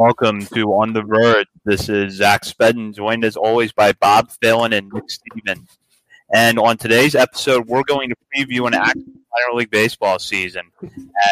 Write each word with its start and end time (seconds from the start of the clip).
Welcome 0.00 0.46
to 0.54 0.72
On 0.72 0.94
the 0.94 1.02
Verge. 1.02 1.46
This 1.66 1.90
is 1.90 2.14
Zach 2.14 2.44
Spedden, 2.44 2.94
joined 2.94 3.22
as 3.22 3.36
always 3.36 3.70
by 3.70 3.92
Bob 3.92 4.30
Phelan 4.40 4.72
and 4.72 4.90
Nick 4.90 5.10
Stevens. 5.10 5.76
And 6.32 6.58
on 6.58 6.78
today's 6.78 7.14
episode, 7.14 7.66
we're 7.66 7.82
going 7.82 8.08
to 8.08 8.16
preview 8.34 8.66
an 8.66 8.72
active 8.72 9.04
minor 9.04 9.58
league 9.58 9.70
baseball 9.70 10.18
season 10.18 10.62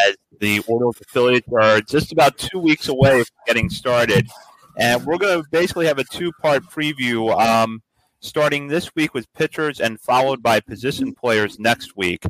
as 0.05 0.17
the 0.39 0.59
Orioles 0.67 1.01
affiliates 1.01 1.47
are 1.51 1.81
just 1.81 2.11
about 2.11 2.37
two 2.37 2.59
weeks 2.59 2.89
away 2.89 3.23
from 3.23 3.37
getting 3.47 3.71
started. 3.71 4.27
And 4.77 5.03
we're 5.03 5.17
going 5.17 5.41
to 5.41 5.49
basically 5.49 5.87
have 5.87 5.97
a 5.97 6.03
two 6.03 6.31
part 6.33 6.61
preview 6.65 7.35
um, 7.41 7.81
starting 8.19 8.67
this 8.67 8.93
week 8.93 9.15
with 9.15 9.33
pitchers 9.33 9.79
and 9.79 9.99
followed 9.99 10.43
by 10.43 10.59
position 10.59 11.15
players 11.15 11.57
next 11.57 11.97
week. 11.97 12.23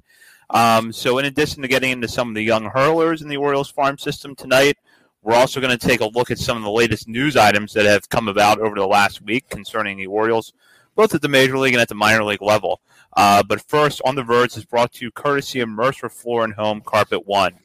Um, 0.52 0.94
so, 0.94 1.18
in 1.18 1.26
addition 1.26 1.64
to 1.64 1.68
getting 1.68 1.92
into 1.92 2.08
some 2.08 2.30
of 2.30 2.36
the 2.36 2.44
young 2.44 2.64
hurlers 2.64 3.22
in 3.22 3.28
the 3.28 3.36
Orioles 3.36 3.70
farm 3.70 3.98
system 3.98 4.36
tonight, 4.36 4.78
we're 5.22 5.36
also 5.36 5.60
going 5.60 5.78
to 5.78 5.88
take 5.88 6.02
a 6.02 6.06
look 6.06 6.32
at 6.32 6.40
some 6.40 6.58
of 6.58 6.64
the 6.64 6.72
latest 6.72 7.08
news 7.08 7.36
items 7.36 7.74
that 7.74 7.86
have 7.86 8.10
come 8.10 8.28
about 8.28 8.60
over 8.60 8.76
the 8.76 8.88
last 8.88 9.22
week 9.22 9.50
concerning 9.50 9.98
the 9.98 10.08
Orioles, 10.08 10.54
both 10.96 11.14
at 11.14 11.22
the 11.22 11.28
major 11.28 11.58
league 11.58 11.74
and 11.74 11.82
at 11.82 11.90
the 11.90 11.96
minor 11.96 12.24
league 12.24 12.42
level. 12.42 12.82
Uh, 13.16 13.44
but 13.44 13.62
first, 13.62 14.02
On 14.06 14.16
the 14.16 14.24
Verge 14.24 14.56
is 14.56 14.66
brought 14.66 14.94
to 14.94 15.06
you 15.06 15.12
courtesy 15.12 15.60
of 15.60 15.70
Mercer 15.70 16.10
Floor 16.10 16.44
and 16.44 16.54
Home 16.54 16.82
Carpet 16.82 17.28
One. 17.28 17.56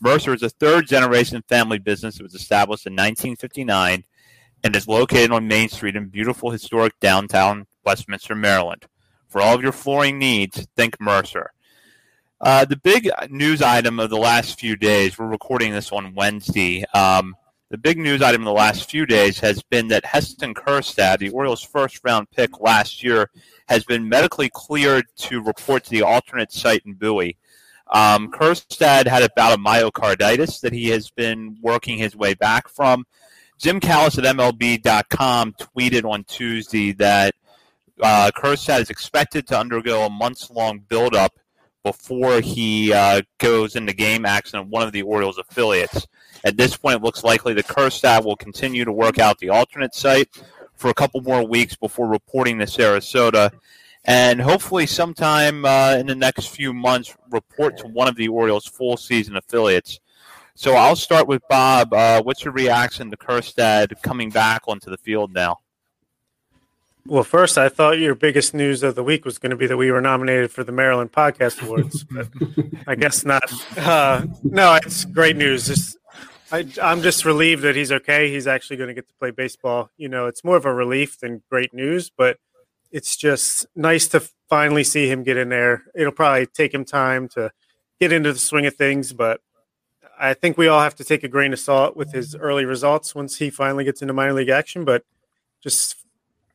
Mercer 0.00 0.34
is 0.34 0.42
a 0.42 0.50
third 0.50 0.86
generation 0.86 1.42
family 1.48 1.78
business 1.78 2.16
that 2.16 2.24
was 2.24 2.34
established 2.34 2.86
in 2.86 2.92
1959 2.92 4.04
and 4.64 4.76
is 4.76 4.88
located 4.88 5.32
on 5.32 5.48
Main 5.48 5.68
Street 5.68 5.96
in 5.96 6.08
beautiful 6.08 6.50
historic 6.50 6.98
downtown 7.00 7.66
Westminster, 7.84 8.34
Maryland. 8.34 8.86
For 9.28 9.40
all 9.40 9.54
of 9.54 9.62
your 9.62 9.72
flooring 9.72 10.18
needs, 10.18 10.66
think 10.76 11.00
Mercer. 11.00 11.52
Uh, 12.42 12.64
the 12.64 12.76
big 12.76 13.08
news 13.30 13.62
item 13.62 14.00
of 14.00 14.10
the 14.10 14.16
last 14.16 14.58
few 14.58 14.74
days, 14.74 15.16
we're 15.16 15.28
recording 15.28 15.72
this 15.72 15.92
on 15.92 16.12
Wednesday. 16.12 16.84
Um, 16.92 17.36
the 17.70 17.78
big 17.78 17.98
news 17.98 18.20
item 18.20 18.42
of 18.42 18.46
the 18.46 18.52
last 18.52 18.90
few 18.90 19.06
days 19.06 19.38
has 19.38 19.62
been 19.62 19.86
that 19.88 20.04
Heston 20.04 20.52
Kjerstad, 20.52 21.18
the 21.18 21.28
Orioles' 21.28 21.62
first 21.62 22.00
round 22.02 22.28
pick 22.32 22.60
last 22.60 23.04
year, 23.04 23.30
has 23.68 23.84
been 23.84 24.08
medically 24.08 24.50
cleared 24.52 25.04
to 25.18 25.40
report 25.40 25.84
to 25.84 25.90
the 25.90 26.02
alternate 26.02 26.50
site 26.50 26.82
in 26.84 26.94
Bowie. 26.94 27.38
Um, 27.92 28.32
Kjerstad 28.32 29.06
had 29.06 29.22
about 29.22 29.56
a 29.56 29.62
myocarditis 29.62 30.62
that 30.62 30.72
he 30.72 30.88
has 30.88 31.10
been 31.10 31.56
working 31.62 31.96
his 31.96 32.16
way 32.16 32.34
back 32.34 32.68
from. 32.68 33.06
Jim 33.56 33.78
Callis 33.78 34.18
at 34.18 34.24
MLB.com 34.24 35.52
tweeted 35.52 36.04
on 36.04 36.24
Tuesday 36.24 36.90
that 36.94 37.36
uh, 38.02 38.32
Kjerstad 38.34 38.80
is 38.80 38.90
expected 38.90 39.46
to 39.46 39.58
undergo 39.60 40.06
a 40.06 40.10
months 40.10 40.50
long 40.50 40.80
buildup 40.80 41.32
before 41.82 42.40
he 42.40 42.92
uh, 42.92 43.22
goes 43.38 43.76
into 43.76 43.92
game 43.92 44.24
action 44.24 44.58
at 44.58 44.66
one 44.66 44.82
of 44.82 44.92
the 44.92 45.02
Orioles 45.02 45.38
affiliates. 45.38 46.06
At 46.44 46.56
this 46.56 46.76
point, 46.76 46.96
it 46.96 47.02
looks 47.02 47.24
likely 47.24 47.54
the 47.54 47.62
Kjerstad 47.62 48.24
will 48.24 48.36
continue 48.36 48.84
to 48.84 48.92
work 48.92 49.18
out 49.18 49.38
the 49.38 49.50
alternate 49.50 49.94
site 49.94 50.28
for 50.74 50.90
a 50.90 50.94
couple 50.94 51.20
more 51.20 51.46
weeks 51.46 51.76
before 51.76 52.08
reporting 52.08 52.58
to 52.58 52.66
Sarasota. 52.66 53.52
And 54.04 54.40
hopefully, 54.40 54.86
sometime 54.86 55.64
uh, 55.64 55.96
in 55.98 56.06
the 56.06 56.14
next 56.14 56.48
few 56.48 56.72
months, 56.72 57.14
report 57.30 57.76
to 57.78 57.86
one 57.86 58.08
of 58.08 58.16
the 58.16 58.28
Orioles' 58.28 58.66
full 58.66 58.96
season 58.96 59.36
affiliates. 59.36 60.00
So 60.54 60.74
I'll 60.74 60.96
start 60.96 61.28
with 61.28 61.42
Bob. 61.48 61.94
Uh, 61.94 62.22
what's 62.22 62.44
your 62.44 62.52
reaction 62.52 63.10
to 63.10 63.16
Kjerstad 63.16 64.02
coming 64.02 64.30
back 64.30 64.62
onto 64.66 64.90
the 64.90 64.98
field 64.98 65.32
now? 65.32 65.60
Well, 67.04 67.24
first, 67.24 67.58
I 67.58 67.68
thought 67.68 67.98
your 67.98 68.14
biggest 68.14 68.54
news 68.54 68.84
of 68.84 68.94
the 68.94 69.02
week 69.02 69.24
was 69.24 69.38
going 69.38 69.50
to 69.50 69.56
be 69.56 69.66
that 69.66 69.76
we 69.76 69.90
were 69.90 70.00
nominated 70.00 70.52
for 70.52 70.62
the 70.62 70.70
Maryland 70.70 71.10
Podcast 71.10 71.60
Awards, 71.60 72.04
but 72.04 72.28
I 72.86 72.94
guess 72.94 73.24
not. 73.24 73.42
Uh, 73.76 74.26
no, 74.44 74.74
it's 74.74 75.04
great 75.04 75.36
news. 75.36 75.66
Just, 75.66 75.96
I, 76.52 76.64
I'm 76.80 77.02
just 77.02 77.24
relieved 77.24 77.62
that 77.62 77.74
he's 77.74 77.90
okay. 77.90 78.30
He's 78.30 78.46
actually 78.46 78.76
going 78.76 78.88
to 78.88 78.94
get 78.94 79.08
to 79.08 79.14
play 79.14 79.32
baseball. 79.32 79.90
You 79.96 80.08
know, 80.08 80.26
it's 80.26 80.44
more 80.44 80.56
of 80.56 80.64
a 80.64 80.72
relief 80.72 81.18
than 81.18 81.42
great 81.50 81.74
news, 81.74 82.08
but 82.08 82.38
it's 82.92 83.16
just 83.16 83.66
nice 83.74 84.06
to 84.08 84.20
finally 84.48 84.84
see 84.84 85.10
him 85.10 85.24
get 85.24 85.36
in 85.36 85.48
there. 85.48 85.82
It'll 85.96 86.12
probably 86.12 86.46
take 86.46 86.72
him 86.72 86.84
time 86.84 87.26
to 87.30 87.50
get 87.98 88.12
into 88.12 88.32
the 88.32 88.38
swing 88.38 88.66
of 88.66 88.76
things, 88.76 89.12
but 89.12 89.40
I 90.20 90.34
think 90.34 90.56
we 90.56 90.68
all 90.68 90.80
have 90.80 90.94
to 90.96 91.04
take 91.04 91.24
a 91.24 91.28
grain 91.28 91.52
of 91.52 91.58
salt 91.58 91.96
with 91.96 92.12
his 92.12 92.36
early 92.36 92.64
results 92.64 93.12
once 93.12 93.38
he 93.38 93.50
finally 93.50 93.82
gets 93.82 94.02
into 94.02 94.14
minor 94.14 94.34
league 94.34 94.50
action. 94.50 94.84
But 94.84 95.04
just 95.60 95.96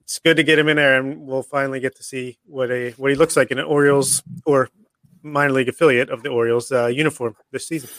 it's 0.07 0.19
good 0.19 0.37
to 0.37 0.43
get 0.43 0.57
him 0.57 0.69
in 0.69 0.77
there, 0.77 0.97
and 0.97 1.27
we'll 1.27 1.43
finally 1.43 1.81
get 1.81 1.97
to 1.97 2.03
see 2.03 2.37
what 2.45 2.71
a 2.71 2.91
what 2.91 3.11
he 3.11 3.17
looks 3.17 3.35
like 3.35 3.51
in 3.51 3.59
an 3.59 3.65
Orioles 3.65 4.23
or 4.45 4.69
minor 5.21 5.51
league 5.51 5.67
affiliate 5.67 6.09
of 6.09 6.23
the 6.23 6.29
Orioles 6.29 6.71
uh, 6.71 6.85
uniform 6.87 7.35
this 7.51 7.67
season. 7.67 7.89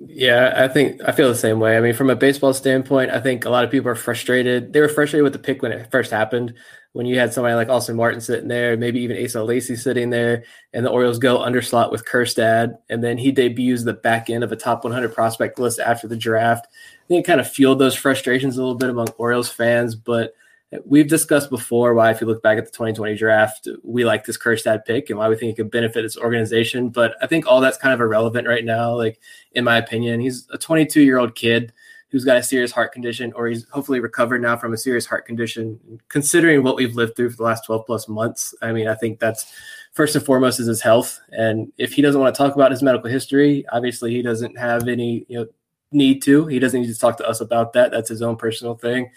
Yeah, 0.00 0.52
I 0.56 0.66
think 0.66 1.00
I 1.06 1.12
feel 1.12 1.28
the 1.28 1.36
same 1.36 1.60
way. 1.60 1.76
I 1.76 1.80
mean, 1.80 1.94
from 1.94 2.10
a 2.10 2.16
baseball 2.16 2.52
standpoint, 2.52 3.12
I 3.12 3.20
think 3.20 3.44
a 3.44 3.50
lot 3.50 3.62
of 3.62 3.70
people 3.70 3.88
are 3.88 3.94
frustrated. 3.94 4.72
They 4.72 4.80
were 4.80 4.88
frustrated 4.88 5.22
with 5.22 5.32
the 5.32 5.38
pick 5.38 5.62
when 5.62 5.70
it 5.70 5.92
first 5.92 6.10
happened. 6.10 6.54
When 6.92 7.06
you 7.06 7.20
had 7.20 7.32
somebody 7.32 7.54
like 7.54 7.68
Austin 7.68 7.94
Martin 7.94 8.20
sitting 8.20 8.48
there, 8.48 8.76
maybe 8.76 8.98
even 9.00 9.22
Asa 9.22 9.44
Lacy 9.44 9.76
sitting 9.76 10.10
there, 10.10 10.42
and 10.72 10.84
the 10.84 10.90
Orioles 10.90 11.20
go 11.20 11.38
underslot 11.38 11.92
with 11.92 12.04
Kjerstad, 12.04 12.78
and 12.88 13.04
then 13.04 13.16
he 13.16 13.30
debuts 13.30 13.84
the 13.84 13.92
back 13.92 14.28
end 14.28 14.42
of 14.42 14.50
a 14.50 14.56
top 14.56 14.82
100 14.82 15.14
prospect 15.14 15.60
list 15.60 15.78
after 15.78 16.08
the 16.08 16.16
draft. 16.16 16.66
I 16.66 17.06
think 17.06 17.24
it 17.24 17.28
kind 17.28 17.40
of 17.40 17.48
fueled 17.48 17.78
those 17.78 17.94
frustrations 17.94 18.56
a 18.56 18.60
little 18.60 18.74
bit 18.74 18.90
among 18.90 19.08
Orioles 19.18 19.48
fans, 19.48 19.94
but 19.94 20.34
We've 20.84 21.08
discussed 21.08 21.48
before 21.48 21.94
why, 21.94 22.10
if 22.10 22.20
you 22.20 22.26
look 22.26 22.42
back 22.42 22.58
at 22.58 22.66
the 22.66 22.70
2020 22.70 23.14
draft, 23.16 23.68
we 23.82 24.04
like 24.04 24.26
this 24.26 24.36
Kjerstad 24.36 24.84
pick 24.84 25.08
and 25.08 25.18
why 25.18 25.28
we 25.28 25.36
think 25.36 25.52
it 25.52 25.56
could 25.56 25.70
benefit 25.70 26.04
its 26.04 26.18
organization. 26.18 26.90
But 26.90 27.16
I 27.22 27.26
think 27.26 27.46
all 27.46 27.62
that's 27.62 27.78
kind 27.78 27.94
of 27.94 28.00
irrelevant 28.00 28.46
right 28.46 28.64
now. 28.64 28.94
Like, 28.94 29.18
in 29.52 29.64
my 29.64 29.78
opinion, 29.78 30.20
he's 30.20 30.46
a 30.52 30.58
22 30.58 31.00
year 31.00 31.18
old 31.18 31.34
kid 31.34 31.72
who's 32.10 32.24
got 32.24 32.36
a 32.36 32.42
serious 32.42 32.72
heart 32.72 32.92
condition, 32.92 33.32
or 33.34 33.48
he's 33.48 33.66
hopefully 33.70 34.00
recovered 34.00 34.42
now 34.42 34.56
from 34.56 34.72
a 34.72 34.78
serious 34.78 35.06
heart 35.06 35.26
condition. 35.26 36.00
Considering 36.08 36.62
what 36.62 36.76
we've 36.76 36.94
lived 36.94 37.16
through 37.16 37.30
for 37.30 37.36
the 37.36 37.42
last 37.42 37.64
12 37.64 37.86
plus 37.86 38.08
months, 38.08 38.54
I 38.60 38.72
mean, 38.72 38.88
I 38.88 38.94
think 38.94 39.20
that's 39.20 39.52
first 39.92 40.16
and 40.16 40.24
foremost 40.24 40.60
is 40.60 40.66
his 40.66 40.82
health. 40.82 41.18
And 41.32 41.72
if 41.78 41.92
he 41.92 42.02
doesn't 42.02 42.20
want 42.20 42.34
to 42.34 42.38
talk 42.38 42.54
about 42.54 42.70
his 42.70 42.82
medical 42.82 43.10
history, 43.10 43.64
obviously 43.72 44.10
he 44.12 44.22
doesn't 44.22 44.58
have 44.58 44.88
any, 44.88 45.24
you 45.28 45.38
know, 45.38 45.46
need 45.92 46.22
to. 46.22 46.46
He 46.46 46.58
doesn't 46.58 46.80
need 46.80 46.92
to 46.92 46.98
talk 46.98 47.16
to 47.18 47.28
us 47.28 47.40
about 47.40 47.72
that. 47.72 47.90
That's 47.90 48.08
his 48.08 48.22
own 48.22 48.36
personal 48.36 48.74
thing. 48.74 49.10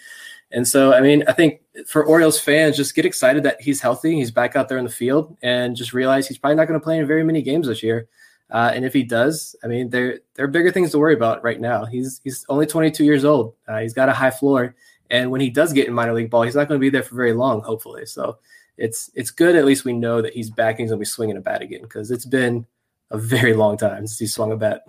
And 0.52 0.68
so, 0.68 0.92
I 0.92 1.00
mean, 1.00 1.24
I 1.26 1.32
think 1.32 1.62
for 1.86 2.04
Orioles 2.04 2.38
fans, 2.38 2.76
just 2.76 2.94
get 2.94 3.06
excited 3.06 3.42
that 3.44 3.60
he's 3.60 3.80
healthy, 3.80 4.16
he's 4.16 4.30
back 4.30 4.54
out 4.54 4.68
there 4.68 4.78
in 4.78 4.84
the 4.84 4.90
field, 4.90 5.36
and 5.42 5.74
just 5.74 5.94
realize 5.94 6.28
he's 6.28 6.38
probably 6.38 6.56
not 6.56 6.68
going 6.68 6.78
to 6.78 6.84
play 6.84 6.98
in 6.98 7.06
very 7.06 7.24
many 7.24 7.42
games 7.42 7.66
this 7.66 7.82
year. 7.82 8.08
Uh, 8.50 8.70
and 8.74 8.84
if 8.84 8.92
he 8.92 9.02
does, 9.02 9.56
I 9.64 9.66
mean, 9.66 9.88
there 9.88 10.20
there 10.34 10.44
are 10.44 10.48
bigger 10.48 10.70
things 10.70 10.90
to 10.90 10.98
worry 10.98 11.14
about 11.14 11.42
right 11.42 11.58
now. 11.58 11.86
He's 11.86 12.20
he's 12.22 12.44
only 12.50 12.66
22 12.66 13.02
years 13.02 13.24
old. 13.24 13.54
Uh, 13.66 13.78
he's 13.78 13.94
got 13.94 14.10
a 14.10 14.12
high 14.12 14.30
floor, 14.30 14.74
and 15.08 15.30
when 15.30 15.40
he 15.40 15.48
does 15.48 15.72
get 15.72 15.88
in 15.88 15.94
minor 15.94 16.12
league 16.12 16.30
ball, 16.30 16.42
he's 16.42 16.54
not 16.54 16.68
going 16.68 16.78
to 16.78 16.84
be 16.84 16.90
there 16.90 17.02
for 17.02 17.14
very 17.14 17.32
long, 17.32 17.62
hopefully. 17.62 18.04
So 18.04 18.38
it's 18.76 19.10
it's 19.14 19.30
good. 19.30 19.56
At 19.56 19.64
least 19.64 19.86
we 19.86 19.94
know 19.94 20.20
that 20.20 20.34
he's 20.34 20.50
back. 20.50 20.72
And 20.72 20.80
he's 20.80 20.90
going 20.90 20.98
to 20.98 21.02
be 21.02 21.06
swinging 21.06 21.36
a 21.36 21.40
bat 21.40 21.62
again 21.62 21.82
because 21.82 22.10
it's 22.10 22.26
been 22.26 22.66
a 23.10 23.18
very 23.18 23.54
long 23.54 23.78
time 23.78 24.06
since 24.06 24.18
he 24.18 24.26
swung 24.26 24.52
a 24.52 24.56
bat. 24.56 24.82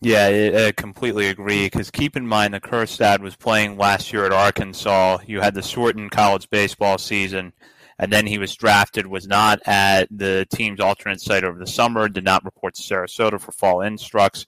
Yeah, 0.00 0.66
I 0.68 0.72
completely 0.72 1.26
agree. 1.28 1.66
Because 1.66 1.90
keep 1.90 2.16
in 2.16 2.26
mind, 2.26 2.54
the 2.54 2.60
Kjerstad 2.60 3.20
was 3.20 3.34
playing 3.36 3.76
last 3.76 4.12
year 4.12 4.24
at 4.26 4.32
Arkansas. 4.32 5.18
You 5.26 5.40
had 5.40 5.54
the 5.54 5.62
shortened 5.62 6.12
college 6.12 6.48
baseball 6.50 6.98
season, 6.98 7.52
and 7.98 8.12
then 8.12 8.26
he 8.26 8.38
was 8.38 8.54
drafted. 8.54 9.06
Was 9.08 9.26
not 9.26 9.60
at 9.66 10.06
the 10.10 10.46
team's 10.52 10.80
alternate 10.80 11.20
site 11.20 11.42
over 11.42 11.58
the 11.58 11.66
summer. 11.66 12.08
Did 12.08 12.24
not 12.24 12.44
report 12.44 12.74
to 12.74 12.82
Sarasota 12.82 13.40
for 13.40 13.50
fall 13.52 13.80
instructs, 13.82 14.46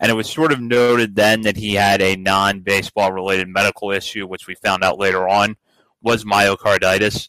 And 0.00 0.10
it 0.10 0.14
was 0.14 0.28
sort 0.28 0.52
of 0.52 0.60
noted 0.60 1.14
then 1.16 1.42
that 1.42 1.56
he 1.56 1.74
had 1.74 2.02
a 2.02 2.16
non 2.16 2.60
baseball 2.60 3.12
related 3.12 3.48
medical 3.48 3.90
issue, 3.90 4.26
which 4.26 4.46
we 4.46 4.54
found 4.56 4.84
out 4.84 4.98
later 4.98 5.26
on 5.26 5.56
was 6.02 6.24
myocarditis. 6.24 7.28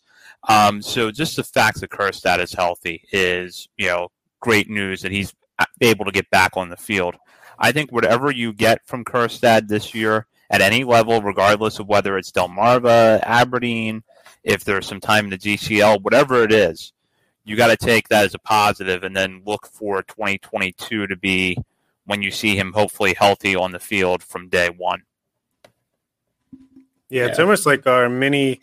Um, 0.49 0.81
so 0.81 1.11
just 1.11 1.37
the 1.37 1.43
fact 1.43 1.79
that 1.79 1.91
Kjerstad 1.91 2.39
is 2.39 2.53
healthy 2.53 3.03
is, 3.13 3.69
you 3.77 3.87
know, 3.87 4.09
great 4.41 4.69
news 4.69 5.01
that 5.03 5.11
he's 5.11 5.33
able 5.81 6.03
to 6.05 6.11
get 6.11 6.29
back 6.31 6.57
on 6.57 6.69
the 6.69 6.77
field. 6.77 7.15
I 7.61 7.71
think 7.71 7.91
whatever 7.91 8.31
you 8.31 8.53
get 8.53 8.85
from 8.87 9.05
Kjerstad 9.05 9.67
this 9.67 9.93
year 9.93 10.25
at 10.49 10.61
any 10.61 10.83
level, 10.83 11.21
regardless 11.21 11.77
of 11.77 11.87
whether 11.87 12.17
it's 12.17 12.31
Delmarva, 12.31 13.21
Aberdeen, 13.23 14.03
if 14.43 14.63
there's 14.65 14.87
some 14.87 14.99
time 14.99 15.25
in 15.25 15.29
the 15.29 15.37
GCL, 15.37 16.01
whatever 16.01 16.43
it 16.43 16.51
is, 16.51 16.91
you 17.45 17.55
got 17.55 17.67
to 17.67 17.77
take 17.77 18.09
that 18.09 18.25
as 18.25 18.33
a 18.33 18.39
positive 18.39 19.03
and 19.03 19.15
then 19.15 19.43
look 19.45 19.67
for 19.67 20.01
2022 20.01 21.05
to 21.05 21.15
be 21.15 21.55
when 22.05 22.23
you 22.23 22.31
see 22.31 22.55
him 22.55 22.73
hopefully 22.73 23.13
healthy 23.13 23.55
on 23.55 23.71
the 23.71 23.79
field 23.79 24.23
from 24.23 24.49
day 24.49 24.69
one. 24.69 25.03
Yeah, 27.09 27.27
it's 27.27 27.39
almost 27.39 27.65
like 27.65 27.85
our 27.85 28.09
mini, 28.09 28.61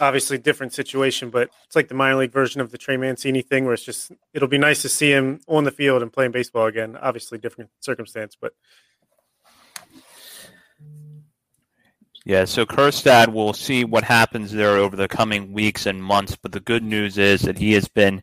obviously 0.00 0.38
different 0.38 0.72
situation, 0.72 1.30
but 1.30 1.50
it's 1.66 1.76
like 1.76 1.88
the 1.88 1.94
minor 1.94 2.16
league 2.16 2.32
version 2.32 2.60
of 2.60 2.70
the 2.70 2.78
Trey 2.78 2.96
Mancini 2.96 3.42
thing, 3.42 3.64
where 3.64 3.74
it's 3.74 3.84
just 3.84 4.12
it'll 4.32 4.48
be 4.48 4.58
nice 4.58 4.82
to 4.82 4.88
see 4.88 5.10
him 5.10 5.40
on 5.48 5.64
the 5.64 5.70
field 5.70 6.02
and 6.02 6.12
playing 6.12 6.32
baseball 6.32 6.66
again. 6.66 6.96
Obviously, 6.96 7.38
different 7.38 7.70
circumstance, 7.80 8.36
but 8.40 8.52
Yeah, 12.28 12.44
so 12.44 12.66
Kjerstad, 12.66 13.32
we'll 13.32 13.52
see 13.52 13.84
what 13.84 14.02
happens 14.02 14.50
there 14.50 14.78
over 14.78 14.96
the 14.96 15.06
coming 15.06 15.52
weeks 15.52 15.86
and 15.86 16.02
months. 16.02 16.34
But 16.34 16.50
the 16.50 16.58
good 16.58 16.82
news 16.82 17.18
is 17.18 17.42
that 17.42 17.56
he 17.56 17.72
has 17.74 17.86
been 17.86 18.20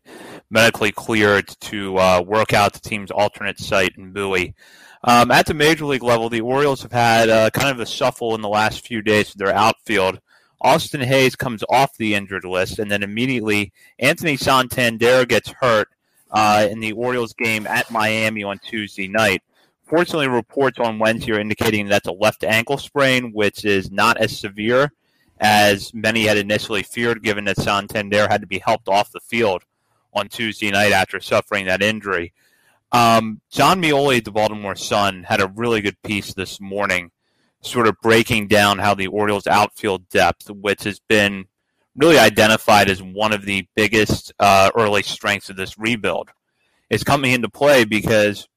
medically 0.49 0.91
cleared 0.91 1.47
to 1.61 1.97
uh, 1.97 2.21
work 2.21 2.51
out 2.51 2.73
the 2.73 2.81
team's 2.81 3.11
alternate 3.11 3.59
site 3.59 3.97
in 3.97 4.11
Bowie. 4.11 4.55
Um, 5.05 5.31
at 5.31 5.45
the 5.45 5.53
major 5.53 5.85
league 5.85 6.03
level, 6.03 6.27
the 6.27 6.41
Orioles 6.41 6.81
have 6.81 6.91
had 6.91 7.29
uh, 7.29 7.49
kind 7.51 7.69
of 7.69 7.79
a 7.79 7.85
shuffle 7.85 8.35
in 8.35 8.41
the 8.41 8.49
last 8.49 8.85
few 8.85 9.01
days 9.01 9.29
with 9.29 9.37
their 9.37 9.55
outfield. 9.55 10.19
Austin 10.63 11.01
Hays 11.01 11.35
comes 11.35 11.63
off 11.69 11.97
the 11.97 12.15
injured 12.15 12.45
list, 12.45 12.79
and 12.79 12.89
then 12.89 13.03
immediately 13.03 13.73
Anthony 13.99 14.37
Santander 14.37 15.25
gets 15.25 15.49
hurt 15.59 15.89
uh, 16.31 16.67
in 16.69 16.79
the 16.79 16.93
Orioles 16.93 17.33
game 17.33 17.67
at 17.67 17.91
Miami 17.91 18.43
on 18.43 18.59
Tuesday 18.59 19.07
night. 19.07 19.43
Fortunately, 19.83 20.27
reports 20.27 20.79
on 20.79 20.97
Wednesday 20.99 21.33
are 21.33 21.39
indicating 21.39 21.87
that's 21.87 22.07
a 22.07 22.13
left 22.13 22.43
ankle 22.43 22.77
sprain, 22.77 23.33
which 23.33 23.65
is 23.65 23.91
not 23.91 24.17
as 24.17 24.37
severe 24.37 24.91
as 25.39 25.93
many 25.93 26.25
had 26.25 26.37
initially 26.37 26.83
feared, 26.83 27.21
given 27.21 27.43
that 27.45 27.57
Santander 27.57 28.27
had 28.29 28.41
to 28.41 28.47
be 28.47 28.59
helped 28.59 28.87
off 28.87 29.11
the 29.11 29.19
field 29.19 29.63
on 30.13 30.29
Tuesday 30.29 30.71
night 30.71 30.93
after 30.93 31.19
suffering 31.19 31.65
that 31.65 31.81
injury. 31.81 32.33
Um, 32.91 33.41
Jon 33.49 33.81
Meoli, 33.81 34.23
the 34.23 34.31
Baltimore 34.31 34.75
Sun, 34.75 35.23
had 35.23 35.41
a 35.41 35.47
really 35.47 35.81
good 35.81 36.01
piece 36.03 36.33
this 36.33 36.61
morning, 36.61 37.11
sort 37.63 37.87
of 37.87 37.99
breaking 38.01 38.47
down 38.47 38.79
how 38.79 38.93
the 38.93 39.07
Orioles' 39.07 39.47
outfield 39.47 40.07
depth, 40.09 40.49
which 40.49 40.83
has 40.83 40.99
been 40.99 41.45
really 41.95 42.17
identified 42.17 42.89
as 42.89 43.01
one 43.01 43.33
of 43.33 43.45
the 43.45 43.67
biggest 43.75 44.33
uh, 44.39 44.69
early 44.75 45.03
strengths 45.03 45.49
of 45.49 45.55
this 45.55 45.77
rebuild, 45.77 46.29
is 46.89 47.03
coming 47.03 47.31
into 47.31 47.49
play 47.49 47.85
because 47.85 48.47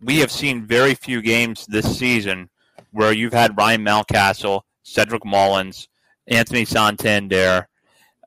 we 0.00 0.18
have 0.18 0.30
seen 0.30 0.66
very 0.66 0.94
few 0.94 1.22
games 1.22 1.66
this 1.66 1.98
season 1.98 2.50
where 2.92 3.12
you've 3.12 3.32
had 3.32 3.56
Ryan 3.56 3.84
Mountcastle, 3.84 4.62
Cedric 4.82 5.24
Mullins, 5.24 5.88
Anthony 6.26 6.64
Santander, 6.64 7.68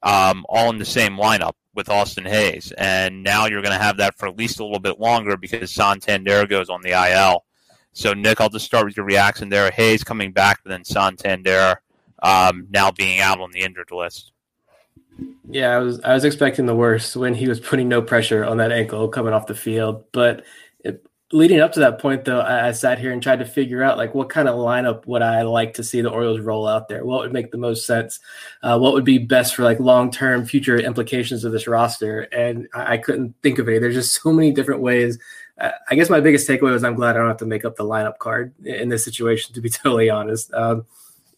um, 0.04 0.46
all 0.48 0.70
in 0.70 0.78
the 0.78 0.86
same 0.86 1.18
lineup 1.18 1.54
with 1.74 1.90
Austin 1.90 2.26
Hays. 2.26 2.72
And 2.78 3.24
now 3.24 3.46
you're 3.46 3.62
going 3.62 3.78
to 3.78 3.84
have 3.84 3.98
that 3.98 4.18
for 4.18 4.28
at 4.28 4.38
least 4.38 4.60
a 4.60 4.64
little 4.64 4.80
bit 4.80 5.00
longer 5.00 5.38
because 5.38 5.74
Santander 5.74 6.46
goes 6.48 6.70
on 6.70 6.82
the 6.82 6.92
IL. 6.92 7.46
So, 7.94 8.14
Nick, 8.14 8.40
I'll 8.40 8.50
just 8.50 8.66
start 8.66 8.86
with 8.86 8.98
your 8.98 9.06
reaction 9.06 9.50
there. 9.50 9.72
Hays 9.72 10.04
coming 10.04 10.32
back, 10.32 10.62
but 10.64 10.70
then 10.70 10.84
Santander 10.84 11.82
um, 12.22 12.68
now 12.70 12.92
being 12.92 13.20
out 13.20 13.40
on 13.40 13.52
the 13.52 13.62
injured 13.62 13.92
list. 13.92 14.32
Yeah, 15.50 15.76
I 15.76 15.80
was 15.80 16.00
I 16.02 16.14
was 16.14 16.24
expecting 16.24 16.66
the 16.66 16.76
worst 16.76 17.16
when 17.16 17.34
he 17.34 17.48
was 17.48 17.60
putting 17.60 17.90
no 17.90 18.02
pressure 18.02 18.46
on 18.46 18.58
that 18.58 18.72
ankle 18.72 19.08
coming 19.10 19.34
off 19.34 19.48
the 19.48 19.56
field, 19.56 20.06
but 20.12 20.46
it, 20.84 21.06
leading 21.32 21.60
up 21.60 21.74
to 21.74 21.82
that 21.82 22.00
point 22.00 22.24
though 22.24 22.40
I, 22.40 22.70
I, 22.70 22.72
sat 22.72 23.00
here 23.00 23.12
and 23.12 23.22
tried 23.22 23.40
to 23.40 23.46
figure 23.46 23.84
out 23.84 23.98
like 23.98 24.16
what 24.16 24.30
kind 24.30 24.48
of 24.48 24.56
lineup 24.56 25.06
would 25.06 25.22
i 25.22 25.44
like 25.44 25.76
to 25.76 25.84
see 25.84 26.02
the 26.02 26.10
orioles 26.10 26.40
roll 26.40 26.68
out 26.68 26.88
there? 26.88 27.04
What 27.04 27.22
would 27.22 27.34
make 27.34 27.52
the 27.52 27.58
most 27.58 27.86
sense? 27.86 28.20
Uh, 28.64 28.80
what 28.80 28.94
would 28.94 29.04
be 29.04 29.18
best 29.18 29.56
for 29.56 29.64
like 29.64 29.80
long-term 29.80 30.46
future 30.46 30.80
implications 30.80 31.44
of 31.44 31.52
this 31.52 31.68
roster? 31.68 32.22
And 32.22 32.70
I, 32.74 32.94
I, 32.94 32.98
couldn't 32.98 33.36
think 33.44 33.60
of 33.60 33.68
any. 33.68 33.80
There's 33.80 33.96
just 33.96 34.22
so 34.22 34.32
many 34.32 34.52
different 34.52 34.82
ways 34.82 35.20
i 35.90 35.96
guess 35.96 36.10
my 36.10 36.20
biggest 36.20 36.48
takeaway 36.48 36.72
was 36.72 36.84
i'm 36.84 36.96
glad 36.96 37.16
i 37.16 37.20
don't 37.20 37.28
have 37.28 37.38
to 37.38 37.46
make 37.46 37.66
up 37.66 37.76
the 37.76 37.84
lineup 37.84 38.18
card 38.18 38.54
in 38.66 38.90
this 38.90 39.04
situation 39.04 39.54
to 39.56 39.62
be 39.62 39.70
totally 39.70 40.10
honest 40.10 40.54
um, 40.54 40.86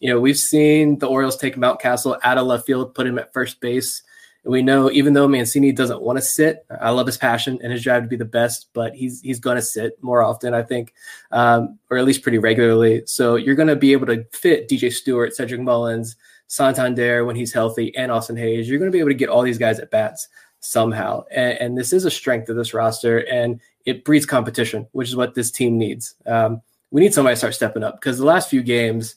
you 0.00 0.08
know 0.08 0.20
we've 0.20 0.38
seen 0.38 0.98
the 0.98 1.06
orioles 1.06 1.36
take 1.36 1.56
mountcastle 1.56 2.18
out 2.22 2.38
of 2.38 2.46
left 2.46 2.66
field 2.66 2.94
put 2.94 3.06
him 3.06 3.18
at 3.18 3.32
first 3.32 3.60
base 3.60 4.02
and 4.44 4.52
we 4.52 4.62
know 4.62 4.90
even 4.90 5.12
though 5.12 5.28
Mancini 5.28 5.70
doesn't 5.72 6.02
want 6.02 6.18
to 6.18 6.22
sit, 6.22 6.66
I 6.80 6.90
love 6.90 7.06
his 7.06 7.16
passion 7.16 7.60
and 7.62 7.72
his 7.72 7.82
drive 7.82 8.02
to 8.02 8.08
be 8.08 8.16
the 8.16 8.24
best, 8.24 8.68
but 8.72 8.94
he's 8.94 9.20
he's 9.20 9.38
going 9.38 9.56
to 9.56 9.62
sit 9.62 10.02
more 10.02 10.22
often, 10.22 10.52
I 10.52 10.62
think, 10.62 10.94
um, 11.30 11.78
or 11.90 11.98
at 11.98 12.04
least 12.04 12.22
pretty 12.22 12.38
regularly. 12.38 13.02
So 13.06 13.36
you're 13.36 13.54
going 13.54 13.68
to 13.68 13.76
be 13.76 13.92
able 13.92 14.06
to 14.06 14.24
fit 14.32 14.68
DJ 14.68 14.92
Stewart, 14.92 15.34
Cedric 15.34 15.60
Mullins, 15.60 16.16
Santander 16.48 17.24
when 17.24 17.36
he's 17.36 17.52
healthy, 17.52 17.96
and 17.96 18.10
Austin 18.10 18.36
Hays. 18.36 18.68
You're 18.68 18.80
going 18.80 18.90
to 18.90 18.94
be 18.94 19.00
able 19.00 19.10
to 19.10 19.14
get 19.14 19.28
all 19.28 19.42
these 19.42 19.58
guys 19.58 19.78
at 19.78 19.92
bats 19.92 20.28
somehow, 20.58 21.24
and, 21.30 21.58
and 21.58 21.78
this 21.78 21.92
is 21.92 22.04
a 22.04 22.10
strength 22.10 22.48
of 22.48 22.56
this 22.56 22.74
roster, 22.74 23.18
and 23.18 23.60
it 23.84 24.04
breeds 24.04 24.26
competition, 24.26 24.86
which 24.92 25.08
is 25.08 25.16
what 25.16 25.34
this 25.34 25.50
team 25.50 25.78
needs. 25.78 26.14
Um, 26.26 26.62
we 26.90 27.00
need 27.00 27.14
somebody 27.14 27.34
to 27.34 27.38
start 27.38 27.54
stepping 27.54 27.82
up 27.82 27.96
because 27.96 28.18
the 28.18 28.26
last 28.26 28.50
few 28.50 28.62
games 28.62 29.16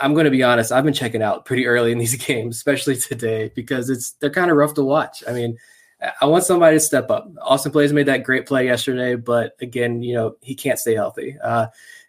I'm 0.00 0.14
going 0.14 0.24
to 0.24 0.30
be 0.30 0.42
honest. 0.42 0.72
I've 0.72 0.84
been 0.84 0.92
checking 0.94 1.22
out 1.22 1.44
pretty 1.44 1.66
early 1.66 1.92
in 1.92 1.98
these 1.98 2.16
games, 2.26 2.56
especially 2.56 2.96
today, 2.96 3.52
because 3.54 3.90
it's 3.90 4.12
they're 4.12 4.30
kind 4.30 4.50
of 4.50 4.56
rough 4.56 4.74
to 4.74 4.84
watch. 4.84 5.22
I 5.28 5.32
mean, 5.32 5.56
I 6.20 6.26
want 6.26 6.44
somebody 6.44 6.76
to 6.76 6.80
step 6.80 7.10
up. 7.10 7.28
Austin 7.40 7.72
Hays 7.72 7.92
made 7.92 8.06
that 8.06 8.24
great 8.24 8.46
play 8.46 8.66
yesterday, 8.66 9.14
but 9.14 9.56
again, 9.60 10.02
you 10.02 10.14
know, 10.14 10.36
he 10.42 10.54
can't 10.54 10.78
stay 10.78 10.94
healthy. 10.94 11.36
Uh, 11.42 11.68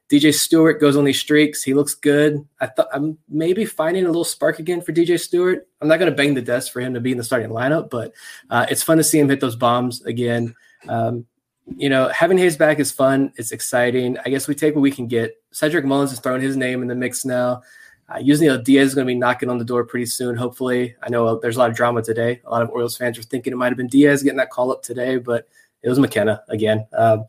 DJ 0.09 0.33
Stewart 0.33 0.79
goes 0.79 0.95
on 0.95 1.03
these 1.03 1.19
streaks. 1.19 1.63
He 1.63 1.73
looks 1.73 1.93
good. 1.93 2.45
I 2.59 2.67
thought 2.67 2.87
I'm 2.93 3.17
maybe 3.29 3.65
finding 3.65 4.05
a 4.05 4.07
little 4.07 4.23
spark 4.23 4.59
again 4.59 4.81
for 4.81 4.93
DJ 4.93 5.19
Stewart. 5.19 5.67
I'm 5.81 5.87
not 5.87 5.99
going 5.99 6.11
to 6.11 6.15
bang 6.15 6.33
the 6.33 6.41
desk 6.41 6.71
for 6.71 6.79
him 6.79 6.93
to 6.93 7.01
be 7.01 7.11
in 7.11 7.17
the 7.17 7.23
starting 7.23 7.49
lineup, 7.49 7.89
but 7.89 8.13
uh, 8.49 8.65
it's 8.69 8.83
fun 8.83 8.97
to 8.97 9.03
see 9.03 9.19
him 9.19 9.29
hit 9.29 9.41
those 9.41 9.55
bombs 9.55 10.01
again. 10.03 10.55
Um, 10.87 11.25
you 11.75 11.89
know, 11.89 12.07
having 12.09 12.37
Hays 12.37 12.57
back 12.57 12.79
is 12.79 12.91
fun. 12.91 13.33
It's 13.35 13.51
exciting. 13.51 14.17
I 14.25 14.29
guess 14.29 14.47
we 14.47 14.55
take 14.55 14.75
what 14.75 14.81
we 14.81 14.91
can 14.91 15.07
get. 15.07 15.41
Cedric 15.51 15.85
Mullins 15.85 16.13
is 16.13 16.19
throwing 16.19 16.41
his 16.41 16.55
name 16.55 16.81
in 16.81 16.87
the 16.87 16.95
mix 16.95 17.25
now. 17.25 17.61
Uh, 18.09 18.15
Yusniel 18.15 18.63
Diaz 18.63 18.89
is 18.89 18.95
going 18.95 19.05
to 19.05 19.11
be 19.11 19.17
knocking 19.17 19.49
on 19.49 19.57
the 19.57 19.65
door 19.65 19.83
pretty 19.83 20.05
soon, 20.05 20.35
hopefully. 20.35 20.95
I 21.03 21.09
know 21.09 21.39
there's 21.39 21.57
a 21.57 21.59
lot 21.59 21.69
of 21.69 21.75
drama 21.75 22.01
today. 22.01 22.41
A 22.45 22.49
lot 22.49 22.61
of 22.61 22.69
Orioles 22.69 22.95
fans 22.95 23.19
are 23.19 23.23
thinking 23.23 23.51
it 23.51 23.57
might 23.57 23.67
have 23.67 23.77
been 23.77 23.87
Diaz 23.87 24.23
getting 24.23 24.37
that 24.37 24.49
call 24.49 24.71
up 24.71 24.81
today, 24.81 25.17
but 25.17 25.47
it 25.83 25.89
was 25.89 25.99
McKenna 25.99 26.41
again. 26.47 26.87
Um, 26.93 27.25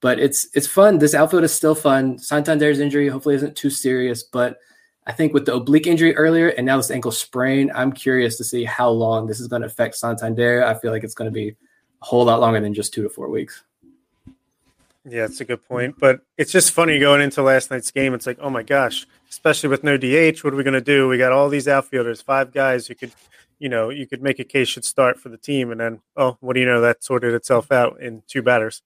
but 0.00 0.20
it's 0.20 0.48
it's 0.54 0.68
fun. 0.68 0.98
This 0.98 1.14
outfield 1.14 1.42
is 1.42 1.52
still 1.52 1.74
fun. 1.74 2.18
Santander's 2.18 2.78
injury 2.78 3.08
hopefully 3.08 3.34
isn't 3.34 3.56
too 3.56 3.70
serious, 3.70 4.22
but 4.22 4.58
I 5.06 5.12
think 5.12 5.32
with 5.34 5.46
the 5.46 5.54
oblique 5.54 5.86
injury 5.86 6.14
earlier 6.16 6.48
and 6.48 6.66
now 6.66 6.76
this 6.76 6.90
ankle 6.90 7.10
sprain, 7.10 7.72
I'm 7.74 7.92
curious 7.92 8.36
to 8.36 8.44
see 8.44 8.64
how 8.64 8.90
long 8.90 9.26
this 9.26 9.40
is 9.40 9.48
going 9.48 9.62
to 9.62 9.66
affect 9.66 9.96
Santander. 9.96 10.64
I 10.64 10.74
feel 10.74 10.92
like 10.92 11.02
it's 11.02 11.14
going 11.14 11.30
to 11.30 11.34
be 11.34 11.56
whole 12.00 12.24
lot 12.24 12.40
longer 12.40 12.60
than 12.60 12.74
just 12.74 12.92
two 12.92 13.02
to 13.02 13.08
four 13.08 13.28
weeks. 13.28 13.62
Yeah, 15.08 15.24
it's 15.24 15.40
a 15.40 15.44
good 15.44 15.66
point. 15.66 15.96
But 15.98 16.20
it's 16.36 16.50
just 16.50 16.72
funny 16.72 16.98
going 16.98 17.20
into 17.20 17.42
last 17.42 17.70
night's 17.70 17.90
game. 17.90 18.12
It's 18.12 18.26
like, 18.26 18.38
oh 18.40 18.50
my 18.50 18.62
gosh, 18.62 19.06
especially 19.30 19.68
with 19.68 19.84
no 19.84 19.96
DH, 19.96 20.42
what 20.42 20.52
are 20.52 20.56
we 20.56 20.64
going 20.64 20.74
to 20.74 20.80
do? 20.80 21.08
We 21.08 21.18
got 21.18 21.32
all 21.32 21.48
these 21.48 21.68
outfielders, 21.68 22.20
five 22.20 22.52
guys 22.52 22.88
who 22.88 22.96
could, 22.96 23.12
you 23.60 23.68
know, 23.68 23.90
you 23.90 24.06
could 24.06 24.20
make 24.20 24.40
a 24.40 24.44
case 24.44 24.68
should 24.68 24.84
start 24.84 25.20
for 25.20 25.28
the 25.28 25.38
team. 25.38 25.70
And 25.70 25.80
then, 25.80 26.00
oh, 26.16 26.36
what 26.40 26.54
do 26.54 26.60
you 26.60 26.66
know? 26.66 26.80
That 26.80 27.04
sorted 27.04 27.34
itself 27.34 27.70
out 27.70 28.00
in 28.00 28.22
two 28.26 28.42
batters. 28.42 28.82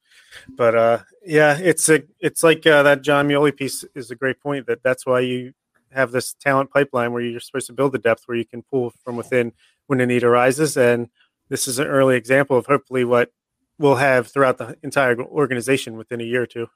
But 0.49 0.75
uh, 0.75 0.99
yeah, 1.25 1.57
it's 1.59 1.89
a, 1.89 2.03
it's 2.21 2.45
like 2.45 2.67
uh, 2.67 2.83
that 2.83 3.03
Jon 3.03 3.27
Meoli 3.27 3.57
piece 3.57 3.85
is 3.95 4.11
a 4.11 4.17
great 4.17 4.41
point 4.41 4.67
that 4.67 4.83
that's 4.83 5.07
why 5.07 5.21
you 5.21 5.55
have 5.93 6.13
this 6.13 6.35
talent 6.35 6.71
pipeline 6.71 7.13
where 7.13 7.23
you're 7.23 7.41
supposed 7.41 7.67
to 7.67 7.73
build 7.73 7.93
the 7.93 7.99
depth 7.99 8.25
where 8.27 8.39
you 8.39 8.45
can 8.45 8.63
pull 8.63 8.93
from 9.03 9.17
within 9.17 9.53
when 9.87 10.01
a 10.01 10.07
need 10.07 10.23
arises. 10.23 10.77
And 10.77 11.09
this 11.51 11.69
is 11.69 11.79
an 11.79 11.87
early 11.87 12.17
example 12.17 12.57
of 12.57 12.65
hopefully 12.65 13.05
what 13.05 13.31
we'll 13.79 13.97
have 13.97 14.29
throughout 14.29 14.57
the 14.57 14.77
entire 14.83 15.21
organization 15.21 15.97
within 15.97 16.21
a 16.21 16.25
year 16.25 16.43
or 16.43 16.47
two. 16.47 16.69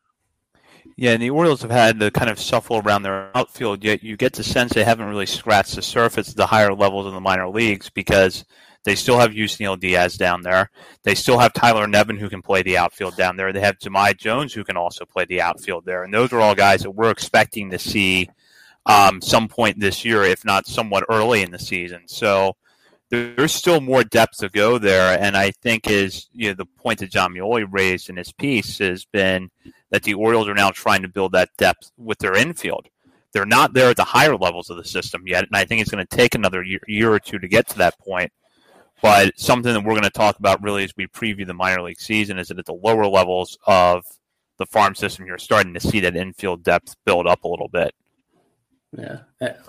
Yeah, 0.97 1.13
and 1.13 1.23
the 1.23 1.31
Orioles 1.31 1.63
have 1.63 1.71
had 1.71 1.99
to 2.01 2.11
kind 2.11 2.31
of 2.31 2.39
shuffle 2.39 2.79
around 2.79 3.03
their 3.03 3.35
outfield, 3.35 3.83
yet 3.83 4.03
you 4.03 4.17
get 4.19 4.35
the 4.35 4.45
sense 4.45 4.73
they 4.73 4.85
haven't 4.85 5.09
really 5.09 5.27
scratched 5.27 5.77
the 5.77 5.83
surface 5.83 6.31
at 6.31 6.37
the 6.37 6.47
higher 6.47 6.75
levels 6.75 7.07
in 7.07 7.15
the 7.15 7.21
minor 7.21 7.49
leagues 7.49 7.89
because 7.89 8.45
they 8.85 8.95
still 8.95 9.19
have 9.19 9.31
Yusniel 9.31 9.81
Diaz 9.81 10.17
down 10.17 10.43
there. 10.43 10.71
They 11.03 11.15
still 11.15 11.39
have 11.39 11.55
Tyler 11.55 11.87
Nevin 11.87 12.19
who 12.19 12.29
can 12.29 12.43
play 12.43 12.63
the 12.63 12.77
outfield 12.77 13.17
down 13.17 13.37
there. 13.37 13.53
They 13.53 13.61
have 13.61 13.79
Jahmai 13.79 14.17
Jones 14.19 14.53
who 14.53 14.63
can 14.63 14.77
also 14.77 15.07
play 15.07 15.25
the 15.25 15.41
outfield 15.41 15.87
there. 15.87 16.05
And 16.05 16.13
those 16.13 16.33
are 16.33 16.41
all 16.41 16.55
guys 16.55 16.83
that 16.83 16.91
we're 16.91 17.11
expecting 17.11 17.71
to 17.71 17.79
see 17.79 18.29
um, 18.85 19.23
some 19.23 19.49
point 19.49 19.81
this 19.81 20.05
year, 20.05 20.23
if 20.23 20.45
not 20.45 20.67
somewhat 20.67 21.07
early 21.09 21.43
in 21.43 21.51
the 21.51 21.59
season. 21.59 22.03
So 22.07 22.57
there's 23.11 23.53
still 23.53 23.81
more 23.81 24.05
depth 24.05 24.39
to 24.39 24.49
go 24.49 24.79
there. 24.79 25.19
And 25.21 25.37
I 25.37 25.51
think 25.51 25.89
is 25.89 26.29
you 26.33 26.49
know 26.49 26.55
the 26.55 26.67
point 26.67 27.01
that 27.01 27.11
Jon 27.11 27.33
Meoli 27.33 27.67
raised 27.71 28.11
in 28.11 28.17
his 28.17 28.33
piece 28.33 28.79
has 28.79 29.05
been 29.05 29.51
that 29.91 30.03
the 30.03 30.15
Orioles 30.15 30.49
are 30.49 30.55
now 30.55 30.71
trying 30.71 31.03
to 31.03 31.09
build 31.09 31.33
that 31.33 31.51
depth 31.57 31.91
with 31.97 32.19
their 32.19 32.35
infield. 32.35 32.89
They're 33.33 33.45
not 33.45 33.73
there 33.73 33.91
at 33.91 33.97
the 33.97 34.05
higher 34.05 34.37
levels 34.37 34.71
of 34.71 34.77
the 34.77 34.85
system 34.85 35.23
yet, 35.27 35.45
and 35.45 35.57
I 35.57 35.65
think 35.65 35.81
it's 35.81 35.91
going 35.91 36.05
to 36.07 36.17
take 36.17 36.35
another 36.35 36.63
year, 36.63 36.81
year 36.87 37.13
or 37.13 37.19
two 37.19 37.39
to 37.39 37.49
get 37.49 37.69
to 37.69 37.79
that 37.79 37.99
point. 37.99 38.33
But 39.03 39.39
something 39.39 39.73
that 39.73 39.85
we're 39.85 39.93
going 39.93 40.05
to 40.05 40.11
talk 40.11 40.39
about 40.39 40.63
really 40.63 40.85
as 40.85 40.95
we 40.97 41.07
preview 41.09 41.47
the 41.47 41.53
minor 41.53 41.83
league 41.83 42.01
season 42.01 42.39
is 42.39 42.49
that 42.49 42.59
at 42.59 42.65
the 42.65 42.73
lower 42.73 43.07
levels 43.07 43.59
of 43.67 44.05
the 44.59 44.67
farm 44.67 44.95
system, 44.95 45.27
you're 45.27 45.37
starting 45.37 45.75
to 45.75 45.81
see 45.81 46.01
that 46.01 46.17
infield 46.17 46.63
depth 46.63 46.95
build 47.05 47.27
up 47.27 47.45
a 47.45 47.49
little 47.49 47.69
bit. 47.69 47.95
Yeah, 48.97 49.21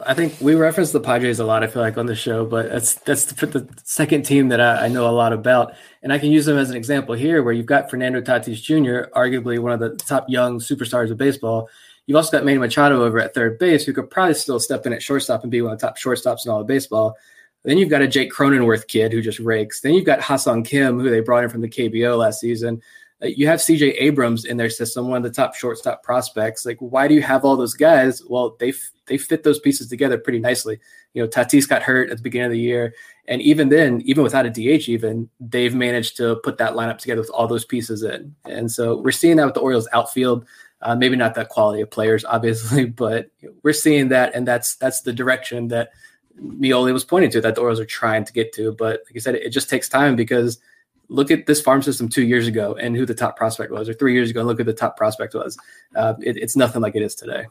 I 0.06 0.14
think 0.14 0.36
we 0.40 0.54
reference 0.54 0.92
the 0.92 1.00
Padres 1.00 1.40
a 1.40 1.46
lot. 1.46 1.64
I 1.64 1.68
feel 1.68 1.82
like 1.82 1.98
on 1.98 2.06
the 2.06 2.16
show, 2.16 2.46
but 2.46 2.70
that's 2.70 2.94
that's 2.96 3.26
the, 3.26 3.48
the 3.48 3.68
second 3.84 4.24
team 4.24 4.50
that 4.50 4.62
I, 4.62 4.86
I, 4.86 4.88
know 4.88 5.10
a 5.10 5.12
lot 5.12 5.34
about, 5.34 5.74
and 6.04 6.14
I 6.14 6.20
can 6.20 6.32
use 6.32 6.46
them 6.46 6.58
as 6.58 6.70
an 6.70 6.76
example 6.76 7.16
here, 7.16 7.42
where 7.42 7.54
you've 7.54 7.66
got 7.66 7.90
Fernando 7.90 8.22
Tatis 8.22 8.62
Jr., 8.62 9.10
arguably 9.18 9.58
one 9.58 9.72
of 9.72 9.80
the 9.80 9.96
top 9.96 10.30
young 10.30 10.60
superstars 10.60 11.10
of 11.10 11.18
baseball. 11.18 11.70
You've 12.06 12.18
also 12.18 12.38
got 12.38 12.46
Manny 12.46 12.60
Machado 12.60 13.04
over 13.04 13.20
at 13.20 13.34
third 13.34 13.58
base, 13.58 13.84
who 13.84 13.94
could 13.94 14.12
probably 14.12 14.36
still 14.36 14.60
step 14.60 14.86
in 14.86 14.94
at 14.94 15.02
shortstop 15.02 15.42
and 15.42 15.52
be 15.52 15.62
one 15.62 15.74
of 15.74 15.80
the 15.80 15.88
top 15.88 15.98
shortstops 15.98 16.46
in 16.46 16.52
all 16.52 16.62
of 16.62 16.68
baseball. 16.68 17.18
Then 17.64 17.80
you've 17.80 17.90
got 17.90 18.04
a 18.04 18.08
Jake 18.08 18.32
Cronenworth 18.32 18.88
kid 18.88 19.12
who 19.12 19.24
just 19.24 19.40
rakes. 19.40 19.82
Then 19.82 19.96
you've 19.96 20.06
got 20.06 20.22
Ha-Seong 20.22 20.66
Kim, 20.66 21.00
who 21.00 21.10
they 21.10 21.22
brought 21.22 21.44
in 21.44 21.50
from 21.50 21.62
the 21.62 21.70
KBO 21.70 22.16
last 22.20 22.40
season. 22.40 22.80
Uh, 23.24 23.28
you 23.28 23.48
have 23.48 23.60
CJ 23.60 23.96
Abrams 24.00 24.46
in 24.46 24.58
their 24.58 24.70
system, 24.70 25.08
one 25.08 25.18
of 25.18 25.24
the 25.24 25.30
top 25.30 25.56
shortstop 25.56 26.04
prospects. 26.04 26.66
Like, 26.66 26.78
why 26.80 27.08
do 27.08 27.14
you 27.14 27.22
have 27.22 27.46
all 27.46 27.56
those 27.56 27.74
guys? 27.74 28.22
Well, 28.28 28.56
they 28.60 28.74
they 29.08 29.18
fit 29.18 29.44
those 29.44 29.60
pieces 29.60 29.88
together 29.88 30.18
pretty 30.18 30.40
nicely. 30.40 30.80
You 31.14 31.24
know, 31.24 31.30
Tatis 31.30 31.68
got 31.68 31.84
hurt 31.84 32.10
at 32.10 32.18
the 32.18 32.24
beginning 32.24 32.48
of 32.48 32.52
the 32.52 32.60
year, 32.60 32.94
and 33.28 33.42
even 33.42 33.70
then, 33.70 34.02
even 34.06 34.24
without 34.24 34.46
a 34.46 34.50
DH, 34.50 34.90
even 34.90 35.30
they've 35.40 35.74
managed 35.74 36.18
to 36.18 36.36
put 36.44 36.58
that 36.58 36.74
lineup 36.74 36.98
together 36.98 37.22
with 37.22 37.30
all 37.30 37.48
those 37.48 37.66
pieces 37.66 38.04
in. 38.04 38.36
And 38.46 38.70
so 38.70 38.98
we're 38.98 39.12
seeing 39.12 39.38
that 39.38 39.46
with 39.46 39.56
the 39.56 39.62
Orioles 39.62 39.88
outfield. 39.94 40.46
Uh, 40.82 40.96
maybe 40.96 41.16
not 41.16 41.34
that 41.36 41.50
quality 41.50 41.82
of 41.82 41.90
players, 41.90 42.26
obviously, 42.30 42.86
but 42.86 43.32
we're 43.64 43.74
seeing 43.74 44.10
that, 44.10 44.36
and 44.36 44.46
that's 44.46 44.76
that's 44.76 45.02
the 45.02 45.14
direction 45.14 45.70
that 45.70 45.92
Meoli 46.40 46.92
was 46.92 47.06
pointing 47.06 47.32
to 47.32 47.42
that 47.42 47.56
the 47.56 47.62
Orioles 47.62 47.80
are 47.80 47.86
trying 47.86 48.26
to 48.26 48.34
get 48.34 48.52
to. 48.54 48.74
But 48.74 49.04
like 49.06 49.16
I 49.16 49.20
said, 49.20 49.36
it 49.36 49.52
just 49.52 49.70
takes 49.70 49.88
time 49.88 50.18
because 50.18 50.60
look 51.10 51.32
at 51.32 51.46
this 51.46 51.62
farm 51.62 51.82
system 51.82 52.10
two 52.10 52.24
years 52.24 52.48
ago 52.48 52.76
and 52.76 52.96
who 52.96 53.06
the 53.06 53.14
top 53.14 53.38
prospect 53.38 53.72
was, 53.72 53.90
or 53.90 53.94
three 53.94 54.14
years 54.14 54.30
ago 54.30 54.42
and 54.42 54.48
look 54.48 54.60
at 54.60 54.66
the 54.66 54.74
top 54.74 54.98
prospect 54.98 55.34
was. 55.34 55.58
Uh, 55.96 56.14
it, 56.22 56.38
it's 56.38 56.56
nothing 56.56 56.82
like 56.82 56.96
it 56.96 57.02
is 57.02 57.16
today. 57.16 57.46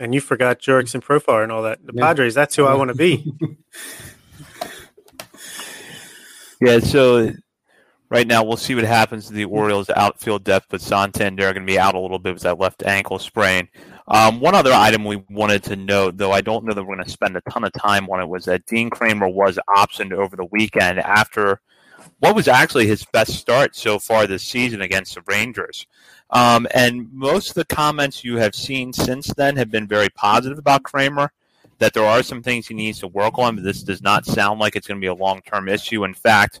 And 0.00 0.14
you 0.14 0.20
forgot 0.20 0.58
Jurickson 0.58 1.02
Profar 1.02 1.42
and 1.42 1.52
all 1.52 1.62
that. 1.62 1.84
The 1.84 1.92
yeah. 1.94 2.02
Padres, 2.02 2.34
that's 2.34 2.56
who 2.56 2.64
I 2.64 2.74
want 2.74 2.88
to 2.88 2.94
be. 2.96 3.32
yeah, 6.60 6.80
so 6.80 7.32
right 8.08 8.26
now 8.26 8.42
we'll 8.42 8.56
see 8.56 8.74
what 8.74 8.84
happens 8.84 9.28
to 9.28 9.32
the 9.32 9.44
Orioles 9.44 9.90
outfield 9.90 10.44
depth, 10.44 10.66
but 10.70 10.80
Santander 10.80 11.46
are 11.46 11.52
going 11.52 11.66
to 11.66 11.72
be 11.72 11.78
out 11.78 11.94
a 11.94 12.00
little 12.00 12.18
bit 12.18 12.34
with 12.34 12.42
that 12.42 12.58
left 12.58 12.82
ankle 12.84 13.18
sprain. 13.18 13.68
Um, 14.08 14.40
one 14.40 14.54
other 14.54 14.72
item 14.72 15.04
we 15.04 15.22
wanted 15.30 15.62
to 15.64 15.76
note, 15.76 16.16
though 16.16 16.32
I 16.32 16.40
don't 16.40 16.64
know 16.64 16.74
that 16.74 16.82
we're 16.82 16.96
going 16.96 17.06
to 17.06 17.10
spend 17.10 17.36
a 17.36 17.40
ton 17.50 17.64
of 17.64 17.72
time 17.72 18.08
on 18.10 18.20
it, 18.20 18.28
was 18.28 18.44
that 18.46 18.66
Dean 18.66 18.90
Kremer 18.90 19.28
was 19.28 19.58
optioned 19.68 20.12
over 20.12 20.36
the 20.36 20.46
weekend 20.46 20.98
after 20.98 21.60
what 22.20 22.34
was 22.34 22.48
actually 22.48 22.86
his 22.86 23.04
best 23.04 23.34
start 23.34 23.76
so 23.76 23.98
far 23.98 24.26
this 24.26 24.42
season 24.42 24.82
against 24.82 25.14
the 25.14 25.22
Rangers. 25.26 25.86
Um, 26.30 26.66
and 26.74 27.12
most 27.12 27.50
of 27.50 27.54
the 27.54 27.64
comments 27.66 28.24
you 28.24 28.36
have 28.38 28.54
seen 28.54 28.92
since 28.92 29.32
then 29.34 29.56
have 29.56 29.70
been 29.70 29.86
very 29.86 30.08
positive 30.08 30.58
about 30.58 30.82
Kremer, 30.82 31.30
That 31.78 31.92
there 31.92 32.04
are 32.04 32.22
some 32.22 32.42
things 32.42 32.66
he 32.66 32.74
needs 32.74 33.00
to 33.00 33.08
work 33.08 33.38
on, 33.38 33.56
but 33.56 33.64
this 33.64 33.82
does 33.82 34.02
not 34.02 34.24
sound 34.24 34.58
like 34.58 34.74
it's 34.74 34.86
going 34.86 34.98
to 34.98 35.04
be 35.04 35.08
a 35.08 35.14
long 35.14 35.42
term 35.42 35.68
issue. 35.68 36.04
In 36.04 36.14
fact, 36.14 36.60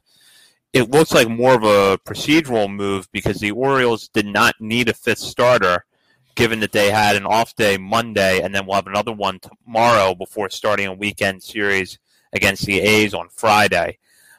it 0.72 0.90
looks 0.90 1.12
like 1.12 1.28
more 1.28 1.54
of 1.54 1.64
a 1.64 1.98
procedural 1.98 2.72
move 2.72 3.10
because 3.12 3.38
the 3.38 3.50
Orioles 3.50 4.08
did 4.08 4.26
not 4.26 4.54
need 4.60 4.88
a 4.88 4.94
fifth 4.94 5.18
starter 5.18 5.84
given 6.34 6.60
that 6.60 6.72
they 6.72 6.90
had 6.90 7.14
an 7.14 7.26
off 7.26 7.54
day 7.56 7.76
Monday 7.76 8.40
and 8.40 8.54
then 8.54 8.64
we'll 8.64 8.76
have 8.76 8.86
another 8.86 9.12
one 9.12 9.38
tomorrow 9.38 10.14
before 10.14 10.48
starting 10.48 10.86
a 10.86 10.94
weekend 10.94 11.42
series 11.42 11.98
against 12.32 12.64
the 12.64 12.80
A's 12.80 13.12
on 13.12 13.28
Friday. 13.28 13.98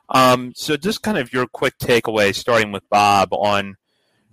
Um, 0.10 0.54
so, 0.56 0.78
just 0.78 1.02
kind 1.02 1.18
of 1.18 1.32
your 1.34 1.48
quick 1.48 1.78
takeaway, 1.80 2.36
starting 2.36 2.72
with 2.72 2.88
Bob, 2.90 3.30
on 3.32 3.76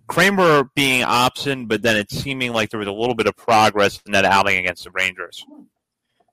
Kremer 0.09 0.69
being 0.75 1.05
option, 1.05 1.67
but 1.67 1.83
then 1.83 1.97
it 1.97 2.11
seeming 2.11 2.53
like 2.53 2.71
there 2.71 2.81
was 2.81 2.89
a 2.89 2.93
little 2.93 3.15
bit 3.15 3.29
of 3.29 3.37
progress 3.37 4.01
in 4.07 4.13
that 4.13 4.25
outing 4.25 4.59
against 4.59 4.85
the 4.85 4.91
Rangers. 4.91 5.45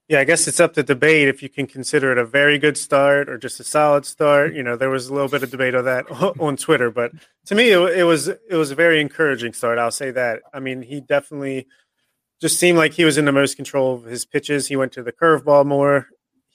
Yeah, 0.08 0.22
I 0.22 0.24
guess 0.24 0.48
it's 0.48 0.62
up 0.62 0.74
to 0.74 0.84
debate 0.84 1.28
if 1.28 1.44
you 1.44 1.50
can 1.50 1.68
consider 1.68 2.14
it 2.14 2.18
a 2.18 2.26
very 2.26 2.58
good 2.58 2.78
start 2.78 3.28
or 3.30 3.38
just 3.38 3.60
a 3.60 3.64
solid 3.64 4.06
start. 4.06 4.56
You 4.56 4.64
know, 4.64 4.78
there 4.78 4.90
was 4.90 5.10
a 5.10 5.14
little 5.14 5.28
bit 5.28 5.44
of 5.44 5.52
debate 5.52 5.76
on 5.76 5.86
that 5.86 6.10
on 6.40 6.58
Twitter, 6.58 6.90
but 6.90 7.12
to 7.46 7.56
me, 7.56 7.70
it, 7.72 8.00
it 8.00 8.04
was 8.04 8.30
it 8.30 8.56
was 8.56 8.72
a 8.72 8.76
very 8.76 9.00
encouraging 9.02 9.54
start. 9.54 9.78
I'll 9.78 9.92
say 9.92 10.12
that. 10.12 10.42
I 10.54 10.60
mean, 10.60 10.82
he 10.82 11.02
definitely 11.02 11.68
just 12.42 12.58
seemed 12.58 12.78
like 12.78 12.94
he 12.94 13.06
was 13.06 13.18
in 13.18 13.26
the 13.26 13.32
most 13.32 13.58
control 13.58 13.94
of 13.94 14.06
his 14.06 14.26
pitches. 14.26 14.68
He 14.68 14.76
went 14.76 14.94
to 14.94 15.04
the 15.04 15.12
curveball 15.12 15.66
more. 15.66 16.08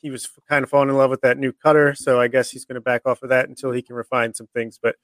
He 0.03 0.11
was 0.11 0.29
kind 0.49 0.63
of 0.63 0.71
falling 0.71 0.89
in 0.91 0.97
love 0.97 1.11
with 1.11 1.23
that 1.23 1.39
new 1.39 1.53
cutter, 1.53 1.95
so 1.95 2.21
I 2.21 2.29
guess 2.29 2.51
he's 2.51 2.65
going 2.65 2.75
to 2.75 2.81
back 2.81 3.03
off 3.07 3.23
of 3.23 3.31
that 3.31 3.49
until 3.49 3.71
he 3.73 3.83
can 3.83 3.97
refine 3.97 4.35
some 4.35 4.49
things. 4.49 4.79
But 4.83 4.97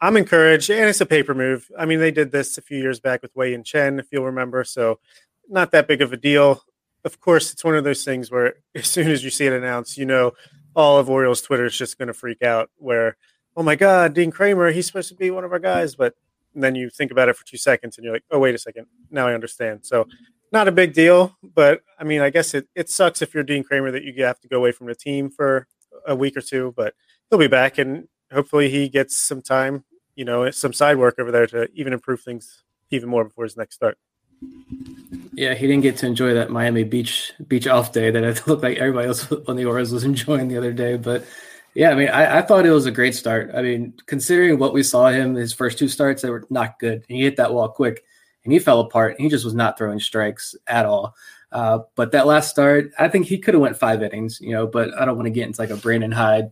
I'm 0.00 0.16
encouraged, 0.16 0.70
and 0.70 0.88
it's 0.88 1.00
a 1.00 1.06
paper 1.06 1.34
move. 1.34 1.68
I 1.76 1.86
mean, 1.86 1.98
they 1.98 2.12
did 2.12 2.30
this 2.30 2.58
a 2.58 2.62
few 2.62 2.78
years 2.78 3.00
back 3.00 3.22
with 3.22 3.34
Wei 3.34 3.50
Yin 3.50 3.64
Chen, 3.64 3.98
if 3.98 4.06
you'll 4.12 4.26
remember. 4.26 4.62
So, 4.62 5.00
not 5.48 5.72
that 5.72 5.88
big 5.88 6.02
of 6.02 6.12
a 6.12 6.16
deal 6.16 6.62
of 7.04 7.20
course, 7.20 7.52
it's 7.52 7.64
one 7.64 7.74
of 7.76 7.84
those 7.84 8.04
things 8.04 8.30
where 8.30 8.54
as 8.74 8.86
soon 8.86 9.08
as 9.10 9.24
you 9.24 9.30
see 9.30 9.46
it 9.46 9.52
announced, 9.52 9.98
you 9.98 10.06
know, 10.06 10.32
all 10.74 10.98
of 10.98 11.10
Orioles 11.10 11.42
Twitter 11.42 11.66
is 11.66 11.76
just 11.76 11.98
going 11.98 12.08
to 12.08 12.14
freak 12.14 12.42
out. 12.42 12.70
Where, 12.76 13.16
oh 13.56 13.62
my 13.62 13.76
God, 13.76 14.14
Dean 14.14 14.30
Kremer, 14.30 14.72
he's 14.72 14.86
supposed 14.86 15.08
to 15.10 15.14
be 15.14 15.30
one 15.30 15.44
of 15.44 15.52
our 15.52 15.58
guys, 15.58 15.94
but 15.94 16.14
then 16.54 16.74
you 16.74 16.90
think 16.90 17.10
about 17.10 17.28
it 17.28 17.36
for 17.36 17.46
two 17.46 17.56
seconds 17.56 17.96
and 17.96 18.04
you're 18.04 18.12
like, 18.12 18.24
oh 18.30 18.38
wait 18.38 18.54
a 18.54 18.58
second, 18.58 18.86
now 19.10 19.26
I 19.26 19.34
understand. 19.34 19.80
So, 19.84 20.06
not 20.52 20.68
a 20.68 20.72
big 20.72 20.92
deal, 20.92 21.36
but 21.42 21.82
I 21.98 22.04
mean, 22.04 22.20
I 22.20 22.30
guess 22.30 22.54
it 22.54 22.68
it 22.74 22.90
sucks 22.90 23.22
if 23.22 23.34
you're 23.34 23.42
Dean 23.42 23.64
Kremer 23.64 23.90
that 23.90 24.04
you 24.04 24.24
have 24.24 24.40
to 24.40 24.48
go 24.48 24.58
away 24.58 24.72
from 24.72 24.86
the 24.86 24.94
team 24.94 25.30
for 25.30 25.66
a 26.06 26.14
week 26.14 26.36
or 26.36 26.42
two, 26.42 26.72
but 26.76 26.94
he'll 27.30 27.38
be 27.38 27.48
back 27.48 27.78
and 27.78 28.08
hopefully 28.32 28.68
he 28.68 28.88
gets 28.88 29.16
some 29.16 29.42
time, 29.42 29.84
you 30.14 30.24
know, 30.24 30.50
some 30.50 30.72
side 30.72 30.98
work 30.98 31.18
over 31.18 31.30
there 31.30 31.46
to 31.46 31.68
even 31.74 31.92
improve 31.92 32.20
things 32.20 32.62
even 32.90 33.08
more 33.08 33.24
before 33.24 33.44
his 33.44 33.56
next 33.56 33.74
start. 33.74 33.98
Yeah, 35.34 35.54
he 35.54 35.66
didn't 35.66 35.82
get 35.82 35.96
to 35.98 36.06
enjoy 36.06 36.34
that 36.34 36.50
Miami 36.50 36.84
Beach 36.84 37.32
beach 37.48 37.66
off 37.66 37.92
day 37.92 38.10
that 38.10 38.22
it 38.22 38.46
looked 38.46 38.62
like 38.62 38.78
everybody 38.78 39.08
else 39.08 39.30
on 39.48 39.56
the 39.56 39.64
Orioles 39.64 39.92
was 39.92 40.04
enjoying 40.04 40.48
the 40.48 40.58
other 40.58 40.72
day. 40.72 40.96
But 40.96 41.24
yeah, 41.74 41.90
I 41.90 41.94
mean, 41.94 42.08
I, 42.08 42.38
I, 42.38 42.42
thought 42.42 42.66
it 42.66 42.70
was 42.70 42.84
a 42.84 42.90
great 42.90 43.14
start. 43.14 43.50
I 43.54 43.62
mean, 43.62 43.94
considering 44.04 44.58
what 44.58 44.74
we 44.74 44.82
saw 44.82 45.08
him 45.08 45.34
his 45.34 45.54
first 45.54 45.78
two 45.78 45.88
starts, 45.88 46.20
they 46.20 46.28
were 46.28 46.44
not 46.50 46.78
good. 46.78 47.04
And 47.08 47.16
he 47.16 47.22
hit 47.22 47.36
that 47.36 47.54
wall 47.54 47.68
quick, 47.70 48.04
and 48.44 48.52
he 48.52 48.58
fell 48.58 48.80
apart. 48.80 49.12
And 49.12 49.20
he 49.20 49.28
just 49.28 49.44
was 49.44 49.54
not 49.54 49.78
throwing 49.78 50.00
strikes 50.00 50.54
at 50.66 50.86
all. 50.86 51.14
Uh, 51.50 51.80
but 51.96 52.12
that 52.12 52.26
last 52.26 52.50
start, 52.50 52.90
I 52.98 53.08
think 53.08 53.26
he 53.26 53.38
could 53.38 53.54
have 53.54 53.60
went 53.60 53.76
five 53.76 54.02
innings, 54.02 54.40
you 54.40 54.52
know. 54.52 54.66
But 54.66 54.98
I 54.98 55.04
don't 55.04 55.16
want 55.16 55.26
to 55.26 55.30
get 55.30 55.46
into 55.46 55.60
like 55.60 55.70
a 55.70 55.76
Brandon 55.76 56.12
Hyde 56.12 56.50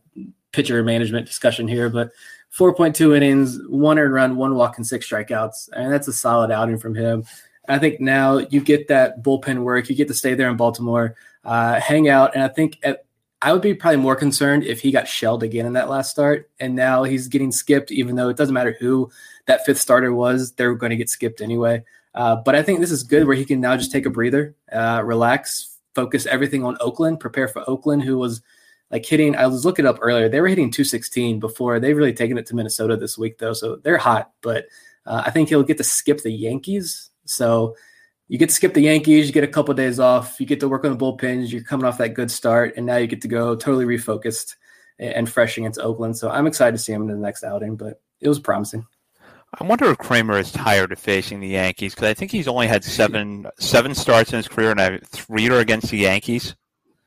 pitcher 0.52 0.82
management 0.82 1.26
discussion 1.26 1.66
here. 1.66 1.88
But 1.88 2.10
4.2 2.56 3.16
innings, 3.16 3.58
one 3.68 3.98
earned 3.98 4.14
run, 4.14 4.36
one 4.36 4.54
walk, 4.54 4.76
and 4.76 4.86
six 4.86 5.08
strikeouts, 5.08 5.70
and 5.72 5.92
that's 5.92 6.08
a 6.08 6.12
solid 6.12 6.50
outing 6.50 6.78
from 6.78 6.94
him. 6.94 7.24
I 7.68 7.78
think 7.78 8.00
now 8.00 8.38
you 8.38 8.60
get 8.60 8.88
that 8.88 9.22
bullpen 9.22 9.62
work. 9.62 9.88
You 9.88 9.94
get 9.94 10.08
to 10.08 10.14
stay 10.14 10.34
there 10.34 10.50
in 10.50 10.56
Baltimore, 10.56 11.14
uh, 11.44 11.80
hang 11.80 12.08
out, 12.08 12.34
and 12.34 12.42
I 12.42 12.48
think 12.48 12.78
at, 12.82 13.04
I 13.42 13.52
would 13.52 13.62
be 13.62 13.74
probably 13.74 13.96
more 13.96 14.16
concerned 14.16 14.64
if 14.64 14.80
he 14.80 14.90
got 14.90 15.08
shelled 15.08 15.42
again 15.42 15.66
in 15.66 15.72
that 15.72 15.88
last 15.88 16.10
start. 16.10 16.50
And 16.60 16.74
now 16.74 17.04
he's 17.04 17.28
getting 17.28 17.52
skipped, 17.52 17.90
even 17.90 18.14
though 18.16 18.28
it 18.28 18.36
doesn't 18.36 18.54
matter 18.54 18.76
who 18.78 19.10
that 19.46 19.64
fifth 19.64 19.78
starter 19.78 20.12
was, 20.12 20.52
they're 20.52 20.74
going 20.74 20.90
to 20.90 20.96
get 20.96 21.08
skipped 21.08 21.40
anyway. 21.40 21.82
Uh, 22.14 22.36
but 22.36 22.54
I 22.54 22.62
think 22.62 22.80
this 22.80 22.90
is 22.90 23.02
good 23.02 23.26
where 23.26 23.36
he 23.36 23.44
can 23.44 23.60
now 23.60 23.76
just 23.76 23.92
take 23.92 24.04
a 24.04 24.10
breather, 24.10 24.54
uh, 24.72 25.02
relax, 25.04 25.78
focus 25.94 26.26
everything 26.26 26.64
on 26.64 26.76
Oakland, 26.80 27.20
prepare 27.20 27.48
for 27.48 27.68
Oakland, 27.68 28.02
who 28.02 28.18
was 28.18 28.42
like 28.90 29.06
hitting. 29.06 29.36
I 29.36 29.46
was 29.46 29.64
looking 29.64 29.86
up 29.86 29.98
earlier; 30.00 30.28
they 30.28 30.40
were 30.40 30.48
hitting 30.48 30.70
216 30.70 31.38
before. 31.38 31.78
They've 31.78 31.96
really 31.96 32.12
taken 32.12 32.36
it 32.36 32.46
to 32.46 32.56
Minnesota 32.56 32.96
this 32.96 33.16
week, 33.16 33.38
though, 33.38 33.52
so 33.52 33.76
they're 33.76 33.96
hot. 33.96 34.32
But 34.42 34.66
uh, 35.06 35.22
I 35.24 35.30
think 35.30 35.48
he'll 35.48 35.62
get 35.62 35.78
to 35.78 35.84
skip 35.84 36.20
the 36.22 36.32
Yankees 36.32 37.10
so 37.24 37.76
you 38.30 38.38
get 38.38 38.48
to 38.48 38.54
skip 38.54 38.74
the 38.74 38.80
Yankees, 38.80 39.26
you 39.26 39.32
get 39.32 39.42
a 39.42 39.48
couple 39.48 39.72
of 39.72 39.76
days 39.76 39.98
off, 39.98 40.38
you 40.38 40.46
get 40.46 40.60
to 40.60 40.68
work 40.68 40.84
on 40.84 40.96
the 40.96 40.96
bullpens, 40.96 41.50
you're 41.50 41.64
coming 41.64 41.84
off 41.84 41.98
that 41.98 42.14
good 42.14 42.30
start, 42.30 42.74
and 42.76 42.86
now 42.86 42.96
you 42.96 43.08
get 43.08 43.22
to 43.22 43.28
go 43.28 43.56
totally 43.56 43.84
refocused 43.84 44.54
and 45.00 45.28
fresh 45.28 45.58
against 45.58 45.80
Oakland. 45.80 46.16
So 46.16 46.30
I'm 46.30 46.46
excited 46.46 46.76
to 46.76 46.78
see 46.78 46.92
him 46.92 47.02
in 47.02 47.08
the 47.08 47.16
next 47.16 47.42
outing, 47.42 47.74
but 47.74 48.00
it 48.20 48.28
was 48.28 48.38
promising. 48.38 48.86
I 49.52 49.64
wonder 49.64 49.90
if 49.90 49.98
Kremer 49.98 50.38
is 50.38 50.52
tired 50.52 50.92
of 50.92 51.00
facing 51.00 51.40
the 51.40 51.48
Yankees 51.48 51.92
because 51.92 52.08
I 52.08 52.14
think 52.14 52.30
he's 52.30 52.46
only 52.46 52.68
had 52.68 52.84
seven 52.84 53.48
seven 53.58 53.96
starts 53.96 54.32
in 54.32 54.36
his 54.36 54.46
career, 54.46 54.70
and 54.70 55.04
three 55.08 55.50
are 55.50 55.58
against 55.58 55.90
the 55.90 55.98
Yankees. 55.98 56.54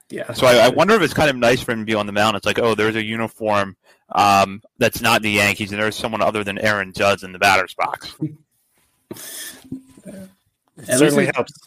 Yeah. 0.09 0.33
So 0.33 0.45
I, 0.45 0.65
I, 0.65 0.67
wonder 0.67 0.93
if 0.93 1.01
it's 1.01 1.13
kind 1.13 1.29
of 1.29 1.37
nice 1.37 1.61
for 1.61 1.71
him 1.71 1.79
to 1.79 1.85
be 1.85 1.95
on 1.95 2.05
the 2.05 2.11
mound. 2.11 2.35
It's 2.35 2.45
like, 2.45 2.59
oh, 2.59 2.75
there's 2.75 2.97
a 2.97 3.03
uniform 3.03 3.77
um, 4.09 4.61
that's 4.77 5.01
not 5.01 5.21
the 5.21 5.31
Yankees, 5.31 5.71
and 5.71 5.81
there's 5.81 5.95
someone 5.95 6.21
other 6.21 6.43
than 6.43 6.59
Aaron 6.59 6.91
Judge 6.91 7.23
in 7.23 7.31
the 7.31 7.39
batter's 7.39 7.75
box. 7.75 8.13
It 10.77 10.97
certainly 10.97 11.29
helps. 11.33 11.53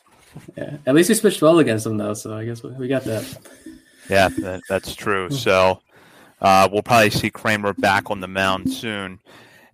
Yeah, 0.54 0.76
at 0.84 0.94
least 0.94 1.08
he 1.08 1.14
switched 1.14 1.40
well 1.40 1.60
against 1.60 1.84
them 1.84 1.96
though, 1.96 2.12
so 2.12 2.36
I 2.36 2.44
guess 2.44 2.62
we, 2.62 2.68
we 2.72 2.88
got 2.88 3.04
that. 3.04 3.38
Yeah, 4.10 4.28
that, 4.28 4.60
that's 4.68 4.94
true. 4.94 5.30
So 5.30 5.80
uh, 6.42 6.68
we'll 6.70 6.82
probably 6.82 7.08
see 7.08 7.30
Kremer 7.30 7.72
back 7.72 8.10
on 8.10 8.20
the 8.20 8.28
mound 8.28 8.70
soon. 8.70 9.18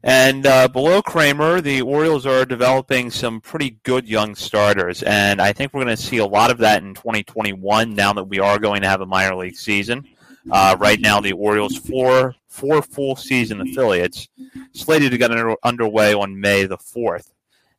And 0.05 0.47
uh, 0.47 0.69
below 0.69 1.01
Kremer, 1.01 1.61
the 1.61 1.83
Orioles 1.83 2.27
are 2.27 2.45
developing 2.45 3.11
some 3.11 3.41
pretty 3.41 3.79
good 3.85 4.09
young 4.09 4.35
starters, 4.35 5.03
and 5.05 5.41
I 5.41 5.53
think 5.53 5.73
we're 5.73 5.85
going 5.85 5.97
to 5.97 6.03
see 6.03 6.19
a 6.19 6.27
lot 6.27 6.51
of 6.51 6.59
that 6.59 6.83
in 6.83 6.95
2021. 6.95 7.95
Now 7.95 8.13
that 8.13 8.25
we 8.25 8.41
are 8.41 8.59
going 8.59 8.83
to 8.83 8.89
have 8.89 9.01
a 9.01 9.07
minor 9.07 9.37
league 9.37 9.57
season, 9.57 10.05
uh, 10.51 10.77
right 10.79 11.01
now 11.01 11.21
the 11.21 11.33
Orioles 11.33 11.77
four 11.77 12.35
four 12.49 12.83
full 12.83 13.17
season 13.17 13.61
affiliates 13.61 14.29
slated 14.73 15.13
to 15.13 15.19
get 15.19 15.31
under, 15.31 15.55
underway 15.63 16.15
on 16.15 16.39
May 16.39 16.65
the 16.65 16.79
fourth. 16.79 17.33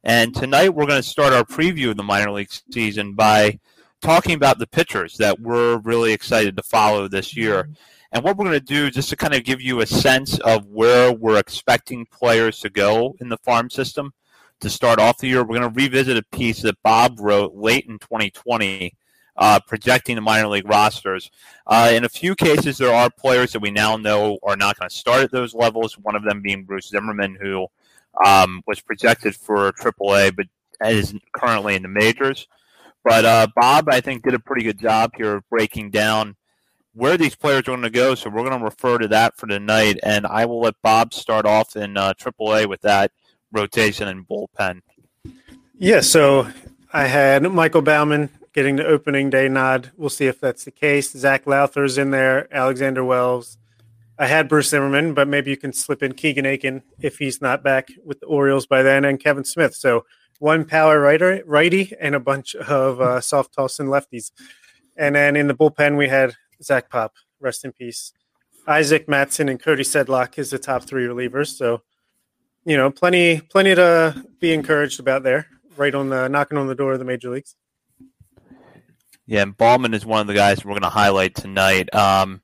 And 0.06 0.36
tonight 0.36 0.74
we're 0.74 0.86
going 0.86 1.02
to 1.02 1.08
start 1.08 1.32
our 1.32 1.46
preview 1.46 1.92
of 1.92 1.96
the 1.96 2.04
minor 2.04 2.30
league 2.30 2.52
season 2.70 3.14
by 3.14 3.58
talking 4.02 4.36
about 4.36 4.60
the 4.60 4.68
pitchers 4.68 5.16
that 5.16 5.40
we're 5.40 5.78
really 5.78 6.12
excited 6.12 6.58
to 6.58 6.64
follow 6.64 7.08
this 7.08 7.38
year. 7.38 7.70
And 8.12 8.22
what 8.22 8.36
we're 8.36 8.44
going 8.44 8.60
to 8.60 8.66
do, 8.66 8.92
just 8.92 9.10
to 9.12 9.16
kind 9.16 9.34
of 9.34 9.46
give 9.46 9.62
you 9.62 9.80
a 9.80 9.86
sense 9.86 10.38
of 10.40 10.66
where 10.66 11.14
we're 11.14 11.40
expecting 11.40 12.06
players 12.08 12.60
to 12.60 12.70
go 12.70 13.16
in 13.22 13.30
the 13.30 13.38
farm 13.38 13.70
system 13.70 14.14
to 14.60 14.70
start 14.70 15.00
off 15.00 15.20
the 15.20 15.28
year, 15.30 15.42
we're 15.42 15.60
going 15.60 15.74
to 15.74 15.82
revisit 15.82 16.18
a 16.18 16.36
piece 16.36 16.62
that 16.64 16.84
Bob 16.84 17.22
wrote 17.22 17.56
late 17.56 17.86
in 17.86 17.98
2020, 17.98 18.94
uh, 19.38 19.60
projecting 19.66 20.16
the 20.16 20.22
minor 20.22 20.50
league 20.50 20.68
rosters. 20.68 21.32
Uh, 21.66 21.92
in 21.94 22.04
a 22.04 22.10
few 22.10 22.36
cases, 22.36 22.78
there 22.78 22.94
are 22.94 23.10
players 23.10 23.54
that 23.54 23.62
we 23.62 23.72
now 23.72 23.96
know 23.96 24.38
are 24.44 24.58
not 24.58 24.78
going 24.78 24.90
to 24.90 24.96
start 24.96 25.22
at 25.22 25.32
those 25.32 25.56
levels. 25.56 25.98
One 25.98 26.16
of 26.16 26.26
them 26.26 26.42
being 26.42 26.66
Bruce 26.66 26.90
Zimmermann, 26.90 27.38
who 27.42 27.70
um, 28.24 28.62
was 28.68 28.80
projected 28.80 29.36
for 29.36 29.72
AAA, 29.72 30.36
but 30.36 30.48
is 30.86 31.14
currently 31.34 31.76
in 31.76 31.82
the 31.82 31.88
majors. 31.88 32.48
But 33.04 33.26
uh, 33.26 33.48
Bob, 33.56 33.90
I 33.90 34.02
think, 34.02 34.24
did 34.24 34.34
a 34.34 34.40
pretty 34.40 34.64
good 34.64 34.80
job 34.80 35.12
here 35.16 35.36
of 35.36 35.50
breaking 35.50 35.92
down 35.92 36.36
where 36.94 37.18
these 37.18 37.36
players 37.36 37.62
are 37.62 37.64
going 37.64 37.82
to 37.82 37.90
go. 37.90 38.16
So 38.16 38.30
we're 38.30 38.48
going 38.48 38.60
to 38.60 38.64
refer 38.64 38.98
to 38.98 39.08
that 39.10 39.36
for 39.36 39.48
tonight, 39.48 40.00
and 40.04 40.26
I 40.26 40.46
will 40.46 40.62
let 40.62 40.76
Bob 40.82 41.14
start 41.14 41.46
off 41.46 41.76
in 41.76 41.98
uh, 41.98 42.14
AAA 42.14 42.68
with 42.68 42.82
that 42.82 43.12
rotation 43.52 44.08
and 44.08 44.28
bullpen. 44.28 44.82
Yeah, 45.78 46.02
so 46.02 46.48
I 46.92 47.08
had 47.08 47.44
Michael 47.44 47.82
Baumann 47.82 48.30
getting 48.54 48.76
the 48.76 48.86
opening 48.86 49.30
day 49.30 49.50
nod. 49.50 49.92
We'll 49.98 50.10
see 50.10 50.28
if 50.28 50.40
that's 50.40 50.64
the 50.64 50.72
case. 50.72 51.12
Zac 51.12 51.46
Lowther's 51.46 51.98
in 51.98 52.12
there, 52.12 52.48
Alexander 52.54 53.04
Wells. 53.04 53.58
I 54.20 54.28
had 54.28 54.48
Bruce 54.48 54.70
Zimmermann, 54.70 55.14
but 55.14 55.28
maybe 55.28 55.50
you 55.50 55.58
can 55.58 55.74
slip 55.74 56.04
in 56.04 56.14
Keegan 56.14 56.46
Akin 56.46 56.84
if 57.02 57.18
he's 57.18 57.42
not 57.42 57.64
back 57.64 57.90
with 58.06 58.20
the 58.20 58.28
Orioles 58.28 58.68
by 58.68 58.84
then, 58.84 59.06
and 59.06 59.20
Kevin 59.20 59.44
Smith. 59.44 59.74
So 59.74 60.06
one 60.40 60.66
power 60.66 61.00
righter, 61.00 61.42
righty 61.46 61.94
and 62.00 62.14
a 62.16 62.20
bunch 62.20 62.54
of 62.56 63.02
uh, 63.02 63.22
soft 63.22 63.54
tossing 63.54 63.88
lefties. 63.88 64.32
And 64.96 65.16
then 65.16 65.36
in 65.36 65.48
the 65.48 65.56
bullpen, 65.56 65.98
we 65.98 66.10
had 66.10 66.36
Zach 66.62 66.90
Pop, 66.90 67.14
rest 67.40 67.66
in 67.66 67.72
peace. 67.72 68.14
Isaac 68.68 69.08
Mattson 69.08 69.50
and 69.50 69.60
Cody 69.60 69.84
Sedlock 69.84 70.38
is 70.38 70.50
the 70.50 70.60
top 70.60 70.84
three 70.84 71.06
relievers. 71.06 71.56
So, 71.56 71.82
you 72.66 72.78
know, 72.78 72.92
plenty, 72.92 73.42
plenty 73.42 73.74
to 73.76 74.24
be 74.40 74.54
encouraged 74.54 75.00
about 75.00 75.24
there. 75.24 75.48
Right 75.76 75.96
on 75.96 76.10
the 76.10 76.28
knocking 76.28 76.60
on 76.60 76.68
the 76.68 76.76
door 76.76 76.94
of 76.94 77.00
the 77.00 77.06
major 77.06 77.32
leagues. 77.32 77.56
Yeah, 79.26 79.42
and 79.42 79.58
Baumann 79.58 79.94
is 79.94 80.06
one 80.06 80.22
of 80.22 80.28
the 80.28 80.34
guys 80.34 80.64
we're 80.64 80.74
going 80.74 80.84
to 80.84 80.90
highlight 80.90 81.34
tonight. 81.34 81.94
Um, 81.96 82.42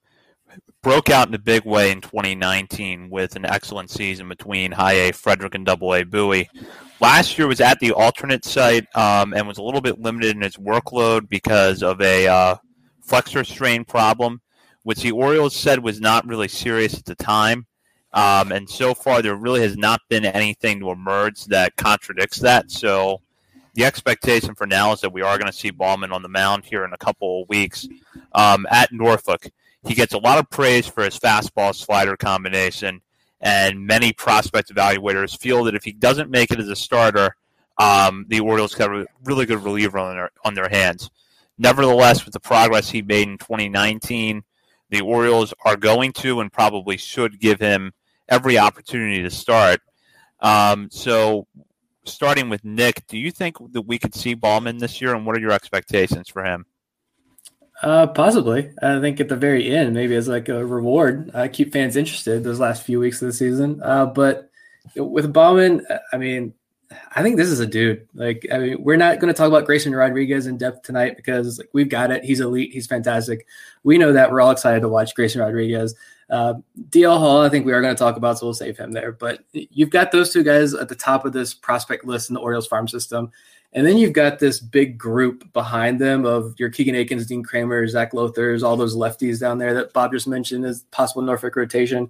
broke 0.82 1.10
out 1.10 1.28
in 1.28 1.34
a 1.34 1.40
big 1.40 1.66
way 1.66 1.92
in 1.92 2.02
2019 2.02 3.10
with 3.10 3.36
an 3.36 3.46
excellent 3.46 3.90
season 3.90 4.30
between 4.30 4.72
High 4.72 4.94
A 4.94 5.12
Frederick 5.12 5.56
and 5.56 5.66
Double 5.66 5.94
A 5.94 6.04
Bowie. 6.04 6.50
Last 7.02 7.38
year 7.38 7.48
was 7.48 7.62
at 7.62 7.80
the 7.80 7.92
alternate 7.92 8.46
site 8.46 8.86
um, 8.96 9.34
and 9.34 9.48
was 9.48 9.58
a 9.58 9.64
little 9.64 9.82
bit 9.82 10.00
limited 10.00 10.36
in 10.36 10.44
its 10.44 10.58
workload 10.58 11.30
because 11.30 11.84
of 11.84 12.02
a 12.02 12.28
uh, 12.28 12.56
flexor 13.02 13.44
strain 13.44 13.84
problem, 13.86 14.42
which 14.84 15.02
the 15.02 15.12
Orioles 15.12 15.56
said 15.56 15.84
was 15.84 16.00
not 16.00 16.28
really 16.28 16.48
serious 16.48 16.98
at 16.98 17.06
the 17.06 17.16
time. 17.16 17.66
Um, 18.12 18.52
and 18.52 18.70
so 18.70 18.94
far, 18.94 19.22
there 19.22 19.36
really 19.36 19.62
has 19.62 19.78
not 19.78 20.02
been 20.10 20.26
anything 20.26 20.80
to 20.80 20.92
emerge 20.92 21.46
that 21.46 21.76
contradicts 21.76 22.40
that. 22.40 22.72
So 22.72 23.22
the 23.76 23.86
expectation 23.86 24.56
for 24.56 24.66
now 24.66 24.92
is 24.94 25.02
that 25.02 25.14
we 25.14 25.22
are 25.22 25.38
going 25.38 25.52
to 25.52 25.58
see 25.58 25.70
Baumann 25.70 26.12
on 26.12 26.24
the 26.24 26.30
mound 26.30 26.66
here 26.66 26.84
in 26.84 26.94
a 26.94 26.98
couple 26.98 27.44
of 27.44 27.50
weeks 27.50 27.88
um, 28.34 28.66
at 28.72 28.92
Norfolk. 28.92 29.48
He 29.88 29.96
gets 29.96 30.14
a 30.14 30.18
lot 30.18 30.38
of 30.40 30.50
praise 30.50 30.88
for 30.88 31.04
his 31.04 31.18
fastball 31.18 31.74
slider 31.74 32.18
combination, 32.18 33.02
and 33.40 33.86
many 33.86 34.12
prospect 34.12 34.74
evaluators 34.74 35.38
feel 35.38 35.64
that 35.64 35.76
if 35.76 35.84
he 35.84 35.94
doesn't 35.94 36.30
make 36.30 36.52
it 36.52 36.60
as 36.60 36.68
a 36.68 36.76
starter, 36.76 37.36
um, 37.78 38.26
the 38.28 38.42
Orioles 38.42 38.76
got 38.76 38.92
a 38.92 39.08
really 39.24 39.46
good 39.46 39.64
reliever 39.64 39.98
on 39.98 40.16
their 40.16 40.32
on 40.44 40.54
their 40.54 40.70
hands. 40.70 41.10
Nevertheless, 41.58 42.26
with 42.26 42.34
the 42.34 42.40
progress 42.40 42.90
he 42.90 43.02
made 43.02 43.28
in 43.28 43.38
2019, 43.38 44.44
the 44.90 45.02
Orioles 45.02 45.54
are 45.66 45.78
going 45.78 46.12
to 46.14 46.40
and 46.40 46.52
probably 46.52 46.98
should 46.98 47.40
give 47.40 47.60
him 47.60 47.94
every 48.28 48.58
opportunity 48.58 49.22
to 49.22 49.30
start. 49.30 49.82
Um, 50.42 50.90
so, 50.92 51.48
starting 52.06 52.50
with 52.50 52.64
Nick, 52.64 53.06
do 53.08 53.18
you 53.18 53.32
think 53.32 53.58
that 53.72 53.82
we 53.82 54.00
could 54.00 54.16
see 54.16 54.34
Baumann 54.34 54.78
this 54.78 55.02
year, 55.02 55.14
and 55.14 55.26
what 55.26 55.36
are 55.36 55.42
your 55.42 55.52
expectations 55.52 56.30
for 56.30 56.44
him? 56.44 56.66
Uh, 57.82 58.08
possibly. 58.08 58.72
I 58.82 59.00
think 59.00 59.20
at 59.20 59.30
the 59.30 59.36
very 59.36 59.74
end, 59.74 59.94
maybe 59.94 60.16
as 60.16 60.28
like 60.28 60.50
a 60.50 60.66
reward, 60.66 61.32
uh, 61.34 61.48
keep 61.52 61.72
fans 61.72 61.96
interested 61.96 62.44
those 62.44 62.60
last 62.60 62.84
few 62.84 63.00
weeks 63.00 63.22
of 63.22 63.28
the 63.28 63.34
season. 63.34 63.82
Uh, 63.84 64.06
but 64.06 64.50
with 64.96 65.32
Baumann, 65.32 65.86
I 66.12 66.18
mean, 66.18 66.54
I 67.16 67.22
think 67.22 67.38
this 67.38 67.50
is 67.50 67.60
a 67.60 67.68
dude. 67.68 68.08
Like, 68.14 68.46
I 68.52 68.58
mean, 68.58 68.84
we're 68.84 68.98
not 68.98 69.20
going 69.20 69.34
to 69.34 69.38
talk 69.38 69.48
about 69.48 69.66
Grayson 69.66 69.96
Rodriguez 69.96 70.48
in 70.48 70.58
depth 70.58 70.82
tonight 70.82 71.16
because 71.16 71.60
like 71.60 71.70
we've 71.72 71.90
got 71.90 72.12
it. 72.12 72.24
He's 72.24 72.40
elite. 72.40 72.74
He's 72.74 72.88
fantastic. 72.88 73.46
We 73.84 73.98
know 73.98 74.12
that. 74.14 74.32
We're 74.32 74.42
all 74.42 74.52
excited 74.52 74.82
to 74.82 74.90
watch 74.90 75.16
Grayson 75.16 75.42
Rodriguez. 75.42 75.96
Uh, 76.30 76.56
DL 76.90 77.18
Hall, 77.18 77.42
I 77.42 77.50
think 77.50 77.66
we 77.66 77.74
are 77.74 77.82
going 77.82 77.96
to 77.96 78.00
talk 78.00 78.18
about, 78.18 78.38
so 78.38 78.48
we'll 78.48 78.54
save 78.54 78.78
him 78.78 78.92
there. 78.92 79.12
But 79.12 79.44
you've 79.52 79.90
got 79.90 80.12
those 80.12 80.32
two 80.32 80.44
guys 80.44 80.74
at 80.74 80.90
the 80.90 80.96
top 80.96 81.26
of 81.26 81.34
this 81.34 81.54
prospect 81.54 82.06
list 82.06 82.30
in 82.30 82.34
the 82.34 82.40
Orioles 82.40 82.68
farm 82.68 82.88
system. 82.88 83.32
And 83.74 83.86
then 83.86 83.98
you've 83.98 84.14
got 84.14 84.40
this 84.40 84.60
big 84.60 84.98
group 84.98 85.52
behind 85.54 86.02
them 86.02 86.26
of 86.26 86.56
your 86.58 86.70
Keegan 86.70 86.96
Akins, 86.96 87.28
Dean 87.28 87.44
Kremer, 87.44 87.88
Zac 87.88 88.14
Lowthers, 88.14 88.64
all 88.64 88.76
those 88.76 88.96
lefties 88.96 89.40
down 89.40 89.60
there 89.60 89.76
that 89.76 89.94
Bob 89.94 90.12
just 90.12 90.28
mentioned 90.28 90.66
as 90.66 90.82
possible 90.92 91.22
Norfolk 91.22 91.56
rotation. 91.56 92.10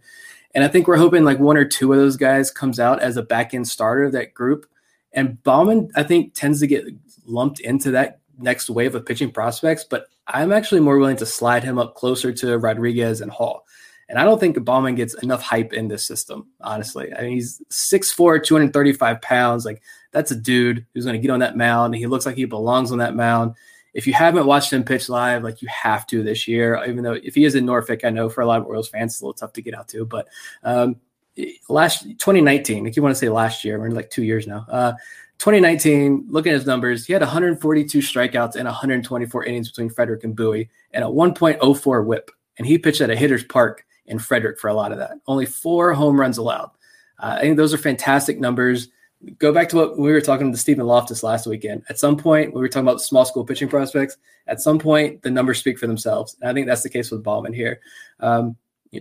And 0.55 0.63
I 0.63 0.69
think 0.69 0.87
we're 0.87 0.97
hoping 0.97 1.25
like 1.25 1.39
one 1.39 1.57
or 1.57 1.65
two 1.65 1.91
of 1.91 1.99
those 1.99 2.15
guys 2.15 2.49
comes 2.49 2.79
out 2.79 3.01
as 3.01 3.17
a 3.17 3.23
back 3.23 3.53
end 3.53 3.67
starter 3.67 4.05
of 4.05 4.13
that 4.13 4.33
group. 4.33 4.65
And 5.11 5.41
Baumann, 5.43 5.91
I 5.95 6.03
think, 6.03 6.33
tends 6.33 6.61
to 6.61 6.67
get 6.67 6.85
lumped 7.25 7.59
into 7.59 7.91
that 7.91 8.19
next 8.37 8.69
wave 8.69 8.95
of 8.95 9.05
pitching 9.05 9.31
prospects, 9.31 9.83
but 9.83 10.07
I'm 10.27 10.51
actually 10.51 10.81
more 10.81 10.97
willing 10.97 11.17
to 11.17 11.25
slide 11.25 11.63
him 11.63 11.77
up 11.77 11.95
closer 11.95 12.31
to 12.31 12.57
Rodriguez 12.57 13.21
and 13.21 13.31
Hall. 13.31 13.65
And 14.09 14.17
I 14.17 14.23
don't 14.23 14.39
think 14.39 14.61
Baumann 14.63 14.95
gets 14.95 15.13
enough 15.21 15.41
hype 15.41 15.71
in 15.71 15.87
this 15.87 16.05
system, 16.05 16.47
honestly. 16.61 17.13
I 17.13 17.21
mean, 17.21 17.33
he's 17.33 17.61
6'4, 17.69 18.43
235 18.43 19.21
pounds. 19.21 19.65
Like, 19.65 19.83
that's 20.11 20.31
a 20.31 20.35
dude 20.35 20.85
who's 20.93 21.05
going 21.05 21.15
to 21.15 21.21
get 21.21 21.31
on 21.31 21.39
that 21.41 21.55
mound. 21.55 21.95
He 21.95 22.07
looks 22.07 22.25
like 22.25 22.35
he 22.35 22.45
belongs 22.45 22.91
on 22.91 22.97
that 22.97 23.15
mound. 23.15 23.53
If 23.93 24.07
you 24.07 24.13
haven't 24.13 24.47
watched 24.47 24.73
him 24.73 24.83
pitch 24.83 25.09
live, 25.09 25.43
like 25.43 25.61
you 25.61 25.67
have 25.67 26.07
to 26.07 26.23
this 26.23 26.47
year, 26.47 26.83
even 26.87 27.03
though 27.03 27.13
if 27.13 27.35
he 27.35 27.43
is 27.43 27.55
in 27.55 27.65
Norfolk, 27.65 28.03
I 28.03 28.09
know 28.09 28.29
for 28.29 28.41
a 28.41 28.47
lot 28.47 28.59
of 28.59 28.65
Orioles 28.65 28.89
fans, 28.89 29.13
it's 29.13 29.21
a 29.21 29.25
little 29.25 29.33
tough 29.33 29.53
to 29.53 29.61
get 29.61 29.75
out 29.75 29.87
to. 29.89 30.05
But 30.05 30.27
um, 30.63 30.95
last 31.69 32.03
2019, 32.03 32.87
if 32.87 32.95
you 32.95 33.03
want 33.03 33.13
to 33.13 33.19
say 33.19 33.29
last 33.29 33.63
year, 33.63 33.79
we're 33.79 33.87
in 33.87 33.95
like 33.95 34.09
two 34.09 34.23
years 34.23 34.47
now. 34.47 34.65
Uh, 34.69 34.93
2019, 35.39 36.25
looking 36.29 36.51
at 36.51 36.55
his 36.55 36.65
numbers, 36.65 37.05
he 37.05 37.13
had 37.13 37.21
142 37.21 37.99
strikeouts 37.99 38.55
and 38.55 38.65
124 38.65 39.45
innings 39.45 39.69
between 39.69 39.89
Frederick 39.89 40.23
and 40.23 40.35
Bowie 40.35 40.69
and 40.93 41.03
a 41.03 41.07
1.04 41.07 42.05
whip. 42.05 42.31
And 42.57 42.67
he 42.67 42.77
pitched 42.77 43.01
at 43.01 43.09
a 43.09 43.15
hitter's 43.15 43.43
park 43.43 43.85
in 44.09 44.19
Frederick 44.19 44.59
for 44.59 44.67
a 44.67 44.73
lot 44.73 44.91
of 44.91 44.97
that. 44.97 45.13
Only 45.27 45.45
four 45.45 45.93
home 45.93 46.19
runs 46.19 46.37
allowed. 46.37 46.71
Uh, 47.19 47.35
I 47.37 47.41
think 47.41 47.57
those 47.57 47.73
are 47.73 47.77
fantastic 47.77 48.39
numbers. 48.39 48.89
Go 49.37 49.53
back 49.53 49.69
to 49.69 49.75
what 49.75 49.97
we 49.97 50.11
were 50.11 50.21
talking 50.21 50.51
to 50.51 50.57
Stephen 50.57 50.85
Loftus 50.85 51.23
last 51.23 51.45
weekend. 51.45 51.83
At 51.89 51.99
some 51.99 52.17
point, 52.17 52.53
we 52.53 52.61
were 52.61 52.69
talking 52.69 52.87
about 52.87 53.01
small 53.01 53.25
school 53.25 53.45
pitching 53.45 53.67
prospects. 53.67 54.17
At 54.47 54.61
some 54.61 54.79
point, 54.79 55.21
the 55.21 55.31
numbers 55.31 55.59
speak 55.59 55.77
for 55.77 55.87
themselves. 55.87 56.35
And 56.41 56.49
I 56.49 56.53
think 56.53 56.67
that's 56.67 56.83
the 56.83 56.89
case 56.89 57.11
with 57.11 57.23
Baumann 57.23 57.53
here. 57.53 57.81
Um, 58.19 58.55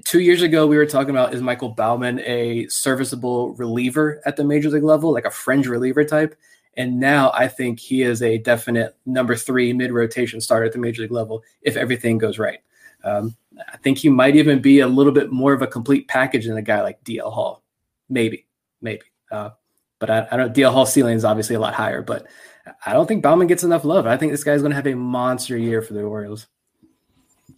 two 0.05 0.21
years 0.21 0.42
ago, 0.42 0.66
we 0.66 0.77
were 0.77 0.87
talking 0.87 1.11
about 1.11 1.35
is 1.35 1.40
Michael 1.40 1.71
Baumann 1.71 2.21
a 2.21 2.66
serviceable 2.68 3.55
reliever 3.55 4.21
at 4.27 4.37
the 4.37 4.44
major 4.44 4.71
league 4.71 4.83
level, 4.83 5.12
like 5.12 5.25
a 5.25 5.31
fringe 5.31 5.66
reliever 5.66 6.05
type? 6.05 6.37
And 6.77 7.01
now 7.01 7.33
I 7.35 7.49
think 7.49 7.81
he 7.81 8.03
is 8.03 8.23
a 8.23 8.38
definite 8.38 8.97
number 9.07 9.35
three 9.35 9.73
mid 9.73 9.92
rotation 9.92 10.40
starter 10.40 10.66
at 10.66 10.73
the 10.73 10.79
major 10.79 11.03
league 11.03 11.12
level 11.12 11.42
if 11.62 11.77
everything 11.77 12.18
goes 12.18 12.38
right. 12.38 12.61
Um, 13.05 13.37
I 13.73 13.77
think 13.79 13.99
he 13.99 14.09
might 14.09 14.37
even 14.37 14.61
be 14.61 14.81
a 14.81 14.88
little 14.88 15.12
bit 15.12 15.31
more 15.31 15.53
of 15.53 15.62
a 15.62 15.66
complete 15.66 16.09
package 16.09 16.47
than 16.47 16.57
a 16.57 16.62
guy 16.62 16.83
like 16.83 17.03
DL 17.05 17.33
Hall. 17.33 17.62
Maybe, 18.09 18.47
maybe. 18.81 19.03
Uh, 19.31 19.51
but 19.99 20.11
I, 20.11 20.29
I 20.31 20.37
don't. 20.37 20.55
DL 20.55 20.73
Hall 20.73 20.87
ceiling 20.87 21.16
is 21.16 21.25
obviously 21.25 21.57
a 21.57 21.61
lot 21.61 21.75
higher, 21.75 22.03
but 22.03 22.27
I 22.87 22.92
don't 22.92 23.07
think 23.07 23.23
Baumann 23.23 23.47
gets 23.47 23.64
enough 23.64 23.85
love. 23.85 24.07
I 24.07 24.16
think 24.16 24.33
this 24.33 24.44
guy's 24.44 24.61
going 24.61 24.71
to 24.71 24.77
have 24.77 24.87
a 24.87 24.94
monster 24.94 25.57
year 25.57 25.83
for 25.83 25.94
the 25.94 26.03
Orioles. 26.03 26.47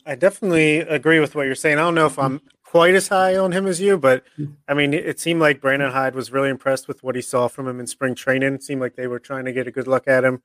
I 0.06 0.14
definitely 0.14 0.78
agree 0.78 1.20
with 1.20 1.34
what 1.34 1.46
you're 1.46 1.54
saying. 1.54 1.78
I 1.78 1.82
don't 1.82 1.94
know 1.94 2.06
if 2.06 2.18
I'm 2.18 2.40
quite 2.64 2.94
as 2.94 3.08
high 3.08 3.36
on 3.36 3.52
him 3.52 3.66
as 3.66 3.80
you, 3.80 3.98
but 3.98 4.24
I 4.68 4.74
mean, 4.74 4.94
it 4.94 5.20
seemed 5.20 5.40
like 5.40 5.60
Brandon 5.60 5.90
Hyde 5.90 6.14
was 6.14 6.32
really 6.32 6.48
impressed 6.48 6.88
with 6.88 7.02
what 7.02 7.16
he 7.16 7.22
saw 7.22 7.48
from 7.48 7.68
him 7.68 7.80
in 7.80 7.86
spring 7.86 8.14
training. 8.14 8.54
It 8.54 8.62
seemed 8.62 8.80
like 8.80 8.96
they 8.96 9.08
were 9.08 9.18
trying 9.18 9.44
to 9.44 9.52
get 9.52 9.66
a 9.66 9.72
good 9.72 9.88
look 9.88 10.08
at 10.08 10.24
him, 10.24 10.42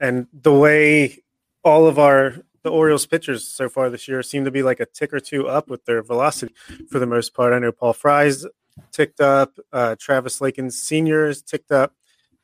and 0.00 0.26
the 0.32 0.52
way 0.52 1.18
all 1.62 1.86
of 1.86 1.98
our 1.98 2.36
the 2.64 2.70
Orioles 2.70 3.06
pitchers 3.06 3.46
so 3.46 3.68
far 3.68 3.90
this 3.90 4.08
year 4.08 4.22
seem 4.22 4.44
to 4.46 4.50
be 4.50 4.62
like 4.62 4.80
a 4.80 4.86
tick 4.86 5.12
or 5.12 5.20
two 5.20 5.46
up 5.46 5.68
with 5.68 5.84
their 5.84 6.02
velocity 6.02 6.54
for 6.90 6.98
the 6.98 7.06
most 7.06 7.34
part. 7.34 7.52
I 7.52 7.60
know 7.60 7.70
Paul 7.70 7.92
Fry's 7.92 8.44
ticked 8.90 9.20
up, 9.20 9.56
uh, 9.72 9.94
Travis 10.00 10.40
Lakins 10.40 10.72
Senior's 10.72 11.42
ticked 11.42 11.70
up, 11.70 11.92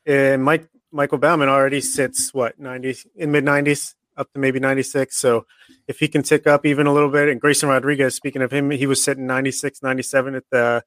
and 0.05 0.43
Mike 0.43 0.69
Michael 0.91 1.17
Baumann 1.17 1.49
already 1.49 1.81
sits 1.81 2.33
what 2.33 2.59
ninety 2.59 2.95
in 3.15 3.31
mid 3.31 3.43
nineties 3.43 3.95
up 4.15 4.31
to 4.33 4.39
maybe 4.39 4.59
ninety 4.59 4.83
six. 4.83 5.17
So 5.17 5.45
if 5.87 5.99
he 5.99 6.07
can 6.07 6.21
tick 6.21 6.45
up 6.45 6.65
even 6.65 6.85
a 6.85 6.93
little 6.93 7.09
bit, 7.09 7.27
and 7.27 7.41
Grayson 7.41 7.67
Rodriguez, 7.67 8.13
speaking 8.13 8.43
of 8.43 8.51
him, 8.51 8.69
he 8.69 8.85
was 8.85 9.03
sitting 9.03 9.25
96, 9.25 9.81
97 9.81 10.35
at 10.35 10.43
the 10.51 10.83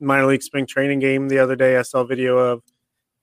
minor 0.00 0.26
league 0.26 0.42
spring 0.42 0.66
training 0.66 1.00
game 1.00 1.28
the 1.28 1.40
other 1.40 1.56
day. 1.56 1.76
I 1.76 1.82
saw 1.82 2.00
a 2.00 2.06
video 2.06 2.38
of. 2.38 2.62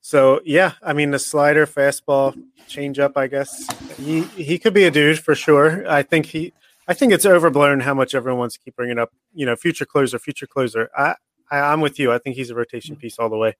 So 0.06 0.40
yeah, 0.44 0.74
I 0.84 0.92
mean 0.92 1.10
the 1.10 1.18
slider, 1.18 1.66
fastball, 1.66 2.40
changeup. 2.68 3.16
I 3.16 3.26
guess 3.26 3.66
he 3.96 4.22
he 4.22 4.56
could 4.56 4.72
be 4.72 4.84
a 4.84 4.90
dude 4.92 5.18
for 5.18 5.34
sure. 5.34 5.84
I 5.90 6.04
think 6.04 6.26
he. 6.26 6.52
I 6.86 6.94
think 6.94 7.12
it's 7.12 7.26
overblown 7.26 7.80
how 7.80 7.92
much 7.92 8.14
everyone 8.14 8.38
wants 8.38 8.54
to 8.54 8.60
keep 8.60 8.76
bringing 8.76 9.00
up. 9.00 9.10
You 9.34 9.46
know, 9.46 9.56
future 9.56 9.84
closer, 9.84 10.20
future 10.20 10.46
closer. 10.46 10.90
I, 10.96 11.16
I 11.50 11.58
I'm 11.58 11.80
with 11.80 11.98
you. 11.98 12.12
I 12.12 12.18
think 12.18 12.36
he's 12.36 12.50
a 12.50 12.54
rotation 12.54 12.94
mm-hmm. 12.94 13.00
piece 13.00 13.18
all 13.18 13.28
the 13.28 13.36
way. 13.36 13.56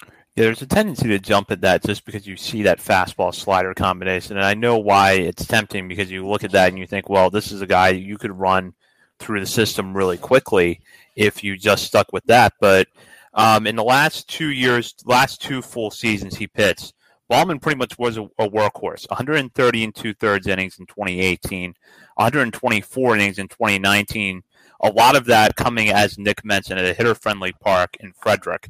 Yeah, 0.00 0.44
there's 0.44 0.62
a 0.62 0.66
tendency 0.66 1.08
to 1.08 1.18
jump 1.18 1.50
at 1.50 1.60
that 1.60 1.84
just 1.84 2.06
because 2.06 2.26
you 2.26 2.38
see 2.38 2.62
that 2.62 2.78
fastball 2.78 3.34
slider 3.34 3.74
combination. 3.74 4.38
And 4.38 4.46
I 4.46 4.54
know 4.54 4.78
why 4.78 5.12
it's 5.12 5.44
tempting 5.44 5.88
because 5.88 6.10
you 6.10 6.26
look 6.26 6.42
at 6.42 6.52
that 6.52 6.70
and 6.70 6.78
you 6.78 6.86
think, 6.86 7.10
well, 7.10 7.28
this 7.28 7.52
is 7.52 7.60
a 7.60 7.66
guy 7.66 7.90
you 7.90 8.16
could 8.16 8.32
run 8.32 8.72
through 9.18 9.40
the 9.40 9.46
system 9.46 9.94
really 9.94 10.16
quickly 10.16 10.80
if 11.16 11.44
you 11.44 11.58
just 11.58 11.84
stuck 11.84 12.14
with 12.14 12.24
that. 12.24 12.54
But 12.62 12.88
um, 13.34 13.66
in 13.66 13.76
the 13.76 13.84
last 13.84 14.28
two 14.28 14.50
years, 14.50 14.94
last 15.04 15.40
two 15.40 15.62
full 15.62 15.90
seasons 15.90 16.36
he 16.36 16.46
pitched, 16.46 16.94
Baumann 17.28 17.60
pretty 17.60 17.78
much 17.78 17.96
was 17.96 18.16
a, 18.16 18.24
a 18.38 18.48
workhorse 18.48 19.08
130 19.08 19.84
and 19.84 19.94
two 19.94 20.12
thirds 20.14 20.48
innings 20.48 20.78
in 20.80 20.86
2018, 20.86 21.74
124 22.16 23.14
innings 23.14 23.38
in 23.38 23.46
2019. 23.46 24.42
A 24.82 24.88
lot 24.88 25.14
of 25.14 25.26
that 25.26 25.54
coming, 25.54 25.90
as 25.90 26.18
Nick 26.18 26.44
mentioned, 26.44 26.80
at 26.80 26.86
a 26.86 26.94
hitter 26.94 27.14
friendly 27.14 27.52
park 27.52 27.96
in 28.00 28.12
Frederick. 28.20 28.68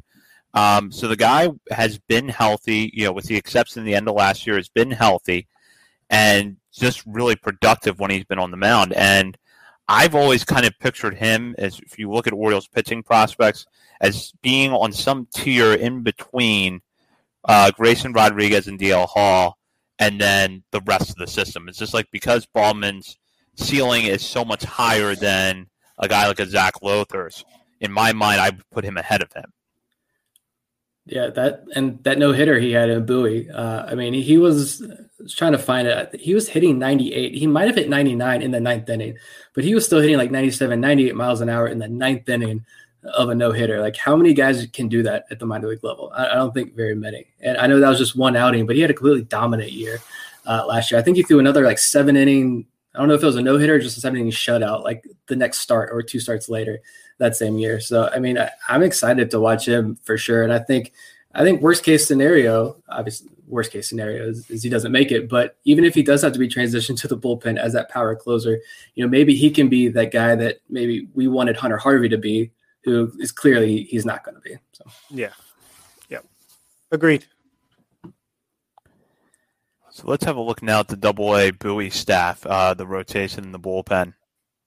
Um, 0.53 0.91
so 0.91 1.07
the 1.07 1.15
guy 1.15 1.49
has 1.71 1.97
been 1.97 2.27
healthy, 2.27 2.91
you 2.93 3.05
know, 3.05 3.13
with 3.13 3.25
the 3.25 3.37
exception 3.37 3.79
of 3.79 3.85
the 3.85 3.95
end 3.95 4.07
of 4.07 4.15
last 4.15 4.45
year, 4.45 4.57
has 4.57 4.69
been 4.69 4.91
healthy 4.91 5.47
and 6.09 6.57
just 6.71 7.03
really 7.07 7.37
productive 7.37 7.99
when 7.99 8.11
he's 8.11 8.25
been 8.25 8.37
on 8.39 8.51
the 8.51 8.57
mound. 8.57 8.93
And 8.93 9.37
I've 9.91 10.15
always 10.15 10.45
kind 10.45 10.65
of 10.65 10.79
pictured 10.79 11.15
him 11.15 11.53
as, 11.57 11.77
if 11.79 11.99
you 11.99 12.09
look 12.09 12.25
at 12.25 12.31
Orioles 12.31 12.65
pitching 12.65 13.03
prospects, 13.03 13.65
as 13.99 14.31
being 14.41 14.71
on 14.71 14.93
some 14.93 15.27
tier 15.35 15.73
in 15.73 16.01
between 16.01 16.79
uh, 17.43 17.71
Grayson 17.71 18.13
Rodriguez 18.13 18.67
and 18.67 18.79
DL 18.79 19.05
Hall, 19.05 19.57
and 19.99 20.19
then 20.19 20.63
the 20.71 20.79
rest 20.85 21.09
of 21.09 21.17
the 21.17 21.27
system. 21.27 21.67
It's 21.67 21.77
just 21.77 21.93
like 21.93 22.07
because 22.09 22.45
Baumann's 22.45 23.17
ceiling 23.55 24.05
is 24.05 24.25
so 24.25 24.45
much 24.45 24.63
higher 24.63 25.13
than 25.13 25.67
a 25.99 26.07
guy 26.07 26.25
like 26.25 26.39
a 26.39 26.47
Zac 26.47 26.81
Lowther's. 26.81 27.43
In 27.81 27.91
my 27.91 28.13
mind, 28.13 28.39
I 28.39 28.51
put 28.71 28.85
him 28.85 28.95
ahead 28.95 29.21
of 29.21 29.33
him. 29.33 29.51
Yeah, 31.05 31.27
that 31.31 31.63
and 31.75 32.03
that 32.03 32.19
no 32.19 32.31
hitter 32.31 32.59
he 32.59 32.71
had 32.71 32.89
in 32.89 33.05
Bowie. 33.05 33.49
Uh, 33.49 33.85
I 33.85 33.95
mean, 33.95 34.13
he, 34.13 34.37
was, 34.37 34.83
was, 35.19 35.33
trying 35.33 35.53
to 35.53 35.57
find 35.57 35.87
it. 35.87 36.19
He 36.19 36.35
was 36.35 36.47
hitting 36.47 36.77
98. 36.77 37.33
He 37.33 37.47
might 37.47 37.67
have 37.67 37.75
hit 37.75 37.89
99 37.89 38.41
in 38.41 38.51
the 38.51 38.59
ninth 38.59 38.87
inning, 38.87 39.17
but 39.53 39.63
he 39.63 39.73
was 39.73 39.85
still 39.85 39.99
hitting 39.99 40.17
like 40.17 40.31
97, 40.31 40.79
98 40.79 41.15
miles 41.15 41.41
an 41.41 41.49
hour 41.49 41.67
in 41.67 41.79
the 41.79 41.87
ninth 41.87 42.29
inning 42.29 42.65
of 43.03 43.29
a 43.29 43.35
no 43.35 43.51
hitter. 43.51 43.81
Like, 43.81 43.97
how 43.97 44.15
many 44.15 44.33
guys 44.33 44.65
can 44.73 44.87
do 44.87 45.01
that 45.03 45.25
at 45.31 45.39
the 45.39 45.45
minor 45.47 45.69
league 45.69 45.83
level? 45.83 46.11
I, 46.13 46.27
I, 46.27 46.35
don't 46.35 46.53
think 46.53 46.75
very 46.75 46.95
many. 46.95 47.27
And 47.39 47.57
I 47.57 47.65
know 47.65 47.79
that 47.79 47.89
was 47.89 47.97
just 47.97 48.15
one 48.15 48.35
outing, 48.35 48.67
but 48.67 48.75
he 48.75 48.81
had 48.81 48.91
a 48.91 48.93
completely 48.93 49.23
dominant 49.23 49.71
year 49.71 49.99
uh, 50.45 50.65
last 50.67 50.91
year. 50.91 50.99
I 50.99 51.03
think 51.03 51.17
he 51.17 51.23
threw 51.23 51.39
another 51.39 51.65
like 51.65 51.79
seven 51.79 52.15
inning. 52.15 52.67
I 52.93 52.99
don't 52.99 53.07
know 53.07 53.15
if 53.15 53.23
it 53.23 53.25
was 53.25 53.37
a 53.37 53.41
no 53.41 53.57
hitter 53.57 53.79
just 53.79 53.97
a 53.97 54.01
seven 54.01 54.19
inning 54.19 54.31
shutout, 54.31 54.83
like 54.83 55.03
the 55.27 55.35
next 55.35 55.59
start 55.59 55.89
or 55.91 56.03
two 56.03 56.19
starts 56.19 56.47
later 56.47 56.79
that 57.21 57.35
same 57.35 57.57
year. 57.57 57.79
So 57.79 58.09
I 58.13 58.19
mean, 58.19 58.37
I, 58.37 58.49
am 58.67 58.83
excited 58.83 59.31
to 59.31 59.39
watch 59.39 59.67
him 59.67 59.95
for 60.03 60.17
sure. 60.17 60.43
And 60.43 60.51
I 60.51 60.59
think 60.59 60.91
I 61.33 61.43
think 61.43 61.61
worst 61.61 61.83
case 61.83 62.05
scenario, 62.05 62.75
obviously 62.89 63.29
worst 63.47 63.71
case 63.71 63.87
scenario 63.87 64.27
is, 64.27 64.49
is, 64.49 64.63
he 64.63 64.69
doesn't 64.69 64.91
make 64.91 65.11
it. 65.11 65.29
But 65.29 65.57
even 65.63 65.85
if 65.85 65.93
he 65.93 66.01
does 66.01 66.23
have 66.23 66.33
to 66.33 66.39
be 66.39 66.49
transitioned 66.49 66.99
to 67.01 67.07
the 67.07 67.17
bullpen 67.17 67.57
as 67.57 67.73
that 67.73 67.89
power 67.89 68.15
closer, 68.15 68.59
you 68.95 69.03
know, 69.03 69.09
maybe 69.09 69.35
he 69.35 69.51
can 69.51 69.69
be 69.69 69.87
that 69.89 70.11
guy 70.11 70.35
that 70.35 70.61
maybe 70.69 71.07
we 71.13 71.27
wanted 71.27 71.55
Hunter 71.55 71.77
Harvey 71.77 72.09
to 72.09 72.17
be, 72.17 72.51
who 72.83 73.11
is 73.19 73.31
clearly 73.31 73.83
he's 73.83 74.05
not 74.05 74.23
going 74.23 74.35
to 74.35 74.41
be. 74.41 74.55
So 74.73 74.85
yeah, 75.11 75.33
yeah, 76.09 76.19
agreed. 76.91 77.25
So 79.91 80.03
let's 80.05 80.23
have 80.23 80.37
a 80.37 80.41
look 80.41 80.63
now 80.63 80.79
at 80.79 80.87
the 80.87 80.95
Double 80.95 81.37
A 81.37 81.51
Bowie 81.51 81.91
staff, 81.91 82.45
uh, 82.47 82.73
the 82.73 82.87
rotation 82.87 83.43
in 83.43 83.51
the 83.51 83.59
bullpen. 83.59 84.15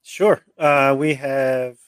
Sure, 0.02 0.44
uh, 0.58 0.94
we 0.96 1.14
have 1.14 1.78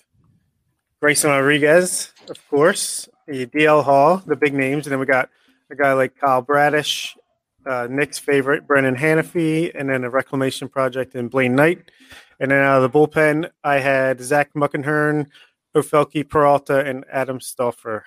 Grayson 1.07 1.31
Rodriguez, 1.31 2.13
of 2.29 2.49
course, 2.49 3.09
DL 3.29 3.85
Hall, 3.85 4.17
the 4.27 4.35
big 4.35 4.53
names, 4.53 4.87
and 4.87 4.93
then 4.93 4.99
we 4.99 5.07
got 5.07 5.31
a 5.71 5.77
guy 5.77 5.93
like 5.93 6.17
Kyle 6.17 6.43
Bradish, 6.43 7.17
uh, 7.65 7.87
Nick's 7.89 8.19
favorite, 8.19 8.67
Brenan 8.67 8.99
Hanifee, 8.99 9.71
and 9.73 9.89
then 9.89 10.03
a 10.03 10.11
reclamation 10.11 10.69
project 10.69 11.15
in 11.15 11.29
Blaine 11.29 11.55
Knight. 11.55 11.93
And 12.41 12.51
then 12.51 12.59
out 12.59 12.83
of 12.83 12.93
the 12.93 12.99
bullpen, 12.99 13.49
I 13.63 13.79
had 13.79 14.21
Zach 14.21 14.53
Muckenhirn, 14.55 15.29
Ofelky 15.77 16.29
Peralta, 16.29 16.85
and 16.85 17.05
Adam 17.09 17.41
Stauffer 17.41 18.05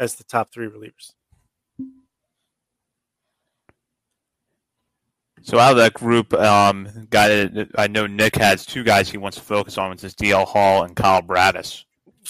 as 0.00 0.14
the 0.14 0.24
top 0.24 0.50
three 0.50 0.68
relievers. 0.68 1.12
So 5.44 5.58
out 5.58 5.72
of 5.72 5.76
that 5.76 5.92
group, 5.92 6.32
um, 6.32 6.88
guy 7.10 7.50
I 7.76 7.86
know 7.86 8.06
Nick 8.06 8.34
has 8.36 8.64
two 8.64 8.82
guys 8.82 9.10
he 9.10 9.18
wants 9.18 9.36
to 9.36 9.44
focus 9.44 9.76
on, 9.76 9.90
which 9.90 10.02
is 10.02 10.14
DL 10.14 10.46
Hall 10.46 10.84
and 10.84 10.96
Kyle 10.96 11.20
Bradish. 11.20 11.84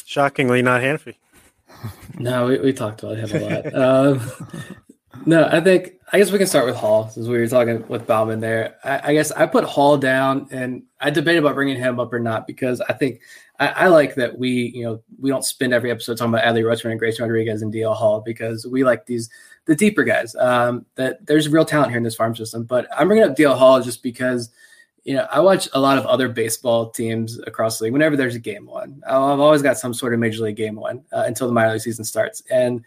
Shockingly, 0.05 0.63
not 0.63 0.83
Hanifee. 0.83 1.15
no, 2.19 2.47
we, 2.47 2.59
we 2.59 2.73
talked 2.73 3.05
about 3.05 3.17
him 3.17 3.41
a 3.41 3.55
lot. 3.55 3.75
um, 4.19 4.33
no, 5.27 5.47
I 5.47 5.61
think 5.61 5.93
I 6.13 6.19
guess 6.19 6.33
we 6.33 6.39
can 6.39 6.49
start 6.49 6.67
with 6.67 6.75
Hall 6.75 7.09
since 7.09 7.29
we 7.29 7.39
were 7.39 7.47
talking 7.47 7.87
with 7.87 8.05
Baumann 8.05 8.41
there. 8.41 8.79
I, 8.83 9.11
I, 9.11 9.15
guess 9.15 9.31
I 9.31 9.47
put 9.47 9.63
Hall 9.63 9.97
down, 9.97 10.49
and 10.51 10.83
I 11.01 11.11
debated 11.11 11.39
about 11.39 11.55
bringing 11.55 11.77
him 11.77 12.01
up 12.01 12.13
or 12.13 12.19
not 12.19 12.49
because 12.49 12.81
I 12.81 12.95
think 12.95 13.21
I, 13.61 13.69
I, 13.69 13.89
like 13.89 14.17
that 14.17 14.37
we 14.37 14.73
you 14.75 14.83
know 14.83 15.03
we 15.21 15.31
don't 15.31 15.45
spend 15.45 15.73
every 15.73 15.93
episode 15.93 16.19
talking 16.19 16.35
about 16.35 16.45
Adley 16.45 16.65
Rutschman 16.65 16.91
and 16.91 16.99
Grace 16.99 17.21
Rodriguez 17.21 17.63
and 17.63 17.73
DL 17.73 17.95
Hall 17.95 18.23
because 18.27 18.67
we 18.67 18.83
like 18.83 19.07
these 19.07 19.31
the 19.67 19.75
deeper 19.75 20.05
guys. 20.05 20.35
Um, 20.35 20.87
that 20.97 21.25
there's 21.27 21.49
real 21.49 21.65
talent 21.65 21.91
here 21.91 21.99
in 21.99 22.05
this 22.05 22.15
farm 22.15 22.37
system. 22.37 22.65
But 22.65 22.87
I'm 22.97 23.09
bringing 23.09 23.29
up 23.29 23.37
DL 23.37 23.57
Hall 23.57 23.81
just 23.81 24.03
because 24.03 24.51
you 25.05 25.15
know 25.15 25.27
I 25.31 25.41
watch 25.41 25.69
a 25.73 25.81
lot 25.81 25.99
of 25.99 26.07
other 26.07 26.29
baseball 26.29 26.91
teams 26.91 27.39
across 27.47 27.79
the 27.79 27.85
league. 27.85 27.93
Whenever 27.93 28.17
there's 28.17 28.35
a 28.35 28.41
game 28.41 28.67
one, 28.67 29.03
I've 29.07 29.41
always 29.41 29.63
got 29.63 29.79
some 29.79 29.95
sort 29.95 30.15
of 30.15 30.21
major 30.21 30.43
league 30.43 30.57
game 30.57 30.77
one 30.77 31.05
uh, 31.13 31.25
until 31.27 31.47
the 31.47 31.55
minor 31.55 31.73
league 31.73 31.81
season 31.81 32.05
starts. 32.05 32.43
And 32.51 32.85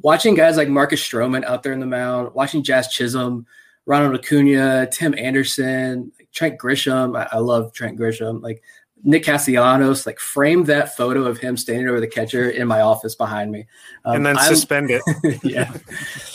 watching 0.00 0.34
guys 0.34 0.56
like 0.56 0.68
Marcus 0.68 1.02
Stroman 1.02 1.44
out 1.44 1.62
there 1.62 1.72
in 1.72 1.80
the 1.80 1.86
mound, 1.86 2.34
watching 2.34 2.62
Jazz 2.62 2.88
Chisholm, 2.88 3.46
Ronald 3.86 4.14
Acuna, 4.14 4.88
Tim 4.90 5.14
Anderson, 5.16 6.12
Trent 6.32 6.58
Grisham. 6.58 7.18
I, 7.18 7.28
I 7.32 7.38
love 7.38 7.72
Trent 7.72 7.98
Grisham. 7.98 8.42
Like 8.42 8.62
Nick 9.04 9.24
Castellanos, 9.24 10.06
like 10.06 10.20
frame 10.20 10.64
that 10.64 10.96
photo 10.96 11.24
of 11.24 11.38
him 11.38 11.56
standing 11.56 11.88
over 11.88 11.98
the 11.98 12.06
catcher 12.06 12.50
in 12.50 12.68
my 12.68 12.80
office 12.80 13.14
behind 13.16 13.50
me, 13.50 13.66
um, 14.04 14.16
and 14.16 14.26
then 14.26 14.38
I'm, 14.38 14.54
suspend 14.54 14.90
it. 14.90 15.02
yeah, 15.42 15.72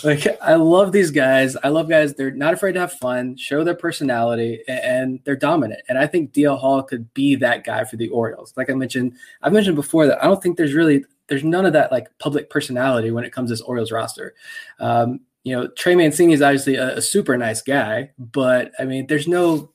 like 0.04 0.26
I 0.42 0.56
love 0.56 0.92
these 0.92 1.12
guys. 1.12 1.56
I 1.64 1.70
love 1.70 1.88
guys. 1.88 2.14
They're 2.14 2.32
not 2.32 2.54
afraid 2.54 2.74
to 2.74 2.82
have 2.82 2.94
fun, 2.94 3.38
show 3.38 3.64
their 3.64 3.76
personality, 3.76 4.62
and 4.68 5.22
they're 5.24 5.38
dominant. 5.38 5.82
And 5.88 5.98
I 5.98 6.08
think 6.08 6.34
DL 6.34 6.60
Hall 6.60 6.84
could 6.84 7.14
be 7.14 7.36
that 7.36 7.64
guy 7.64 7.86
for 7.86 7.96
the 7.96 8.10
Orioles. 8.10 8.54
Like 8.58 8.70
I 8.70 8.74
mentioned, 8.74 9.14
I've 9.42 9.54
mentioned 9.54 9.76
before 9.76 10.06
that 10.08 10.22
I 10.22 10.28
don't 10.28 10.44
think 10.44 10.58
there's 10.58 10.74
really 10.74 11.06
there's 11.28 11.44
none 11.44 11.66
of 11.66 11.74
that 11.74 11.92
like 11.92 12.10
public 12.20 12.50
personality 12.50 13.12
when 13.12 13.24
it 13.24 13.32
comes 13.32 13.50
to 13.50 13.54
this 13.54 13.62
Orioles 13.62 13.92
roster. 13.92 14.34
Um, 14.80 15.22
you 15.44 15.56
know, 15.56 15.68
Trey 15.70 15.96
Mancini 15.96 16.34
is 16.34 16.42
obviously 16.42 16.76
a, 16.76 16.98
a 16.98 17.02
super 17.02 17.38
nice 17.38 17.62
guy, 17.62 18.12
but 18.20 18.74
I 18.78 18.84
mean, 18.84 19.08
there's 19.08 19.30
no 19.30 19.72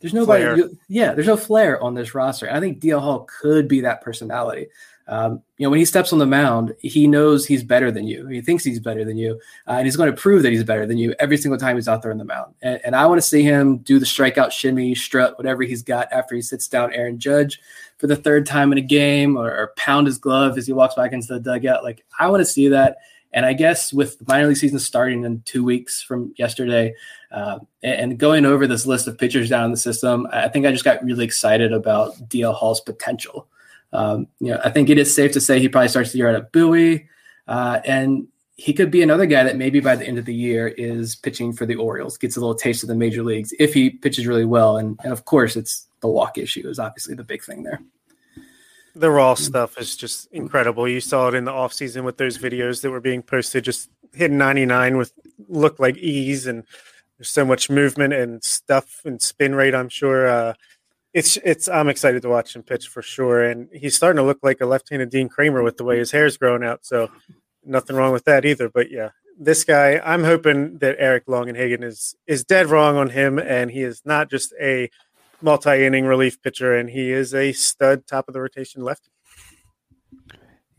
there's 0.00 0.14
nobody, 0.14 0.42
flair. 0.42 0.68
yeah, 0.88 1.12
there's 1.12 1.26
no 1.26 1.36
flair 1.36 1.82
on 1.82 1.94
this 1.94 2.14
roster. 2.14 2.50
I 2.50 2.58
think 2.58 2.80
DL 2.80 3.00
Hall 3.00 3.28
could 3.40 3.68
be 3.68 3.82
that 3.82 4.00
personality. 4.00 4.68
Um, 5.10 5.42
you 5.58 5.66
know, 5.66 5.70
when 5.70 5.80
he 5.80 5.84
steps 5.84 6.12
on 6.12 6.20
the 6.20 6.26
mound, 6.26 6.72
he 6.78 7.08
knows 7.08 7.44
he's 7.44 7.64
better 7.64 7.90
than 7.90 8.06
you. 8.06 8.28
He 8.28 8.40
thinks 8.40 8.62
he's 8.62 8.78
better 8.78 9.04
than 9.04 9.18
you, 9.18 9.40
uh, 9.66 9.72
and 9.72 9.84
he's 9.84 9.96
going 9.96 10.10
to 10.10 10.16
prove 10.16 10.44
that 10.44 10.52
he's 10.52 10.62
better 10.62 10.86
than 10.86 10.98
you 10.98 11.14
every 11.18 11.36
single 11.36 11.58
time 11.58 11.76
he's 11.76 11.88
out 11.88 12.00
there 12.00 12.12
on 12.12 12.18
the 12.18 12.24
mound. 12.24 12.54
And, 12.62 12.80
and 12.84 12.96
I 12.96 13.06
want 13.06 13.20
to 13.20 13.26
see 13.26 13.42
him 13.42 13.78
do 13.78 13.98
the 13.98 14.06
strikeout, 14.06 14.52
shimmy, 14.52 14.94
strut, 14.94 15.36
whatever 15.36 15.64
he's 15.64 15.82
got 15.82 16.10
after 16.12 16.36
he 16.36 16.42
sits 16.42 16.68
down 16.68 16.92
Aaron 16.92 17.18
Judge 17.18 17.60
for 17.98 18.06
the 18.06 18.16
third 18.16 18.46
time 18.46 18.70
in 18.70 18.78
a 18.78 18.82
game, 18.82 19.36
or, 19.36 19.50
or 19.50 19.72
pound 19.76 20.06
his 20.06 20.16
glove 20.16 20.56
as 20.56 20.66
he 20.66 20.72
walks 20.72 20.94
back 20.94 21.12
into 21.12 21.26
the 21.26 21.40
dugout. 21.40 21.82
Like 21.82 22.04
I 22.18 22.28
want 22.28 22.40
to 22.40 22.46
see 22.46 22.68
that. 22.68 22.98
And 23.32 23.44
I 23.44 23.52
guess 23.52 23.92
with 23.92 24.18
the 24.18 24.24
minor 24.28 24.46
league 24.46 24.56
season 24.56 24.78
starting 24.78 25.24
in 25.24 25.42
two 25.42 25.64
weeks 25.64 26.02
from 26.02 26.34
yesterday, 26.36 26.94
uh, 27.30 27.58
and, 27.82 28.18
going 28.18 28.44
over 28.44 28.66
this 28.66 28.86
list 28.86 29.06
of 29.06 29.16
pitchers 29.16 29.48
down 29.48 29.64
in 29.64 29.70
the 29.70 29.76
system, 29.76 30.26
I 30.32 30.48
think 30.48 30.66
I 30.66 30.72
just 30.72 30.84
got 30.84 31.04
really 31.04 31.24
excited 31.24 31.72
about 31.72 32.16
DL 32.28 32.54
Hall's 32.54 32.80
potential. 32.80 33.46
Um, 33.92 34.26
you 34.40 34.52
know, 34.52 34.60
I 34.64 34.70
think 34.70 34.90
it 34.90 34.98
is 34.98 35.14
safe 35.14 35.32
to 35.32 35.40
say 35.40 35.60
he 35.60 35.68
probably 35.68 35.88
starts 35.88 36.12
the 36.12 36.18
year 36.18 36.28
at 36.28 36.34
a 36.34 36.42
Bowie, 36.42 37.08
uh, 37.46 37.80
and 37.84 38.26
he 38.56 38.72
could 38.72 38.90
be 38.90 39.02
another 39.02 39.26
guy 39.26 39.42
that 39.44 39.56
maybe 39.56 39.80
by 39.80 39.96
the 39.96 40.06
end 40.06 40.18
of 40.18 40.26
the 40.26 40.34
year 40.34 40.68
is 40.68 41.16
pitching 41.16 41.52
for 41.52 41.66
the 41.66 41.76
Orioles, 41.76 42.18
gets 42.18 42.36
a 42.36 42.40
little 42.40 42.54
taste 42.54 42.82
of 42.82 42.88
the 42.88 42.94
major 42.94 43.22
leagues 43.22 43.54
if 43.58 43.72
he 43.72 43.90
pitches 43.90 44.26
really 44.26 44.44
well. 44.44 44.76
And, 44.76 44.98
and 45.02 45.12
of 45.12 45.24
course, 45.24 45.56
it's 45.56 45.86
the 46.00 46.08
walk 46.08 46.36
issue 46.36 46.68
is 46.68 46.78
obviously 46.78 47.14
the 47.14 47.24
big 47.24 47.42
thing 47.42 47.62
there. 47.62 47.80
The 48.94 49.10
raw 49.10 49.34
stuff 49.34 49.78
is 49.78 49.96
just 49.96 50.30
incredible. 50.32 50.88
You 50.88 51.00
saw 51.00 51.28
it 51.28 51.34
in 51.34 51.44
the 51.44 51.52
offseason 51.52 52.02
with 52.04 52.18
those 52.18 52.38
videos 52.38 52.82
that 52.82 52.90
were 52.90 53.00
being 53.00 53.22
posted, 53.22 53.64
just 53.64 53.88
hitting 54.12 54.36
99 54.36 54.96
with 54.96 55.12
look 55.48 55.78
like 55.78 55.96
ease 55.96 56.46
and 56.46 56.64
there's 57.20 57.28
so 57.28 57.44
much 57.44 57.68
movement 57.68 58.14
and 58.14 58.42
stuff 58.42 59.02
and 59.04 59.20
spin 59.20 59.54
rate. 59.54 59.74
I'm 59.74 59.90
sure 59.90 60.26
uh, 60.26 60.54
it's 61.12 61.36
it's. 61.44 61.68
I'm 61.68 61.90
excited 61.90 62.22
to 62.22 62.30
watch 62.30 62.56
him 62.56 62.62
pitch 62.62 62.88
for 62.88 63.02
sure, 63.02 63.42
and 63.44 63.68
he's 63.74 63.94
starting 63.94 64.16
to 64.16 64.22
look 64.22 64.38
like 64.42 64.62
a 64.62 64.66
left-handed 64.66 65.10
Dean 65.10 65.28
Kremer 65.28 65.62
with 65.62 65.76
the 65.76 65.84
way 65.84 65.98
his 65.98 66.12
hair's 66.12 66.38
growing 66.38 66.64
out. 66.64 66.86
So 66.86 67.10
nothing 67.62 67.94
wrong 67.94 68.14
with 68.14 68.24
that 68.24 68.46
either. 68.46 68.70
But 68.70 68.90
yeah, 68.90 69.10
this 69.38 69.64
guy, 69.64 70.00
I'm 70.02 70.24
hoping 70.24 70.78
that 70.78 70.96
Eric 70.98 71.26
Longenhagen 71.26 71.84
is 71.84 72.14
is 72.26 72.42
dead 72.42 72.68
wrong 72.68 72.96
on 72.96 73.10
him, 73.10 73.38
and 73.38 73.70
he 73.70 73.82
is 73.82 74.00
not 74.06 74.30
just 74.30 74.54
a 74.58 74.88
multi-inning 75.42 76.06
relief 76.06 76.40
pitcher, 76.40 76.74
and 76.74 76.88
he 76.88 77.12
is 77.12 77.34
a 77.34 77.52
stud 77.52 78.06
top 78.06 78.28
of 78.28 78.32
the 78.32 78.40
rotation 78.40 78.82
lefty. 78.82 79.10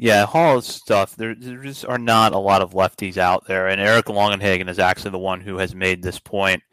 Yeah, 0.01 0.25
Hall's 0.25 0.65
stuff. 0.65 1.15
There, 1.15 1.35
there 1.35 1.61
just 1.61 1.85
are 1.85 1.99
not 1.99 2.33
a 2.33 2.39
lot 2.39 2.63
of 2.63 2.71
lefties 2.71 3.17
out 3.17 3.45
there, 3.45 3.67
and 3.67 3.79
Eric 3.79 4.07
Longenhagen 4.07 4.67
is 4.67 4.79
actually 4.79 5.11
the 5.11 5.19
one 5.19 5.41
who 5.41 5.59
has 5.59 5.75
made 5.75 6.01
this 6.01 6.17
point 6.17 6.63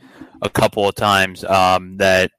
a 0.41 0.49
couple 0.49 0.89
of 0.89 0.95
times 0.95 1.45
um, 1.45 1.99
that 1.99 2.31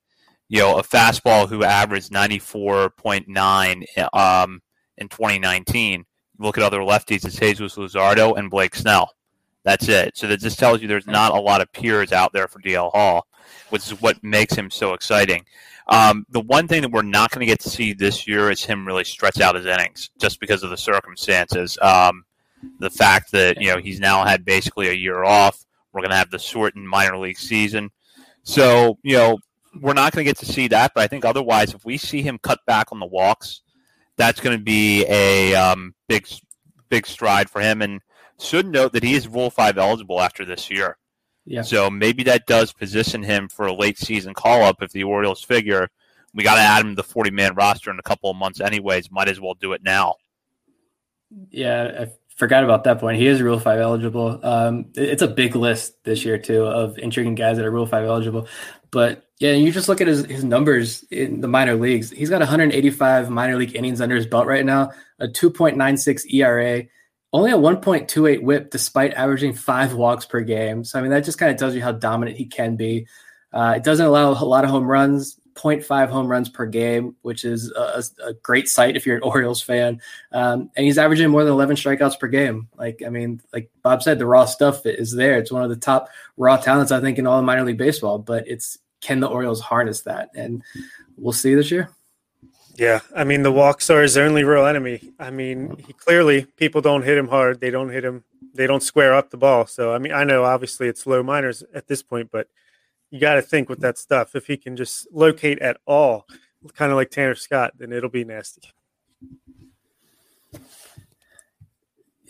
you 0.47 0.57
know 0.57 0.79
a 0.79 0.83
fastball 0.83 1.47
who 1.47 1.63
averaged 1.63 2.11
ninety 2.11 2.39
four 2.39 2.89
point 2.89 3.27
nine 3.27 3.85
um, 4.13 4.63
in 4.97 5.07
twenty 5.09 5.37
nineteen. 5.37 6.05
Look 6.39 6.57
at 6.57 6.63
other 6.63 6.79
lefties: 6.79 7.23
it's 7.23 7.35
Jesus 7.35 7.75
Luzardo 7.75 8.35
and 8.35 8.49
Blake 8.49 8.73
Snell. 8.73 9.11
That's 9.63 9.87
it. 9.89 10.17
So 10.17 10.25
that 10.25 10.39
just 10.39 10.57
tells 10.57 10.81
you 10.81 10.87
there's 10.87 11.05
not 11.05 11.37
a 11.37 11.39
lot 11.39 11.61
of 11.61 11.71
peers 11.71 12.11
out 12.11 12.33
there 12.33 12.47
for 12.47 12.59
DL 12.63 12.91
Hall, 12.91 13.27
which 13.69 13.85
is 13.85 14.01
what 14.01 14.23
makes 14.23 14.55
him 14.55 14.71
so 14.71 14.95
exciting. 14.95 15.45
Um, 15.89 16.25
the 16.29 16.41
one 16.41 16.67
thing 16.67 16.83
that 16.83 16.91
we're 16.91 17.01
not 17.01 17.31
going 17.31 17.39
to 17.39 17.51
get 17.51 17.59
to 17.61 17.69
see 17.69 17.93
this 17.93 18.27
year 18.27 18.51
is 18.51 18.63
him 18.63 18.85
really 18.85 19.03
stretch 19.03 19.41
out 19.41 19.55
his 19.55 19.65
innings, 19.65 20.11
just 20.19 20.39
because 20.39 20.61
of 20.63 20.69
the 20.69 20.77
circumstances. 20.77 21.77
Um, 21.81 22.23
the 22.79 22.89
fact 22.89 23.31
that 23.31 23.59
you 23.59 23.69
know 23.69 23.79
he's 23.79 23.99
now 23.99 24.23
had 24.23 24.45
basically 24.45 24.89
a 24.89 24.93
year 24.93 25.23
off. 25.23 25.65
We're 25.91 26.01
going 26.01 26.11
to 26.11 26.17
have 26.17 26.29
the 26.29 26.37
shortened 26.37 26.87
minor 26.87 27.17
league 27.17 27.39
season, 27.39 27.89
so 28.43 28.99
you 29.01 29.17
know 29.17 29.39
we're 29.81 29.93
not 29.93 30.13
going 30.13 30.25
to 30.25 30.29
get 30.29 30.37
to 30.37 30.45
see 30.45 30.67
that. 30.67 30.91
But 30.93 31.01
I 31.01 31.07
think 31.07 31.25
otherwise, 31.25 31.73
if 31.73 31.83
we 31.83 31.97
see 31.97 32.21
him 32.21 32.37
cut 32.37 32.59
back 32.67 32.91
on 32.91 32.99
the 32.99 33.05
walks, 33.07 33.61
that's 34.15 34.39
going 34.39 34.57
to 34.57 34.63
be 34.63 35.05
a 35.07 35.55
um, 35.55 35.95
big 36.07 36.27
big 36.89 37.07
stride 37.07 37.49
for 37.49 37.61
him. 37.61 37.81
And 37.81 38.01
should 38.39 38.67
note 38.67 38.93
that 38.93 39.03
he 39.03 39.15
is 39.15 39.27
Rule 39.27 39.49
Five 39.49 39.79
eligible 39.79 40.21
after 40.21 40.45
this 40.45 40.69
year. 40.69 40.97
Yeah. 41.45 41.63
So 41.63 41.89
maybe 41.89 42.23
that 42.23 42.45
does 42.45 42.73
position 42.73 43.23
him 43.23 43.47
for 43.47 43.65
a 43.65 43.73
late 43.73 43.97
season 43.97 44.33
call 44.33 44.63
up 44.63 44.83
if 44.83 44.91
the 44.91 45.03
Orioles 45.03 45.43
figure 45.43 45.89
we 46.33 46.43
got 46.43 46.55
to 46.55 46.61
add 46.61 46.81
him 46.81 46.89
to 46.89 46.95
the 46.95 47.03
40 47.03 47.31
man 47.31 47.55
roster 47.55 47.91
in 47.91 47.99
a 47.99 48.03
couple 48.03 48.29
of 48.29 48.37
months, 48.37 48.61
anyways. 48.61 49.11
Might 49.11 49.29
as 49.29 49.39
well 49.39 49.53
do 49.55 49.73
it 49.73 49.83
now. 49.83 50.15
Yeah, 51.49 52.05
I 52.07 52.11
forgot 52.35 52.63
about 52.63 52.83
that 52.85 52.99
point. 52.99 53.19
He 53.19 53.27
is 53.27 53.41
Rule 53.41 53.59
5 53.59 53.79
eligible. 53.79 54.39
Um, 54.43 54.85
it's 54.95 55.21
a 55.21 55.27
big 55.27 55.55
list 55.55 56.03
this 56.03 56.25
year, 56.25 56.37
too, 56.37 56.65
of 56.65 56.97
intriguing 56.97 57.35
guys 57.35 57.57
that 57.57 57.65
are 57.65 57.71
Rule 57.71 57.85
5 57.85 58.05
eligible. 58.05 58.47
But 58.91 59.23
yeah, 59.39 59.51
you 59.51 59.71
just 59.71 59.87
look 59.87 60.01
at 60.01 60.07
his, 60.07 60.25
his 60.25 60.43
numbers 60.43 61.03
in 61.11 61.41
the 61.41 61.47
minor 61.47 61.75
leagues. 61.75 62.09
He's 62.09 62.29
got 62.29 62.39
185 62.39 63.29
minor 63.29 63.55
league 63.55 63.75
innings 63.75 64.01
under 64.01 64.15
his 64.15 64.25
belt 64.25 64.47
right 64.47 64.65
now, 64.65 64.91
a 65.19 65.27
2.96 65.27 66.33
ERA, 66.33 66.83
only 67.31 67.51
a 67.51 67.55
1.28 67.55 68.41
whip 68.41 68.71
despite 68.71 69.13
averaging 69.13 69.53
five 69.53 69.93
walks 69.93 70.25
per 70.25 70.41
game. 70.41 70.83
So, 70.83 70.97
I 70.97 71.01
mean, 71.01 71.11
that 71.11 71.25
just 71.25 71.37
kind 71.37 71.51
of 71.51 71.57
tells 71.57 71.75
you 71.75 71.81
how 71.81 71.91
dominant 71.91 72.37
he 72.37 72.45
can 72.45 72.75
be. 72.75 73.07
Uh, 73.53 73.73
it 73.77 73.83
doesn't 73.83 74.05
allow 74.05 74.31
a 74.31 74.45
lot 74.45 74.63
of 74.63 74.69
home 74.69 74.87
runs, 74.87 75.39
0.5 75.55 76.09
home 76.09 76.27
runs 76.27 76.49
per 76.49 76.65
game, 76.65 77.15
which 77.21 77.43
is 77.43 77.71
a, 77.71 78.03
a 78.23 78.33
great 78.33 78.67
sight 78.67 78.95
if 78.95 79.05
you're 79.05 79.17
an 79.17 79.23
Orioles 79.23 79.61
fan. 79.61 80.01
Um, 80.31 80.71
and 80.75 80.85
he's 80.85 80.97
averaging 80.97 81.29
more 81.29 81.43
than 81.43 81.53
11 81.53 81.75
strikeouts 81.75 82.19
per 82.19 82.27
game. 82.27 82.67
Like, 82.77 83.01
I 83.05 83.09
mean, 83.09 83.41
like 83.53 83.69
Bob 83.83 84.01
said, 84.01 84.19
the 84.19 84.25
raw 84.25 84.45
stuff 84.45 84.85
is 84.85 85.13
there. 85.13 85.37
It's 85.37 85.51
one 85.51 85.63
of 85.63 85.69
the 85.69 85.75
top 85.75 86.09
raw 86.37 86.57
talents, 86.57 86.91
I 86.91 87.01
think, 87.01 87.17
in 87.17 87.27
all 87.27 87.39
of 87.39 87.45
minor 87.45 87.63
league 87.63 87.77
baseball. 87.77 88.19
But 88.19 88.47
it's 88.47 88.79
can 89.01 89.19
the 89.19 89.27
Orioles 89.27 89.61
harness 89.61 90.01
that? 90.01 90.29
And 90.35 90.63
we'll 91.17 91.33
see 91.33 91.55
this 91.55 91.71
year. 91.71 91.89
Yeah, 92.79 93.01
I 93.13 93.25
mean 93.25 93.43
the 93.43 93.51
walks 93.51 93.89
are 93.89 94.01
his 94.01 94.15
only 94.15 94.45
real 94.45 94.65
enemy. 94.65 95.11
I 95.19 95.31
mean, 95.31 95.75
he 95.85 95.91
clearly 95.91 96.45
people 96.55 96.79
don't 96.79 97.03
hit 97.03 97.17
him 97.17 97.27
hard. 97.27 97.59
They 97.59 97.71
don't 97.71 97.89
hit 97.89 98.05
him. 98.05 98.23
They 98.53 98.67
don't 98.67 98.81
square 98.81 99.13
up 99.13 99.31
the 99.31 99.37
ball. 99.37 99.67
So 99.67 99.93
I 99.93 99.99
mean, 99.99 100.13
I 100.13 100.23
know 100.23 100.45
obviously 100.45 100.87
it's 100.87 101.05
low 101.05 101.21
minors 101.21 101.61
at 101.73 101.87
this 101.87 102.01
point, 102.01 102.29
but 102.31 102.47
you 103.11 103.19
got 103.19 103.33
to 103.33 103.41
think 103.41 103.67
with 103.67 103.81
that 103.81 103.97
stuff. 103.97 104.33
If 104.33 104.47
he 104.47 104.55
can 104.55 104.77
just 104.77 105.07
locate 105.11 105.59
at 105.59 105.75
all, 105.85 106.25
kind 106.73 106.89
of 106.89 106.95
like 106.95 107.09
Tanner 107.09 107.35
Scott, 107.35 107.73
then 107.77 107.91
it'll 107.91 108.09
be 108.09 108.23
nasty. 108.23 108.61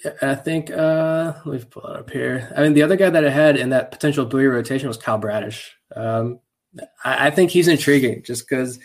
Yeah, 0.04 0.14
I 0.24 0.34
think 0.34 0.72
uh 0.72 1.34
let 1.46 1.62
me 1.62 1.66
pull 1.70 1.86
it 1.86 1.96
up 1.96 2.10
here. 2.10 2.52
I 2.58 2.64
mean, 2.64 2.74
the 2.74 2.82
other 2.82 2.96
guy 2.96 3.12
that 3.12 3.24
I 3.24 3.30
had 3.30 3.56
in 3.56 3.70
that 3.70 3.92
potential 3.92 4.26
Bowie 4.26 4.48
rotation 4.48 4.88
was 4.88 4.98
Kyle 4.98 5.20
Bradish. 5.20 5.70
Um, 5.96 6.40
I, 7.04 7.28
I 7.28 7.30
think 7.30 7.52
he's 7.52 7.68
intriguing 7.68 8.24
just 8.24 8.50
because 8.50 8.80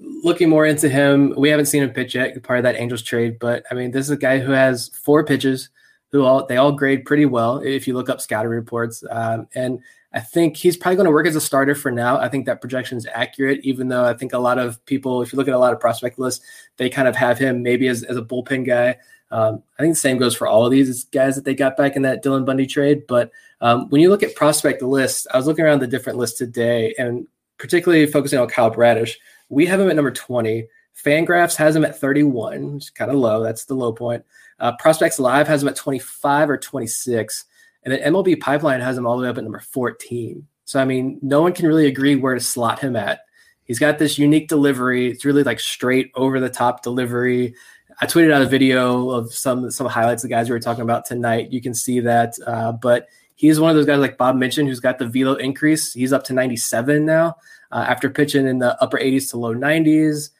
looking 0.00 0.48
more 0.48 0.66
into 0.66 0.88
him, 0.88 1.34
we 1.36 1.48
haven't 1.48 1.66
seen 1.66 1.82
him 1.82 1.90
pitch 1.90 2.14
yet, 2.14 2.42
part 2.42 2.58
of 2.58 2.62
that 2.64 2.76
Angels 2.76 3.02
trade. 3.02 3.38
But 3.38 3.64
I 3.70 3.74
mean, 3.74 3.90
this 3.90 4.06
is 4.06 4.10
a 4.10 4.16
guy 4.16 4.38
who 4.38 4.52
has 4.52 4.88
four 4.88 5.24
pitches, 5.24 5.70
who 6.10 6.24
all 6.24 6.46
they 6.46 6.56
all 6.56 6.72
grade 6.72 7.04
pretty 7.04 7.26
well 7.26 7.58
if 7.58 7.86
you 7.86 7.94
look 7.94 8.08
up 8.08 8.20
scouting 8.20 8.50
reports. 8.50 9.04
Um, 9.10 9.46
and 9.54 9.80
I 10.12 10.20
think 10.20 10.56
he's 10.56 10.76
probably 10.76 10.96
going 10.96 11.04
to 11.06 11.12
work 11.12 11.26
as 11.26 11.36
a 11.36 11.40
starter 11.40 11.74
for 11.74 11.90
now. 11.90 12.18
I 12.18 12.28
think 12.28 12.46
that 12.46 12.60
projection 12.60 12.96
is 12.96 13.06
accurate, 13.12 13.60
even 13.62 13.88
though 13.88 14.04
I 14.04 14.14
think 14.14 14.32
a 14.32 14.38
lot 14.38 14.58
of 14.58 14.84
people, 14.86 15.20
if 15.20 15.32
you 15.32 15.36
look 15.36 15.48
at 15.48 15.54
a 15.54 15.58
lot 15.58 15.74
of 15.74 15.80
prospect 15.80 16.18
lists, 16.18 16.44
they 16.78 16.88
kind 16.88 17.06
of 17.06 17.14
have 17.14 17.38
him 17.38 17.62
maybe 17.62 17.88
as, 17.88 18.04
as 18.04 18.16
a 18.16 18.22
bullpen 18.22 18.66
guy. 18.66 18.96
Um, 19.30 19.62
I 19.78 19.82
think 19.82 19.92
the 19.92 20.00
same 20.00 20.16
goes 20.16 20.34
for 20.34 20.46
all 20.46 20.64
of 20.64 20.70
these 20.70 21.04
guys 21.04 21.36
that 21.36 21.44
they 21.44 21.54
got 21.54 21.76
back 21.76 21.94
in 21.94 22.02
that 22.02 22.24
Dylan 22.24 22.46
Bundy 22.46 22.66
trade. 22.66 23.06
But 23.06 23.30
um, 23.60 23.90
when 23.90 24.00
you 24.00 24.08
look 24.08 24.22
at 24.22 24.34
prospect 24.34 24.80
lists, 24.80 25.26
I 25.32 25.36
was 25.36 25.46
looking 25.46 25.66
around 25.66 25.80
the 25.80 25.86
different 25.86 26.18
lists 26.18 26.38
today, 26.38 26.94
and 26.98 27.26
particularly 27.58 28.06
focusing 28.06 28.38
on 28.38 28.48
Kyle 28.48 28.70
Bradish. 28.70 29.18
We 29.48 29.66
have 29.66 29.80
him 29.80 29.88
at 29.88 29.96
number 29.96 30.10
20. 30.10 30.66
Fangraphs 31.04 31.56
has 31.56 31.76
him 31.76 31.84
at 31.84 31.98
31, 31.98 32.74
which 32.74 32.94
kind 32.94 33.10
of 33.10 33.16
low. 33.16 33.42
That's 33.42 33.64
the 33.64 33.74
low 33.74 33.92
point. 33.92 34.24
Uh, 34.58 34.76
Prospects 34.78 35.18
Live 35.18 35.46
has 35.46 35.62
him 35.62 35.68
at 35.68 35.76
25 35.76 36.50
or 36.50 36.58
26. 36.58 37.44
And 37.84 37.92
then 37.92 38.12
MLB 38.12 38.40
Pipeline 38.40 38.80
has 38.80 38.98
him 38.98 39.06
all 39.06 39.16
the 39.16 39.22
way 39.22 39.28
up 39.28 39.38
at 39.38 39.44
number 39.44 39.60
14. 39.60 40.46
So, 40.64 40.80
I 40.80 40.84
mean, 40.84 41.18
no 41.22 41.40
one 41.40 41.52
can 41.52 41.66
really 41.66 41.86
agree 41.86 42.16
where 42.16 42.34
to 42.34 42.40
slot 42.40 42.80
him 42.80 42.96
at. 42.96 43.20
He's 43.64 43.78
got 43.78 43.98
this 43.98 44.18
unique 44.18 44.48
delivery. 44.48 45.10
It's 45.10 45.24
really 45.24 45.44
like 45.44 45.60
straight 45.60 46.10
over 46.14 46.40
the 46.40 46.50
top 46.50 46.82
delivery. 46.82 47.54
I 48.00 48.06
tweeted 48.06 48.32
out 48.32 48.42
a 48.42 48.46
video 48.46 49.10
of 49.10 49.32
some 49.32 49.70
some 49.70 49.86
highlights 49.86 50.24
of 50.24 50.28
the 50.28 50.34
guys 50.34 50.48
we 50.48 50.54
were 50.54 50.60
talking 50.60 50.82
about 50.82 51.04
tonight. 51.04 51.52
You 51.52 51.60
can 51.60 51.74
see 51.74 52.00
that. 52.00 52.34
Uh, 52.46 52.72
but 52.72 53.08
he's 53.34 53.60
one 53.60 53.70
of 53.70 53.76
those 53.76 53.86
guys 53.86 53.98
like 53.98 54.16
Bob 54.16 54.36
mentioned 54.36 54.68
who's 54.68 54.80
got 54.80 54.98
the 54.98 55.06
velo 55.06 55.34
increase. 55.34 55.92
He's 55.92 56.12
up 56.12 56.24
to 56.24 56.32
97 56.32 57.04
now 57.04 57.36
uh, 57.70 57.84
after 57.88 58.10
pitching 58.10 58.46
in 58.46 58.58
the 58.58 58.80
upper 58.82 58.98
80s 58.98 59.30
to 59.30 59.38
low 59.38 59.54
90s. 59.54 60.30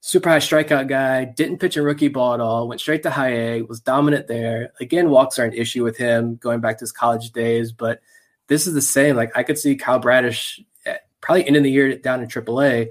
Super 0.00 0.28
high 0.28 0.38
strikeout 0.38 0.88
guy, 0.88 1.24
didn't 1.24 1.58
pitch 1.58 1.76
in 1.76 1.82
rookie 1.82 2.08
ball 2.08 2.34
at 2.34 2.40
all, 2.40 2.68
went 2.68 2.80
straight 2.80 3.02
to 3.02 3.10
high 3.10 3.32
A, 3.32 3.62
was 3.62 3.80
dominant 3.80 4.28
there. 4.28 4.72
Again, 4.80 5.10
walks 5.10 5.38
are 5.38 5.44
an 5.44 5.52
issue 5.52 5.82
with 5.82 5.96
him 5.96 6.36
going 6.36 6.60
back 6.60 6.78
to 6.78 6.82
his 6.82 6.92
college 6.92 7.32
days, 7.32 7.72
but 7.72 8.00
this 8.46 8.66
is 8.66 8.74
the 8.74 8.80
same. 8.80 9.16
Like 9.16 9.36
I 9.36 9.42
could 9.42 9.58
see 9.58 9.74
Kyle 9.74 9.98
Bradish 9.98 10.60
eh, 10.86 10.96
probably 11.20 11.46
ending 11.46 11.64
the 11.64 11.70
year 11.70 11.96
down 11.96 12.22
in 12.22 12.28
AAA. 12.28 12.90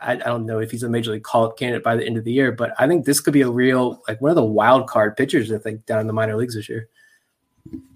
I, 0.00 0.12
I 0.12 0.16
don't 0.16 0.44
know 0.44 0.58
if 0.58 0.72
he's 0.72 0.82
a 0.82 0.88
major 0.88 1.12
league 1.12 1.22
call 1.22 1.46
up 1.46 1.56
candidate 1.56 1.84
by 1.84 1.94
the 1.94 2.04
end 2.04 2.18
of 2.18 2.24
the 2.24 2.32
year, 2.32 2.50
but 2.50 2.74
I 2.78 2.88
think 2.88 3.04
this 3.04 3.20
could 3.20 3.32
be 3.32 3.42
a 3.42 3.50
real 3.50 4.02
like 4.08 4.20
one 4.20 4.30
of 4.30 4.36
the 4.36 4.44
wild 4.44 4.88
card 4.88 5.16
pitchers. 5.16 5.52
I 5.52 5.58
think 5.58 5.86
down 5.86 6.00
in 6.00 6.08
the 6.08 6.12
minor 6.12 6.36
leagues 6.36 6.56
this 6.56 6.68
year. 6.68 6.88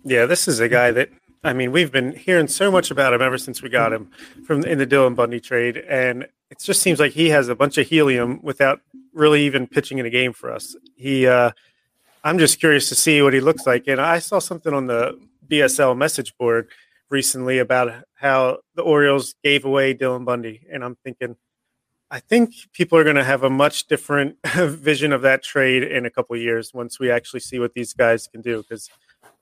Yeah, 0.05 0.27
this 0.27 0.47
is 0.47 0.61
a 0.61 0.69
guy 0.69 0.93
that 0.93 1.11
I 1.47 1.53
mean, 1.53 1.71
we've 1.71 1.93
been 1.93 2.13
hearing 2.13 2.49
so 2.49 2.73
much 2.73 2.91
about 2.91 3.15
him 3.15 3.23
ever 3.23 3.39
since 3.39 3.63
we 3.63 3.69
got 3.69 3.93
him 3.93 4.11
from 4.45 4.65
in 4.65 4.79
the 4.79 4.87
Dylan 4.87 5.15
Bundy 5.15 5.39
trade, 5.39 5.77
and 5.77 6.25
it 6.51 6.59
just 6.59 6.83
seems 6.83 6.99
like 6.99 7.13
he 7.13 7.29
has 7.29 7.49
a 7.49 7.55
bunch 7.55 7.79
of 7.79 7.87
helium 7.87 8.41
without 8.43 8.81
really 9.13 9.45
even 9.47 9.69
pitching 9.69 9.99
in 9.99 10.07
a 10.07 10.11
game 10.11 10.33
for 10.33 10.51
us. 10.51 10.75
He, 10.97 11.25
uh, 11.25 11.53
I'm 12.25 12.39
just 12.39 12.59
curious 12.59 12.89
to 12.89 12.97
see 12.97 13.23
what 13.23 13.33
he 13.33 13.39
looks 13.39 13.65
like, 13.65 13.87
and 13.87 14.01
I 14.01 14.19
saw 14.19 14.41
something 14.41 14.75
on 14.75 14.89
the 14.89 15.21
BSL 15.47 15.97
message 15.97 16.37
board 16.37 16.69
recently 17.11 17.61
about 17.61 17.93
how 18.15 18.59
the 18.75 18.83
Orioles 18.83 19.37
gave 19.45 19.65
away 19.65 19.95
Dylan 19.95 20.25
Bundy, 20.25 20.67
and 20.71 20.83
I'm 20.83 20.97
thinking. 21.05 21.37
I 22.09 22.21
think 22.21 22.55
people 22.73 22.99
are 22.99 23.05
going 23.05 23.17
to 23.17 23.25
have 23.25 23.43
a 23.43 23.51
much 23.51 23.89
different 23.89 24.37
vision 24.45 25.13
of 25.13 25.23
that 25.23 25.43
trade 25.43 25.83
in 25.83 26.07
a 26.07 26.11
couple 26.11 26.37
years 26.37 26.73
once 26.73 27.01
we 27.01 27.11
actually 27.11 27.41
see 27.41 27.59
what 27.59 27.75
these 27.75 27.95
guys 27.95 28.29
can 28.29 28.43
do. 28.43 28.63
Because 28.63 28.89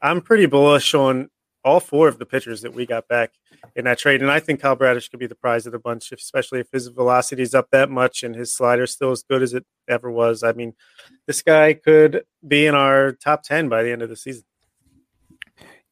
I'm 0.01 0.23
pretty 0.23 0.47
bullish 0.47 0.95
on 0.95 1.29
all 1.65 1.81
four 1.81 2.09
of 2.09 2.19
the 2.19 2.27
pitchers 2.27 2.61
that 2.63 2.75
we 2.75 2.87
got 2.87 3.09
back 3.09 3.33
in 3.75 3.85
that 3.87 3.99
trade. 3.99 4.21
And 4.21 4.31
I 4.31 4.39
think 4.39 4.61
Kyle 4.61 4.77
Bradish 4.77 5.09
could 5.09 5.21
be 5.21 5.27
the 5.27 5.35
prize 5.35 5.67
of 5.67 5.73
the 5.73 5.79
bunch, 5.79 6.13
especially 6.13 6.61
if 6.61 6.71
his 6.71 6.89
velocity 6.89 7.43
is 7.43 7.55
up 7.55 7.71
that 7.71 7.91
much 7.91 8.23
and 8.23 8.35
his 8.35 8.55
slider 8.55 8.87
still 8.87 9.11
as 9.11 9.23
good 9.23 9.43
as 9.43 9.55
it 9.55 9.65
ever 9.89 10.11
was. 10.11 10.43
I 10.43 10.53
mean, 10.53 10.75
this 11.27 11.43
guy 11.43 11.73
could 11.73 12.25
be 12.47 12.67
in 12.67 12.75
our 12.75 13.13
top 13.13 13.43
10 13.43 13.69
by 13.69 13.83
the 13.83 13.91
end 13.91 14.03
of 14.03 14.11
the 14.11 14.17
season. 14.17 14.45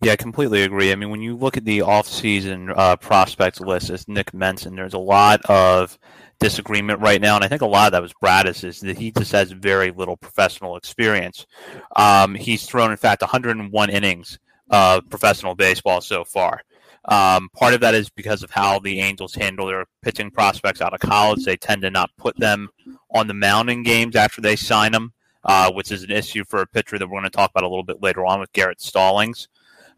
Yeah, 0.03 0.13
I 0.13 0.17
completely 0.17 0.63
agree. 0.63 0.91
I 0.91 0.97
mean, 0.97 1.11
when 1.11 1.23
you 1.23 1.37
look 1.37 1.57
at 1.57 1.65
the 1.65 1.79
offseason 1.79 2.77
uh, 2.77 2.97
prospects 2.97 3.61
list, 3.61 3.89
as 3.89 4.09
Nick 4.09 4.35
mentioned, 4.35 4.77
there's 4.77 4.95
a 4.95 4.99
lot 4.99 5.41
of 5.45 5.97
disagreement 6.41 6.99
right 6.99 7.21
now, 7.21 7.37
and 7.37 7.45
I 7.45 7.49
think 7.49 7.63
a 7.63 7.67
lot 7.67 7.87
of 7.87 7.93
that 7.93 8.03
was 8.03 8.13
Bradish 8.21 8.65
is 8.65 8.81
that 8.81 8.99
he 8.99 9.13
just 9.13 9.31
has 9.31 9.53
very 9.53 9.93
little 9.93 10.17
professional 10.17 10.77
experience. 10.77 11.47
Um, 11.95 12.35
he's 12.35 12.67
thrown, 12.67 12.91
in 12.91 12.97
fact, 12.97 13.23
101 13.23 13.91
innings 13.91 14.41
of 14.73 15.09
professional 15.09 15.55
baseball 15.55 16.01
so 16.01 16.25
far. 16.25 16.63
Um, 17.05 17.49
part 17.55 17.75
of 17.75 17.81
that 17.81 17.95
is 17.95 18.09
because 18.11 18.43
of 18.43 18.51
how 18.51 18.79
the 18.79 19.01
Angels 19.01 19.35
handle 19.35 19.67
their 19.67 19.87
pitching 20.03 20.31
prospects 20.31 20.81
out 20.81 20.95
of 20.95 21.01
college. 21.01 21.45
They 21.45 21.57
tend 21.57 21.83
to 21.83 21.91
not 21.91 22.11
put 22.17 22.37
them 22.39 22.71
on 23.11 23.27
the 23.27 23.35
mound 23.35 23.71
in 23.71 23.83
games 23.83 24.17
after 24.17 24.41
they 24.41 24.57
sign 24.57 24.93
them, 24.93 25.13
uh, 25.45 25.71
which 25.73 25.91
is 25.93 26.05
an 26.05 26.11
issue 26.11 26.45
for 26.45 26.63
a 26.63 26.67
pitcher 26.67 26.99
that 26.99 27.07
we're 27.07 27.21
going 27.21 27.25
to 27.25 27.31
talk 27.31 27.51
about 27.51 27.65
a 27.65 27.69
little 27.69 27.85
bit 27.85 28.03
later 28.03 28.25
on 28.25 28.41
with 28.41 28.53
Garrett 28.53 28.81
Stallings. 28.81 29.49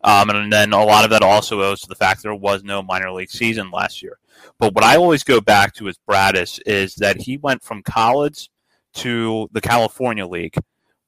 Um, 0.02 0.28
and 0.28 0.52
then 0.52 0.72
a 0.72 0.84
lot 0.84 1.04
of 1.04 1.10
that 1.10 1.22
also 1.22 1.62
owes 1.62 1.80
to 1.82 1.88
the 1.88 1.94
fact 1.94 2.22
there 2.22 2.34
was 2.34 2.62
no 2.62 2.82
minor 2.82 3.10
league 3.10 3.30
season 3.30 3.70
last 3.70 4.02
year. 4.02 4.18
But 4.58 4.74
what 4.74 4.84
I 4.84 4.96
always 4.96 5.24
go 5.24 5.40
back 5.40 5.72
to 5.74 5.84
with 5.84 6.04
Bradish 6.06 6.58
is 6.66 6.94
that 6.96 7.20
he 7.20 7.37
went 7.38 7.62
from 7.62 7.82
college 7.82 8.50
to 8.94 9.48
the 9.52 9.60
California 9.60 10.26
League, 10.26 10.56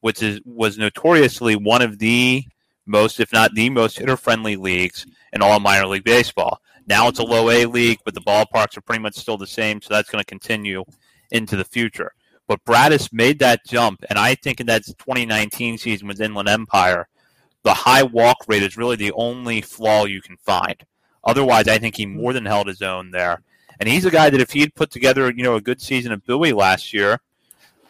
which 0.00 0.22
is 0.22 0.40
was 0.44 0.78
notoriously 0.78 1.56
one 1.56 1.82
of 1.82 1.98
the 1.98 2.44
most, 2.86 3.20
if 3.20 3.32
not 3.32 3.54
the 3.54 3.70
most 3.70 3.98
hitter 3.98 4.16
friendly 4.16 4.56
leagues 4.56 5.06
in 5.32 5.42
all 5.42 5.60
minor 5.60 5.86
league 5.86 6.04
baseball. 6.04 6.60
Now 6.86 7.08
it's 7.08 7.18
a 7.18 7.24
low 7.24 7.50
A 7.50 7.66
league, 7.66 7.98
but 8.04 8.14
the 8.14 8.20
ballparks 8.20 8.76
are 8.76 8.82
pretty 8.82 9.02
much 9.02 9.16
still 9.16 9.36
the 9.36 9.46
same, 9.46 9.82
so 9.82 9.92
that's 9.92 10.10
going 10.10 10.22
to 10.22 10.26
continue 10.26 10.84
into 11.30 11.56
the 11.56 11.64
future. 11.64 12.12
But 12.46 12.64
Bradish 12.64 13.12
made 13.12 13.40
that 13.40 13.66
jump, 13.66 14.04
and 14.08 14.18
I 14.18 14.36
think 14.36 14.60
in 14.60 14.66
that 14.66 14.86
2019 14.86 15.78
season 15.78 16.06
with 16.06 16.20
Inland 16.20 16.48
Empire, 16.48 17.08
the 17.64 17.74
high 17.74 18.04
walk 18.04 18.36
rate 18.46 18.62
is 18.62 18.76
really 18.76 18.94
the 18.94 19.12
only 19.12 19.60
flaw 19.60 20.04
you 20.04 20.22
can 20.22 20.36
find. 20.36 20.76
Otherwise, 21.24 21.66
I 21.66 21.78
think 21.78 21.96
he 21.96 22.06
more 22.06 22.32
than 22.32 22.46
held 22.46 22.68
his 22.68 22.82
own 22.82 23.10
there. 23.10 23.42
And 23.80 23.88
he's 23.88 24.04
a 24.04 24.10
guy 24.10 24.30
that 24.30 24.40
if 24.40 24.52
he 24.52 24.60
had 24.60 24.76
put 24.76 24.92
together, 24.92 25.32
you 25.32 25.42
know, 25.42 25.56
a 25.56 25.60
good 25.60 25.82
season 25.82 26.12
of 26.12 26.24
Bowie 26.24 26.52
last 26.52 26.94
year, 26.94 27.20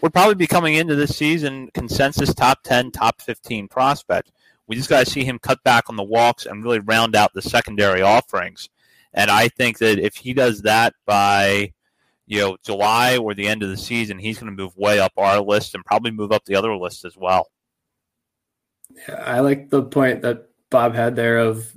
would 0.00 0.14
probably 0.14 0.34
be 0.34 0.46
coming 0.46 0.74
into 0.74 0.94
this 0.94 1.16
season 1.16 1.68
consensus 1.74 2.34
top 2.34 2.62
10, 2.62 2.90
top 2.92 3.20
15 3.20 3.68
prospect. 3.68 4.32
We 4.68 4.76
just 4.76 4.88
got 4.88 5.04
to 5.04 5.10
see 5.10 5.24
him 5.24 5.38
cut 5.38 5.62
back 5.62 5.88
on 5.88 5.96
the 5.96 6.02
walks 6.02 6.46
and 6.46 6.62
really 6.62 6.80
round 6.80 7.14
out 7.14 7.32
the 7.32 7.42
secondary 7.42 8.02
offerings. 8.02 8.68
And 9.14 9.30
I 9.30 9.48
think 9.48 9.78
that 9.78 9.98
if 9.98 10.16
he 10.16 10.34
does 10.34 10.62
that 10.62 10.94
by, 11.06 11.72
you 12.26 12.40
know, 12.40 12.56
July 12.64 13.16
or 13.16 13.34
the 13.34 13.46
end 13.46 13.62
of 13.62 13.70
the 13.70 13.76
season, 13.76 14.18
he's 14.18 14.38
going 14.38 14.54
to 14.54 14.62
move 14.62 14.76
way 14.76 14.98
up 14.98 15.12
our 15.16 15.40
list 15.40 15.74
and 15.74 15.84
probably 15.84 16.10
move 16.10 16.32
up 16.32 16.44
the 16.44 16.56
other 16.56 16.76
list 16.76 17.04
as 17.04 17.16
well. 17.16 17.50
I 19.16 19.40
like 19.40 19.70
the 19.70 19.82
point 19.82 20.22
that 20.22 20.48
Bob 20.70 20.94
had 20.94 21.16
there 21.16 21.38
of 21.38 21.72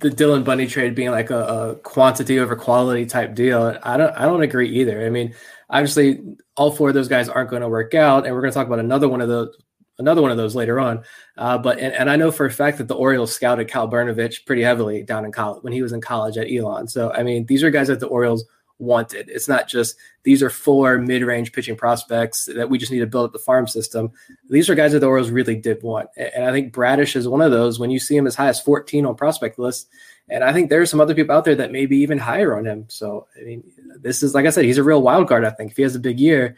the 0.00 0.10
Dylan 0.10 0.44
Bundy 0.44 0.66
trade 0.66 0.94
being 0.94 1.10
like 1.10 1.30
a, 1.30 1.44
a, 1.44 1.74
quantity 1.76 2.38
over 2.38 2.56
quality 2.56 3.06
type 3.06 3.34
deal. 3.34 3.78
I 3.82 3.96
don't 3.96 4.14
I 4.16 4.22
don't 4.24 4.42
agree 4.42 4.68
either. 4.80 5.04
I 5.04 5.10
mean, 5.10 5.34
obviously 5.70 6.36
all 6.56 6.72
four 6.72 6.88
of 6.88 6.94
those 6.94 7.08
guys 7.08 7.28
aren't 7.28 7.50
going 7.50 7.62
to 7.62 7.68
work 7.68 7.94
out, 7.94 8.26
and 8.26 8.34
we're 8.34 8.40
going 8.40 8.52
to 8.52 8.54
talk 8.54 8.66
about 8.66 8.80
another 8.80 9.08
one 9.08 9.20
of 9.20 9.28
those 9.28 9.56
another 9.98 10.22
one 10.22 10.30
of 10.30 10.36
those 10.36 10.54
later 10.54 10.80
on. 10.80 11.02
Uh, 11.36 11.58
but 11.58 11.78
and, 11.78 11.94
and, 11.94 12.10
I 12.10 12.16
know 12.16 12.30
for 12.30 12.46
a 12.46 12.50
fact 12.50 12.78
that 12.78 12.88
the 12.88 12.94
Orioles 12.94 13.34
scouted 13.34 13.68
Cal 13.68 13.88
Brnovich 13.88 14.44
pretty 14.46 14.62
heavily 14.62 15.02
down 15.02 15.24
in 15.24 15.32
college 15.32 15.62
when 15.62 15.72
he 15.72 15.82
was 15.82 15.92
in 15.92 16.00
college 16.00 16.36
at 16.36 16.50
Elon. 16.50 16.88
So 16.88 17.12
I 17.12 17.22
mean, 17.22 17.46
these 17.46 17.62
are 17.62 17.70
guys 17.70 17.88
that 17.88 18.00
the 18.00 18.06
Orioles 18.06 18.44
wanted. 18.78 19.28
It's 19.28 19.48
not 19.48 19.68
just 19.68 19.96
these 20.24 20.42
are 20.42 20.50
four 20.50 20.98
mid-range 20.98 21.52
pitching 21.52 21.76
prospects 21.76 22.48
that 22.54 22.68
we 22.68 22.78
just 22.78 22.90
need 22.90 23.00
to 23.00 23.06
build 23.06 23.26
up 23.26 23.32
the 23.32 23.38
farm 23.38 23.66
system. 23.66 24.10
These 24.48 24.68
are 24.68 24.74
guys 24.74 24.92
that 24.92 25.00
the 25.00 25.06
Orioles 25.06 25.30
really 25.30 25.56
did 25.56 25.82
want, 25.82 26.08
and 26.16 26.44
I 26.44 26.52
think 26.52 26.72
Bradish 26.72 27.16
is 27.16 27.28
one 27.28 27.40
of 27.40 27.50
those. 27.50 27.78
When 27.78 27.90
you 27.90 27.98
see 27.98 28.16
him 28.16 28.26
as 28.26 28.34
high 28.34 28.48
as 28.48 28.60
14 28.60 29.06
on 29.06 29.14
prospect 29.14 29.58
list, 29.58 29.88
and 30.28 30.42
I 30.42 30.52
think 30.52 30.70
there 30.70 30.80
are 30.80 30.86
some 30.86 31.00
other 31.00 31.14
people 31.14 31.34
out 31.34 31.44
there 31.44 31.56
that 31.56 31.72
may 31.72 31.86
be 31.86 31.98
even 31.98 32.18
higher 32.18 32.56
on 32.56 32.66
him. 32.66 32.86
So 32.88 33.26
I 33.40 33.44
mean, 33.44 33.64
this 34.00 34.22
is 34.22 34.34
like 34.34 34.46
I 34.46 34.50
said, 34.50 34.64
he's 34.64 34.78
a 34.78 34.84
real 34.84 35.02
wild 35.02 35.28
card. 35.28 35.44
I 35.44 35.50
think 35.50 35.70
if 35.70 35.76
he 35.76 35.82
has 35.82 35.94
a 35.94 36.00
big 36.00 36.18
year, 36.18 36.56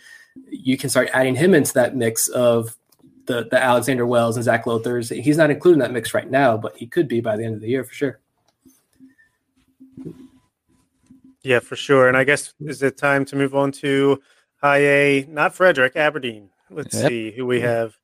you 0.51 0.77
can 0.77 0.91
start 0.91 1.11
adding 1.13 1.35
him 1.35 1.55
into 1.55 1.75
that 1.75 1.97
mix 1.97 2.29
of 2.29 2.77
the 3.27 3.49
the 3.51 3.63
Alexander 3.63 4.07
Wells 4.07 4.37
and 4.37 4.45
Zac 4.45 4.65
Lowthers. 4.65 5.11
He's 5.23 5.37
not 5.37 5.51
included 5.51 5.77
in 5.77 5.81
that 5.81 5.93
mix 5.93 6.15
right 6.15 6.31
now, 6.31 6.57
but 6.57 6.77
he 6.77 6.87
could 6.87 7.09
be 7.09 7.21
by 7.21 7.37
the 7.37 7.45
end 7.45 7.55
of 7.55 7.61
the 7.61 7.69
year 7.69 7.85
for 7.85 7.95
sure. 7.95 8.21
Yeah, 11.43 11.61
for 11.61 11.77
sure. 11.77 12.09
And 12.09 12.17
I 12.17 12.25
guess 12.25 12.55
is 12.61 12.83
it 12.83 12.97
time 12.97 13.25
to 13.27 13.37
move 13.37 13.55
on 13.55 13.71
to 13.73 14.21
high 14.61 14.79
A, 14.79 15.27
not 15.29 15.55
Frederick, 15.55 15.95
Aberdeen. 15.95 16.51
Let's 16.71 16.97
yep. 16.97 17.09
see 17.09 17.31
who 17.31 17.47
we 17.47 17.61
have. 17.61 17.95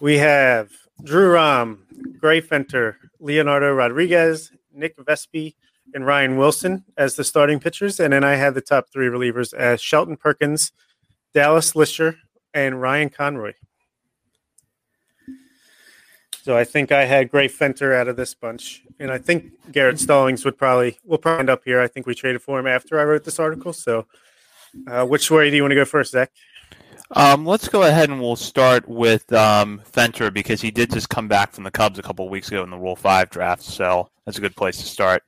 We 0.00 0.16
have 0.18 0.70
Drew 1.04 1.32
Rom, 1.32 1.84
Gray 2.18 2.40
Fenter, 2.40 2.96
Leonardo 3.20 3.72
Rodriguez, 3.72 4.50
Nick 4.72 4.96
Vespi, 4.96 5.54
and 5.94 6.06
Ryan 6.06 6.38
Wilson 6.38 6.84
as 6.96 7.14
the 7.14 7.24
starting 7.24 7.60
pitchers. 7.60 8.00
And 8.00 8.12
then 8.12 8.24
I 8.24 8.36
have 8.36 8.54
the 8.54 8.60
top 8.62 8.86
three 8.90 9.08
relievers 9.08 9.52
as 9.52 9.82
Shelton 9.82 10.16
Perkins, 10.16 10.72
Dallas 11.34 11.76
Lisher, 11.76 12.16
and 12.54 12.80
Ryan 12.80 13.10
Conroy. 13.10 13.52
So 16.42 16.56
I 16.56 16.64
think 16.64 16.90
I 16.90 17.04
had 17.04 17.30
Gray 17.30 17.46
Fenter 17.46 17.94
out 17.94 18.08
of 18.08 18.16
this 18.16 18.34
bunch, 18.34 18.82
and 18.98 19.12
I 19.12 19.18
think 19.18 19.52
Garrett 19.70 20.00
Stallings 20.00 20.44
would 20.44 20.58
probably 20.58 20.98
will 21.04 21.18
probably 21.18 21.38
end 21.38 21.50
up 21.50 21.62
here. 21.64 21.80
I 21.80 21.86
think 21.86 22.04
we 22.04 22.16
traded 22.16 22.42
for 22.42 22.58
him 22.58 22.66
after 22.66 22.98
I 22.98 23.04
wrote 23.04 23.22
this 23.22 23.38
article. 23.38 23.72
So, 23.72 24.06
uh, 24.88 25.06
which 25.06 25.30
way 25.30 25.50
do 25.50 25.56
you 25.56 25.62
want 25.62 25.70
to 25.70 25.76
go 25.76 25.84
first, 25.84 26.10
Zach? 26.10 26.32
Um, 27.12 27.46
let's 27.46 27.68
go 27.68 27.84
ahead 27.84 28.10
and 28.10 28.20
we'll 28.20 28.34
start 28.34 28.88
with 28.88 29.32
um, 29.32 29.82
Fenter 29.84 30.32
because 30.32 30.60
he 30.60 30.72
did 30.72 30.90
just 30.90 31.08
come 31.08 31.28
back 31.28 31.52
from 31.52 31.62
the 31.62 31.70
Cubs 31.70 32.00
a 32.00 32.02
couple 32.02 32.28
weeks 32.28 32.48
ago 32.48 32.64
in 32.64 32.70
the 32.70 32.76
Rule 32.76 32.96
Five 32.96 33.30
draft, 33.30 33.62
so 33.62 34.08
that's 34.26 34.38
a 34.38 34.40
good 34.40 34.56
place 34.56 34.78
to 34.78 34.84
start. 34.84 35.22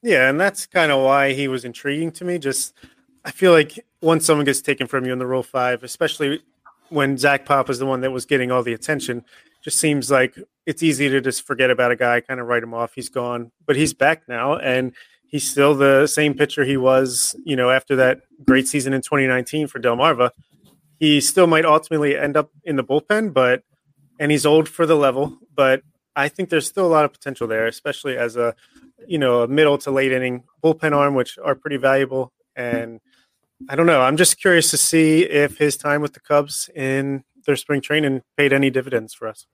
Yeah, 0.00 0.30
and 0.30 0.40
that's 0.40 0.66
kind 0.66 0.92
of 0.92 1.02
why 1.02 1.32
he 1.32 1.48
was 1.48 1.64
intriguing 1.64 2.12
to 2.12 2.24
me. 2.24 2.38
Just 2.38 2.72
I 3.24 3.32
feel 3.32 3.50
like 3.50 3.84
once 4.00 4.26
someone 4.26 4.44
gets 4.44 4.62
taken 4.62 4.86
from 4.86 5.06
you 5.06 5.12
in 5.12 5.18
the 5.18 5.26
Rule 5.26 5.42
Five, 5.42 5.82
especially 5.82 6.40
when 6.88 7.18
Zach 7.18 7.46
Pop 7.46 7.66
was 7.66 7.80
the 7.80 7.86
one 7.86 8.00
that 8.02 8.12
was 8.12 8.26
getting 8.26 8.52
all 8.52 8.62
the 8.62 8.74
attention, 8.74 9.24
just 9.62 9.78
seems 9.78 10.10
like 10.10 10.36
it's 10.66 10.82
easy 10.82 11.08
to 11.08 11.20
just 11.20 11.46
forget 11.46 11.70
about 11.70 11.90
a 11.90 11.96
guy, 11.96 12.20
kind 12.20 12.40
of 12.40 12.46
write 12.46 12.62
him 12.62 12.74
off. 12.74 12.94
He's 12.94 13.08
gone, 13.08 13.50
but 13.66 13.76
he's 13.76 13.94
back 13.94 14.22
now, 14.28 14.56
and 14.56 14.92
he's 15.26 15.48
still 15.48 15.74
the 15.74 16.06
same 16.06 16.34
pitcher 16.34 16.64
he 16.64 16.76
was, 16.76 17.34
you 17.44 17.56
know, 17.56 17.70
after 17.70 17.96
that 17.96 18.20
great 18.44 18.68
season 18.68 18.92
in 18.92 19.00
2019 19.00 19.66
for 19.66 19.80
Delmarva. 19.80 20.30
He 20.98 21.20
still 21.20 21.46
might 21.46 21.64
ultimately 21.64 22.16
end 22.16 22.36
up 22.36 22.50
in 22.64 22.76
the 22.76 22.84
bullpen, 22.84 23.32
but 23.32 23.62
and 24.20 24.30
he's 24.30 24.46
old 24.46 24.68
for 24.68 24.86
the 24.86 24.94
level, 24.94 25.38
but 25.54 25.82
I 26.14 26.28
think 26.28 26.50
there's 26.50 26.66
still 26.66 26.86
a 26.86 26.88
lot 26.88 27.04
of 27.04 27.12
potential 27.12 27.46
there, 27.46 27.66
especially 27.66 28.16
as 28.16 28.36
a 28.36 28.54
you 29.06 29.18
know 29.18 29.42
a 29.42 29.48
middle 29.48 29.78
to 29.78 29.90
late 29.90 30.12
inning 30.12 30.44
bullpen 30.62 30.94
arm, 30.94 31.14
which 31.14 31.38
are 31.42 31.54
pretty 31.54 31.76
valuable. 31.76 32.32
And 32.54 33.00
I 33.68 33.76
don't 33.76 33.86
know. 33.86 34.02
I'm 34.02 34.16
just 34.16 34.40
curious 34.40 34.70
to 34.70 34.76
see 34.76 35.22
if 35.22 35.56
his 35.58 35.76
time 35.76 36.02
with 36.02 36.12
the 36.12 36.20
Cubs 36.20 36.68
in 36.74 37.24
their 37.44 37.56
spring 37.56 37.80
training 37.80 38.22
paid 38.36 38.52
any 38.52 38.70
dividends 38.70 39.14
for 39.14 39.28
us. 39.28 39.46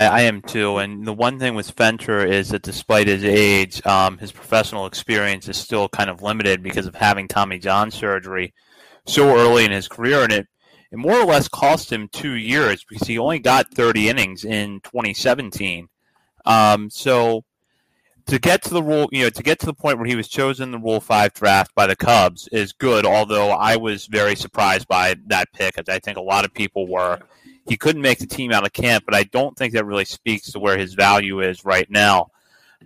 I 0.00 0.22
am 0.22 0.42
too, 0.42 0.78
and 0.78 1.06
the 1.06 1.12
one 1.12 1.38
thing 1.38 1.54
with 1.54 1.74
Fenter 1.76 2.26
is 2.26 2.48
that 2.48 2.62
despite 2.62 3.06
his 3.06 3.24
age, 3.24 3.84
um, 3.86 4.18
his 4.18 4.32
professional 4.32 4.86
experience 4.86 5.48
is 5.48 5.56
still 5.56 5.88
kind 5.88 6.10
of 6.10 6.22
limited 6.22 6.62
because 6.62 6.86
of 6.86 6.94
having 6.94 7.28
Tommy 7.28 7.58
John 7.58 7.90
surgery 7.90 8.54
so 9.06 9.36
early 9.36 9.64
in 9.64 9.70
his 9.70 9.86
career, 9.86 10.22
and 10.22 10.32
it 10.32 10.46
it 10.90 10.96
more 10.96 11.18
or 11.18 11.24
less 11.24 11.48
cost 11.48 11.92
him 11.92 12.08
two 12.08 12.34
years 12.34 12.84
because 12.88 13.06
he 13.06 13.18
only 13.18 13.38
got 13.38 13.74
30 13.74 14.08
innings 14.08 14.44
in 14.44 14.80
2017. 14.80 15.88
Um, 16.44 16.90
so 16.90 17.44
to 18.26 18.38
get 18.38 18.62
to 18.62 18.70
the 18.74 18.82
rule, 18.82 19.08
you 19.12 19.24
know, 19.24 19.30
to 19.30 19.42
get 19.42 19.60
to 19.60 19.66
the 19.66 19.74
point 19.74 19.98
where 19.98 20.06
he 20.06 20.16
was 20.16 20.28
chosen 20.28 20.64
in 20.64 20.70
the 20.72 20.78
Rule 20.78 21.00
Five 21.00 21.32
draft 21.34 21.74
by 21.74 21.86
the 21.86 21.96
Cubs 21.96 22.48
is 22.48 22.72
good. 22.72 23.06
Although 23.06 23.50
I 23.50 23.76
was 23.76 24.06
very 24.06 24.34
surprised 24.34 24.88
by 24.88 25.16
that 25.26 25.52
pick, 25.52 25.78
as 25.78 25.88
I 25.88 25.98
think 25.98 26.18
a 26.18 26.22
lot 26.22 26.44
of 26.44 26.52
people 26.52 26.86
were 26.86 27.20
he 27.68 27.76
couldn't 27.76 28.02
make 28.02 28.18
the 28.18 28.26
team 28.26 28.52
out 28.52 28.64
of 28.64 28.72
camp, 28.72 29.04
but 29.04 29.14
I 29.14 29.24
don't 29.24 29.56
think 29.56 29.72
that 29.74 29.86
really 29.86 30.04
speaks 30.04 30.52
to 30.52 30.58
where 30.58 30.78
his 30.78 30.94
value 30.94 31.40
is 31.40 31.64
right 31.64 31.90
now. 31.90 32.28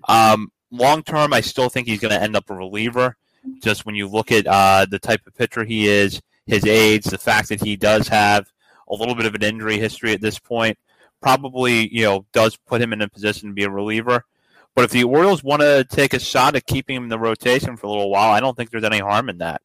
Um, 0.08 0.50
long 0.70 1.02
term, 1.02 1.32
I 1.32 1.40
still 1.40 1.68
think 1.68 1.86
he's 1.86 2.00
going 2.00 2.14
to 2.14 2.22
end 2.22 2.36
up 2.36 2.48
a 2.50 2.54
reliever. 2.54 3.16
Just 3.62 3.86
when 3.86 3.94
you 3.94 4.08
look 4.08 4.32
at 4.32 4.46
uh, 4.46 4.86
the 4.90 4.98
type 4.98 5.26
of 5.26 5.34
pitcher 5.34 5.64
he 5.64 5.88
is, 5.88 6.20
his 6.46 6.64
age, 6.66 7.04
the 7.04 7.18
fact 7.18 7.48
that 7.48 7.62
he 7.62 7.76
does 7.76 8.08
have 8.08 8.50
a 8.88 8.94
little 8.94 9.14
bit 9.14 9.26
of 9.26 9.34
an 9.34 9.42
injury 9.42 9.78
history 9.78 10.12
at 10.12 10.20
this 10.20 10.38
point, 10.38 10.76
probably 11.22 11.88
you 11.94 12.04
know 12.04 12.26
does 12.32 12.56
put 12.56 12.82
him 12.82 12.92
in 12.92 13.02
a 13.02 13.08
position 13.08 13.48
to 13.48 13.54
be 13.54 13.64
a 13.64 13.70
reliever. 13.70 14.24
But 14.74 14.84
if 14.84 14.90
the 14.90 15.04
Orioles 15.04 15.42
want 15.42 15.62
to 15.62 15.84
take 15.84 16.14
a 16.14 16.18
shot 16.18 16.54
at 16.56 16.66
keeping 16.66 16.96
him 16.96 17.02
in 17.04 17.08
the 17.08 17.18
rotation 17.18 17.76
for 17.76 17.86
a 17.86 17.90
little 17.90 18.10
while, 18.10 18.30
I 18.30 18.40
don't 18.40 18.56
think 18.56 18.70
there's 18.70 18.84
any 18.84 19.00
harm 19.00 19.28
in 19.28 19.38
that. 19.38 19.62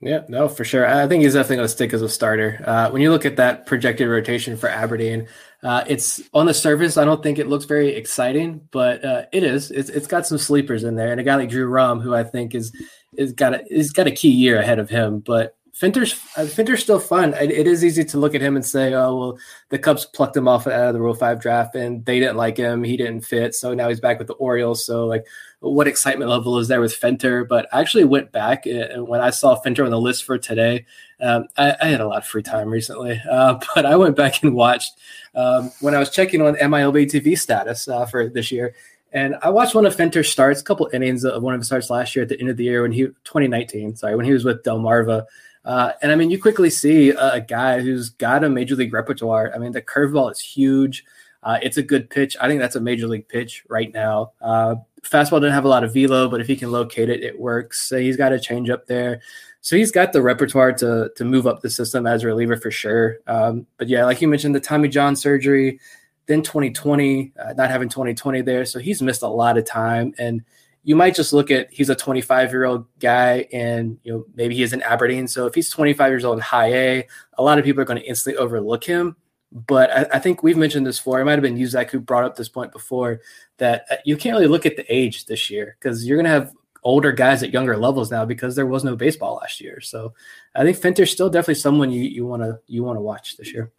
Yeah, 0.00 0.22
no, 0.28 0.48
for 0.48 0.64
sure. 0.64 0.86
I 0.86 1.08
think 1.08 1.22
he's 1.22 1.32
definitely 1.32 1.56
going 1.56 1.68
to 1.68 1.72
stick 1.72 1.94
as 1.94 2.02
a 2.02 2.08
starter. 2.08 2.62
Uh, 2.66 2.90
when 2.90 3.00
you 3.00 3.10
look 3.10 3.24
at 3.24 3.36
that 3.36 3.64
projected 3.64 4.08
rotation 4.08 4.56
for 4.56 4.68
Aberdeen, 4.68 5.26
uh, 5.62 5.84
it's 5.86 6.20
on 6.34 6.44
the 6.44 6.52
surface. 6.52 6.98
I 6.98 7.04
don't 7.06 7.22
think 7.22 7.38
it 7.38 7.48
looks 7.48 7.64
very 7.64 7.88
exciting, 7.94 8.60
but 8.70 9.02
uh, 9.04 9.24
it 9.32 9.42
is. 9.42 9.70
It's, 9.70 9.88
it's 9.88 10.06
got 10.06 10.26
some 10.26 10.36
sleepers 10.36 10.84
in 10.84 10.96
there, 10.96 11.12
and 11.12 11.20
a 11.20 11.24
guy 11.24 11.36
like 11.36 11.48
Drew 11.48 11.66
Rom, 11.66 12.00
who 12.00 12.14
I 12.14 12.24
think 12.24 12.54
is 12.54 12.76
is 13.16 13.32
got 13.32 13.54
a 13.54 13.74
is 13.74 13.92
got 13.92 14.06
a 14.06 14.10
key 14.10 14.30
year 14.30 14.58
ahead 14.58 14.78
of 14.78 14.90
him. 14.90 15.20
But 15.20 15.56
Finter's 15.76 16.14
uh, 16.38 16.46
Finter's 16.46 16.82
still 16.82 16.98
fun. 16.98 17.34
It, 17.34 17.50
it 17.50 17.66
is 17.66 17.84
easy 17.84 18.02
to 18.02 18.18
look 18.18 18.34
at 18.34 18.40
him 18.40 18.56
and 18.56 18.64
say, 18.64 18.94
"Oh, 18.94 19.14
well, 19.14 19.38
the 19.68 19.78
Cubs 19.78 20.06
plucked 20.06 20.34
him 20.34 20.48
off 20.48 20.66
out 20.66 20.88
of 20.88 20.94
the 20.94 21.02
Rule 21.02 21.12
Five 21.12 21.38
draft, 21.38 21.74
and 21.74 22.02
they 22.06 22.18
didn't 22.18 22.38
like 22.38 22.56
him. 22.56 22.82
He 22.82 22.96
didn't 22.96 23.26
fit, 23.26 23.54
so 23.54 23.74
now 23.74 23.90
he's 23.90 24.00
back 24.00 24.18
with 24.18 24.26
the 24.26 24.32
Orioles." 24.34 24.86
So, 24.86 25.04
like, 25.04 25.26
what 25.60 25.86
excitement 25.86 26.30
level 26.30 26.58
is 26.58 26.68
there 26.68 26.80
with 26.80 26.98
Finter? 26.98 27.46
But 27.46 27.68
I 27.74 27.80
actually 27.82 28.04
went 28.04 28.32
back 28.32 28.64
and 28.64 29.06
when 29.06 29.20
I 29.20 29.28
saw 29.28 29.60
Finter 29.60 29.84
on 29.84 29.90
the 29.90 30.00
list 30.00 30.24
for 30.24 30.38
today. 30.38 30.86
Um, 31.20 31.46
I, 31.56 31.74
I, 31.80 31.86
had 31.86 32.02
a 32.02 32.06
lot 32.06 32.18
of 32.18 32.26
free 32.26 32.42
time 32.42 32.68
recently, 32.68 33.20
uh, 33.30 33.58
but 33.74 33.86
I 33.86 33.96
went 33.96 34.16
back 34.16 34.42
and 34.42 34.54
watched 34.54 34.98
um, 35.34 35.72
when 35.80 35.94
I 35.94 35.98
was 35.98 36.10
checking 36.10 36.42
on 36.42 36.56
MILB 36.56 37.06
TV 37.06 37.38
status 37.38 37.88
uh, 37.88 38.04
for 38.04 38.28
this 38.28 38.52
year. 38.52 38.74
And 39.12 39.36
I 39.42 39.50
watched 39.50 39.74
one 39.74 39.86
of 39.86 39.96
Finter's 39.96 40.30
starts, 40.30 40.60
a 40.60 40.64
couple 40.64 40.90
innings 40.92 41.24
of 41.24 41.42
one 41.42 41.54
of 41.54 41.60
his 41.60 41.68
starts 41.68 41.88
last 41.88 42.14
year 42.16 42.22
at 42.22 42.28
the 42.28 42.38
end 42.38 42.50
of 42.50 42.56
the 42.56 42.64
year 42.64 42.82
when 42.82 42.92
he 42.92 43.04
2019, 43.04 43.96
sorry, 43.96 44.16
when 44.16 44.26
he 44.26 44.32
was 44.32 44.44
with 44.44 44.62
Delmarva. 44.62 45.24
Uh, 45.66 45.92
and 46.00 46.12
I 46.12 46.14
mean, 46.14 46.30
you 46.30 46.40
quickly 46.40 46.70
see 46.70 47.10
a, 47.10 47.40
guy 47.40 47.80
who's 47.80 48.10
got 48.10 48.44
a 48.44 48.48
major 48.48 48.76
league 48.76 48.92
repertoire. 48.92 49.52
I 49.52 49.58
mean, 49.58 49.72
the 49.72 49.82
curveball 49.82 50.30
is 50.30 50.38
huge. 50.38 51.04
Uh, 51.42 51.58
it's 51.60 51.76
a 51.76 51.82
good 51.82 52.08
pitch. 52.08 52.36
I 52.40 52.46
think 52.46 52.60
that's 52.60 52.76
a 52.76 52.80
major 52.80 53.08
league 53.08 53.28
pitch 53.28 53.64
right 53.68 53.92
now. 53.92 54.32
Uh, 54.40 54.76
fastball 55.02 55.40
didn't 55.40 55.52
have 55.52 55.64
a 55.64 55.68
lot 55.68 55.82
of 55.82 55.92
velo, 55.92 56.28
but 56.28 56.40
if 56.40 56.46
he 56.46 56.54
can 56.54 56.70
locate 56.70 57.08
it, 57.08 57.22
it 57.24 57.38
works. 57.38 57.82
So 57.82 57.98
he's 57.98 58.16
got 58.16 58.32
a 58.32 58.38
change 58.38 58.70
up 58.70 58.86
there. 58.86 59.20
So 59.60 59.76
he's 59.76 59.90
got 59.90 60.12
the 60.12 60.22
repertoire 60.22 60.72
to 60.74 61.10
to 61.16 61.24
move 61.24 61.48
up 61.48 61.60
the 61.60 61.70
system 61.70 62.06
as 62.06 62.22
a 62.22 62.28
reliever 62.28 62.56
for 62.56 62.70
sure. 62.70 63.18
Um, 63.26 63.66
but 63.78 63.88
yeah, 63.88 64.04
like 64.04 64.22
you 64.22 64.28
mentioned, 64.28 64.54
the 64.54 64.60
Tommy 64.60 64.88
John 64.88 65.16
surgery, 65.16 65.80
then 66.26 66.42
2020, 66.42 67.32
uh, 67.44 67.52
not 67.54 67.70
having 67.70 67.88
2020 67.88 68.42
there, 68.42 68.64
so 68.64 68.78
he's 68.78 69.02
missed 69.02 69.22
a 69.22 69.28
lot 69.28 69.58
of 69.58 69.64
time. 69.64 70.14
And 70.18 70.44
you 70.86 70.94
might 70.94 71.16
just 71.16 71.32
look 71.32 71.50
at 71.50 71.66
he's 71.72 71.90
a 71.90 71.96
25 71.96 72.52
year 72.52 72.64
old 72.64 72.86
guy 73.00 73.48
and 73.52 73.98
you 74.04 74.12
know 74.12 74.24
maybe 74.36 74.54
he 74.54 74.62
is 74.62 74.72
in 74.72 74.82
Aberdeen. 74.82 75.26
So 75.26 75.44
if 75.46 75.54
he's 75.54 75.68
25 75.68 76.12
years 76.12 76.24
old 76.24 76.38
in 76.38 76.42
high 76.42 76.72
A, 76.72 77.08
a 77.34 77.42
lot 77.42 77.58
of 77.58 77.64
people 77.64 77.82
are 77.82 77.84
going 77.84 77.98
to 77.98 78.06
instantly 78.06 78.38
overlook 78.38 78.84
him. 78.84 79.16
But 79.50 79.90
I, 79.90 80.16
I 80.16 80.18
think 80.20 80.44
we've 80.44 80.56
mentioned 80.56 80.86
this 80.86 80.98
before. 80.98 81.20
It 81.20 81.24
might 81.24 81.32
have 81.32 81.42
been 81.42 81.66
Zach 81.66 81.90
who 81.90 81.98
brought 81.98 82.22
up 82.22 82.36
this 82.36 82.48
point 82.48 82.70
before 82.70 83.20
that 83.58 83.84
uh, 83.90 83.96
you 84.04 84.16
can't 84.16 84.34
really 84.34 84.46
look 84.46 84.64
at 84.64 84.76
the 84.76 84.84
age 84.88 85.26
this 85.26 85.50
year 85.50 85.76
because 85.80 86.06
you're 86.06 86.18
going 86.18 86.24
to 86.24 86.30
have 86.30 86.52
older 86.84 87.10
guys 87.10 87.42
at 87.42 87.52
younger 87.52 87.76
levels 87.76 88.12
now 88.12 88.24
because 88.24 88.54
there 88.54 88.64
was 88.64 88.84
no 88.84 88.94
baseball 88.94 89.40
last 89.42 89.60
year. 89.60 89.80
So 89.80 90.14
I 90.54 90.62
think 90.62 90.76
Finter's 90.76 91.10
still 91.10 91.28
definitely 91.28 91.56
someone 91.56 91.90
you 91.90 92.02
you 92.02 92.24
want 92.24 92.42
to 92.42 92.60
you 92.68 92.84
want 92.84 92.96
to 92.96 93.00
watch 93.02 93.36
this 93.36 93.52
year. 93.52 93.72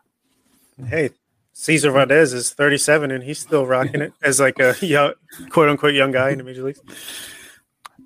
Hey, 0.86 1.12
Cesar 1.60 1.89
Valdez 1.89 2.34
is 2.34 2.51
37 2.51 3.10
and 3.10 3.24
he's 3.24 3.39
still 3.39 3.66
rocking 3.66 3.99
it 3.99 4.14
as 4.22 4.39
like 4.39 4.60
a 4.60 4.76
young, 4.86 5.14
quote 5.49 5.68
unquote 5.68 5.95
young 5.95 6.12
guy 6.12 6.30
in 6.30 6.38
the 6.38 6.43
major 6.43 6.62
leagues. 6.62 6.80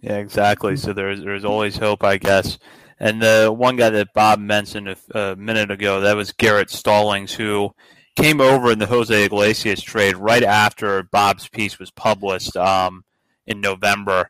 Yeah, 0.01 0.19
exactly. 0.19 0.77
So 0.77 0.93
there's 0.93 1.21
there's 1.21 1.43
always 1.43 1.75
hope, 1.75 2.01
I 2.01 2.17
guess. 2.17 2.57
And 2.97 3.21
the 3.21 3.53
one 3.55 3.75
guy 3.75 3.89
that 3.89 4.13
Bob 4.13 4.39
mentioned 4.39 4.87
a, 4.87 4.95
a 5.13 5.35
minute 5.35 5.69
ago, 5.69 5.99
that 5.99 6.15
was 6.15 6.31
Garrett 6.31 6.69
Stallings, 6.69 7.33
who 7.33 7.75
came 8.15 8.39
over 8.39 8.71
in 8.71 8.79
the 8.79 8.85
Jose 8.85 9.25
Iglesias 9.25 9.81
trade 9.81 10.15
right 10.15 10.43
after 10.43 11.03
Bob's 11.03 11.49
piece 11.49 11.77
was 11.77 11.91
published 11.91 12.55
um, 12.55 13.03
in 13.45 13.59
November. 13.59 14.29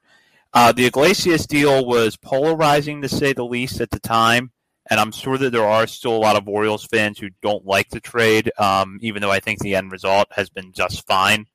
Uh, 0.52 0.72
the 0.72 0.88
Iglesias 0.88 1.46
deal 1.46 1.86
was 1.86 2.18
polarizing, 2.18 3.04
to 3.04 3.08
say 3.08 3.34
the 3.34 3.46
least, 3.46 3.82
at 3.82 3.92
the 3.92 4.00
time 4.00 4.52
and 4.92 5.00
I'm 5.00 5.14
sure 5.14 5.38
that 5.38 5.52
there 5.52 5.66
are 5.66 5.88
still 5.88 6.14
a 6.14 6.20
lot 6.20 6.36
of 6.36 6.50
Orioles 6.50 6.86
fans 6.86 7.18
who 7.18 7.30
don't 7.42 7.66
like 7.66 7.90
the 7.90 8.02
trade, 8.02 8.52
um, 8.60 9.00
even 9.02 9.22
though 9.22 9.32
I 9.32 9.40
think 9.40 9.60
the 9.60 9.74
end 9.74 9.90
result 9.90 10.28
has 10.32 10.50
been 10.50 10.74
just 10.74 11.08
fine 11.08 11.46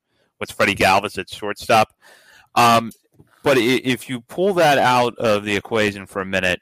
with 0.41 0.51
Freddie 0.51 0.75
Galvis 0.75 1.19
at 1.19 1.29
shortstop. 1.29 1.93
Um, 2.55 2.91
but 3.43 3.59
if 3.59 4.09
you 4.09 4.23
pull 4.23 4.55
that 4.55 4.79
out 4.79 5.15
of 5.19 5.45
the 5.45 5.55
equation 5.55 6.07
for 6.07 6.23
a 6.23 6.27
minute, 6.27 6.61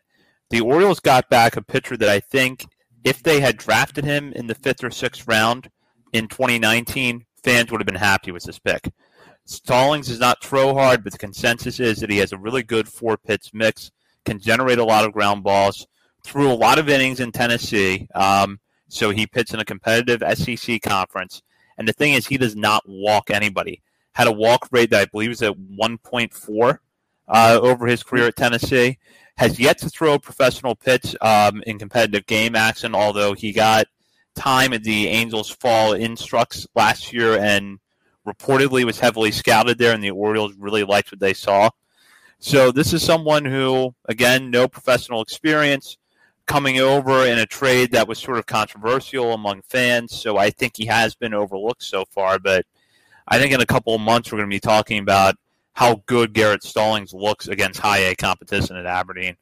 the 0.50 0.62
Orioles 0.62 0.98
got 0.98 1.30
back 1.30 1.56
a 1.56 1.62
pitcher 1.62 1.96
that 1.96 2.08
I 2.08 2.18
think, 2.18 2.66
if 3.04 3.22
they 3.22 3.38
had 3.38 3.56
drafted 3.56 4.04
him 4.04 4.32
in 4.32 4.48
the 4.48 4.54
fifth 4.56 4.82
or 4.82 4.90
sixth 4.90 5.28
round 5.28 5.70
in 6.12 6.26
2019, 6.26 7.24
fans 7.44 7.70
would 7.70 7.80
have 7.80 7.86
been 7.86 7.94
happy 7.94 8.32
with 8.32 8.42
this 8.42 8.58
pick. 8.58 8.90
Stallings 9.44 10.10
is 10.10 10.18
not 10.18 10.42
throw 10.42 10.74
hard, 10.74 11.04
but 11.04 11.12
the 11.12 11.18
consensus 11.18 11.78
is 11.78 11.98
that 11.98 12.10
he 12.10 12.18
has 12.18 12.32
a 12.32 12.38
really 12.38 12.64
good 12.64 12.88
four 12.88 13.16
pitch 13.16 13.50
mix, 13.54 13.92
can 14.24 14.40
generate 14.40 14.78
a 14.78 14.84
lot 14.84 15.04
of 15.04 15.12
ground 15.12 15.44
balls 15.44 15.86
threw 16.24 16.50
a 16.50 16.54
lot 16.54 16.78
of 16.78 16.88
innings 16.88 17.20
in 17.20 17.30
Tennessee. 17.30 18.08
Um, 18.14 18.58
so 18.88 19.10
he 19.10 19.26
pitched 19.26 19.54
in 19.54 19.60
a 19.60 19.64
competitive 19.64 20.22
SEC 20.36 20.80
conference. 20.82 21.42
And 21.78 21.86
the 21.86 21.92
thing 21.92 22.14
is, 22.14 22.26
he 22.26 22.38
does 22.38 22.56
not 22.56 22.82
walk 22.86 23.30
anybody. 23.30 23.82
Had 24.12 24.26
a 24.26 24.32
walk 24.32 24.68
rate 24.70 24.90
that 24.90 25.02
I 25.02 25.04
believe 25.06 25.30
is 25.30 25.42
at 25.42 25.54
1.4 25.56 26.78
uh, 27.28 27.58
over 27.62 27.86
his 27.86 28.02
career 28.02 28.28
at 28.28 28.36
Tennessee. 28.36 28.98
Has 29.36 29.58
yet 29.58 29.78
to 29.78 29.90
throw 29.90 30.14
a 30.14 30.20
professional 30.20 30.76
pitch 30.76 31.16
um, 31.20 31.62
in 31.66 31.78
competitive 31.78 32.26
game 32.26 32.54
action, 32.54 32.94
although 32.94 33.32
he 33.32 33.52
got 33.52 33.86
time 34.36 34.72
at 34.72 34.84
the 34.84 35.08
Angels 35.08 35.50
Fall 35.50 35.94
Instructs 35.94 36.66
last 36.74 37.12
year 37.12 37.38
and 37.38 37.78
reportedly 38.26 38.84
was 38.84 39.00
heavily 39.00 39.30
scouted 39.30 39.78
there, 39.78 39.92
and 39.92 40.02
the 40.02 40.10
Orioles 40.10 40.54
really 40.56 40.84
liked 40.84 41.12
what 41.12 41.20
they 41.20 41.34
saw. 41.34 41.70
So 42.38 42.70
this 42.70 42.92
is 42.92 43.02
someone 43.02 43.44
who, 43.44 43.94
again, 44.06 44.50
no 44.50 44.68
professional 44.68 45.20
experience, 45.20 45.96
coming 46.46 46.78
over 46.78 47.26
in 47.26 47.38
a 47.38 47.46
trade 47.46 47.92
that 47.92 48.06
was 48.06 48.18
sort 48.18 48.38
of 48.38 48.46
controversial 48.46 49.32
among 49.32 49.62
fans. 49.62 50.12
So 50.12 50.36
I 50.36 50.50
think 50.50 50.76
he 50.76 50.86
has 50.86 51.14
been 51.14 51.34
overlooked 51.34 51.82
so 51.82 52.04
far. 52.04 52.38
But 52.38 52.66
I 53.28 53.38
think 53.38 53.52
in 53.52 53.60
a 53.60 53.66
couple 53.66 53.94
of 53.94 54.00
months 54.00 54.30
we're 54.30 54.38
going 54.38 54.50
to 54.50 54.54
be 54.54 54.60
talking 54.60 54.98
about 54.98 55.36
how 55.72 56.02
good 56.06 56.32
Garrett 56.32 56.62
Stallings 56.62 57.12
looks 57.12 57.48
against 57.48 57.80
high 57.80 57.98
A 57.98 58.14
competition 58.14 58.76
at 58.76 58.86
Aberdeen. 58.86 59.36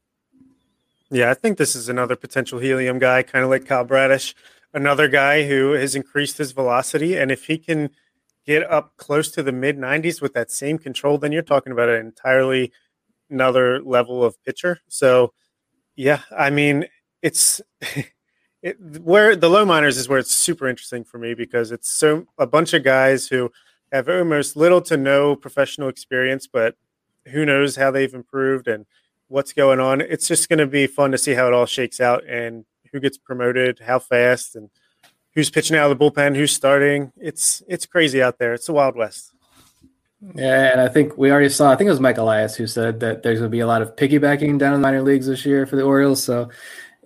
Yeah, 1.11 1.31
I 1.31 1.35
think 1.35 1.59
this 1.59 1.77
is 1.77 1.91
another 1.91 2.17
potential 2.17 2.59
helium 2.59 2.99
guy, 2.99 3.23
kind 3.23 3.45
of 3.45 3.51
like 3.51 3.67
Kyle 3.67 3.85
Bradish, 3.85 4.35
another 4.73 5.09
guy 5.09 5.47
who 5.47 5.73
has 5.73 5.95
increased 5.95 6.39
his 6.39 6.53
velocity. 6.53 7.19
And 7.19 7.31
if 7.31 7.45
he 7.47 7.59
can 7.59 7.91
get 8.47 8.69
up 8.71 8.97
close 8.97 9.31
to 9.33 9.43
the 9.43 9.53
mid 9.53 9.77
90s 9.77 10.23
with 10.23 10.33
that 10.33 10.51
same 10.51 10.79
control, 10.79 11.19
then 11.19 11.31
you're 11.31 11.43
talking 11.43 11.73
about 11.73 11.91
an 11.91 12.01
entirely 12.01 12.73
another 13.29 13.83
level 13.83 14.25
of 14.25 14.43
pitcher. 14.43 14.81
So 14.89 15.33
yeah, 15.97 16.21
I 16.37 16.51
mean, 16.51 16.87
it's 17.23 17.61
it, 18.63 18.77
where 19.01 19.37
the 19.37 19.49
low 19.49 19.65
minors 19.65 19.97
is 19.97 20.09
where 20.09 20.19
it's 20.19 20.35
super 20.35 20.69
interesting 20.69 21.05
for 21.05 21.19
me 21.19 21.35
because 21.35 21.73
it's 21.73 21.89
so 21.89 22.27
a 22.39 22.47
bunch 22.47 22.75
of 22.75 22.85
guys 22.85 23.29
who 23.29 23.51
have 23.91 24.09
almost 24.09 24.57
little 24.57 24.81
to 24.81 24.97
no 24.97 25.37
professional 25.37 25.89
experience, 25.89 26.47
but 26.47 26.77
who 27.29 27.45
knows 27.45 27.77
how 27.77 27.91
they've 27.91 28.15
improved 28.15 28.67
and 28.67 28.87
what's 29.29 29.53
going 29.53 29.81
on. 29.81 30.01
It's 30.01 30.27
just 30.27 30.49
going 30.49 30.59
to 30.59 30.67
be 30.67 30.87
fun 30.87 31.13
to 31.13 31.19
see 31.19 31.35
how 31.35 31.47
it 31.47 31.53
all 31.53 31.67
shakes 31.67 32.01
out 32.01 32.25
and 32.27 32.65
who 32.93 33.01
gets 33.01 33.19
promoted, 33.19 33.81
how 33.81 33.99
fast, 33.99 34.57
and 34.57 34.71
who's 35.35 35.51
pitching 35.51 35.77
out 35.77 35.91
of 35.91 35.99
the 35.99 36.11
bullpen, 36.11 36.37
who's 36.37 36.53
starting. 36.53 37.13
It's 37.17 37.63
it's 37.69 37.87
crazy 37.87 38.23
out 38.23 38.39
there. 38.39 38.55
It's 38.55 38.67
the 38.67 38.73
Wild 38.73 38.97
West. 38.97 39.33
Yeah, 40.35 40.71
and 40.71 40.81
I 40.81 40.89
think 40.89 41.19
we 41.19 41.33
already 41.33 41.49
saw. 41.49 41.71
I 41.71 41.77
think 41.77 41.89
it 41.89 41.91
was 41.91 42.01
Mike 42.01 42.19
Elias 42.19 42.55
who 42.55 42.67
said 42.67 43.01
that 43.01 43.23
there's 43.23 43.41
going 43.41 43.51
to 43.51 43.53
be 43.53 43.61
a 43.61 43.67
lot 43.67 43.83
of 43.83 43.97
piggybacking 43.97 44.59
down 44.59 44.73
in 44.73 44.81
the 44.81 44.87
minor 44.87 45.03
leagues 45.03 45.27
this 45.27 45.45
year 45.45 45.67
for 45.67 45.75
the 45.75 45.83
Orioles. 45.83 46.23
So, 46.23 46.49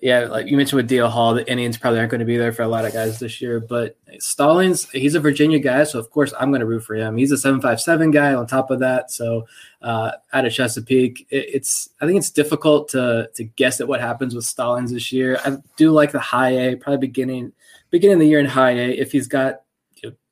yeah, 0.03 0.27
like 0.27 0.49
you 0.49 0.57
mentioned 0.59 0.77
with 0.77 0.91
DL 0.91 1.09
Hall, 1.09 1.33
the 1.33 1.51
Indians 1.51 1.79
probably 1.79 1.99
aren't 1.99 2.11
going 2.11 2.19
to 2.21 2.27
be 2.27 2.37
there 2.37 2.53
for 2.53 2.63
a 2.63 2.69
lot 2.69 2.85
of 2.85 2.93
guys 2.93 3.19
this 3.19 3.41
year. 3.41 3.59
But 3.59 3.97
Stallings, 4.19 4.91
he's 4.91 5.15
a 5.15 5.21
Virginia 5.21 5.59
guy, 5.59 5.85
so 5.85 5.99
of 5.99 6.11
course 6.11 6.35
I'm 6.39 6.51
going 6.51 6.61
to 6.61 6.67
root 6.67 6.85
for 6.85 6.95
him. 6.95 7.17
He's 7.17 7.33
a 7.33 7.39
seven 7.39 7.63
five 7.63 7.81
seven 7.81 8.11
guy. 8.11 8.35
On 8.35 8.47
top 8.47 8.71
of 8.71 8.81
that, 8.81 9.11
so 9.11 9.47
uh, 9.81 10.13
out 10.35 10.45
of 10.45 10.53
Chesapeake, 10.53 11.27
it, 11.31 11.47
it's 11.55 11.89
I 12.03 12.07
think 12.07 12.19
it's 12.19 12.31
difficult 12.31 12.89
to 12.91 13.31
to 13.35 13.45
guess 13.45 13.81
at 13.81 13.89
what 13.89 14.03
happens 14.03 14.35
with 14.35 14.45
Stallings 14.45 14.93
this 14.93 15.11
year. 15.11 15.41
I 15.43 15.57
do 15.79 15.91
like 15.91 16.13
the 16.13 16.21
high 16.21 16.51
A, 16.51 16.77
probably 16.77 16.99
beginning 16.99 17.53
beginning 17.89 18.19
the 18.19 18.27
year 18.27 18.41
in 18.41 18.47
high 18.47 18.73
A 18.73 18.91
if 18.91 19.13
he's 19.13 19.27
got 19.27 19.63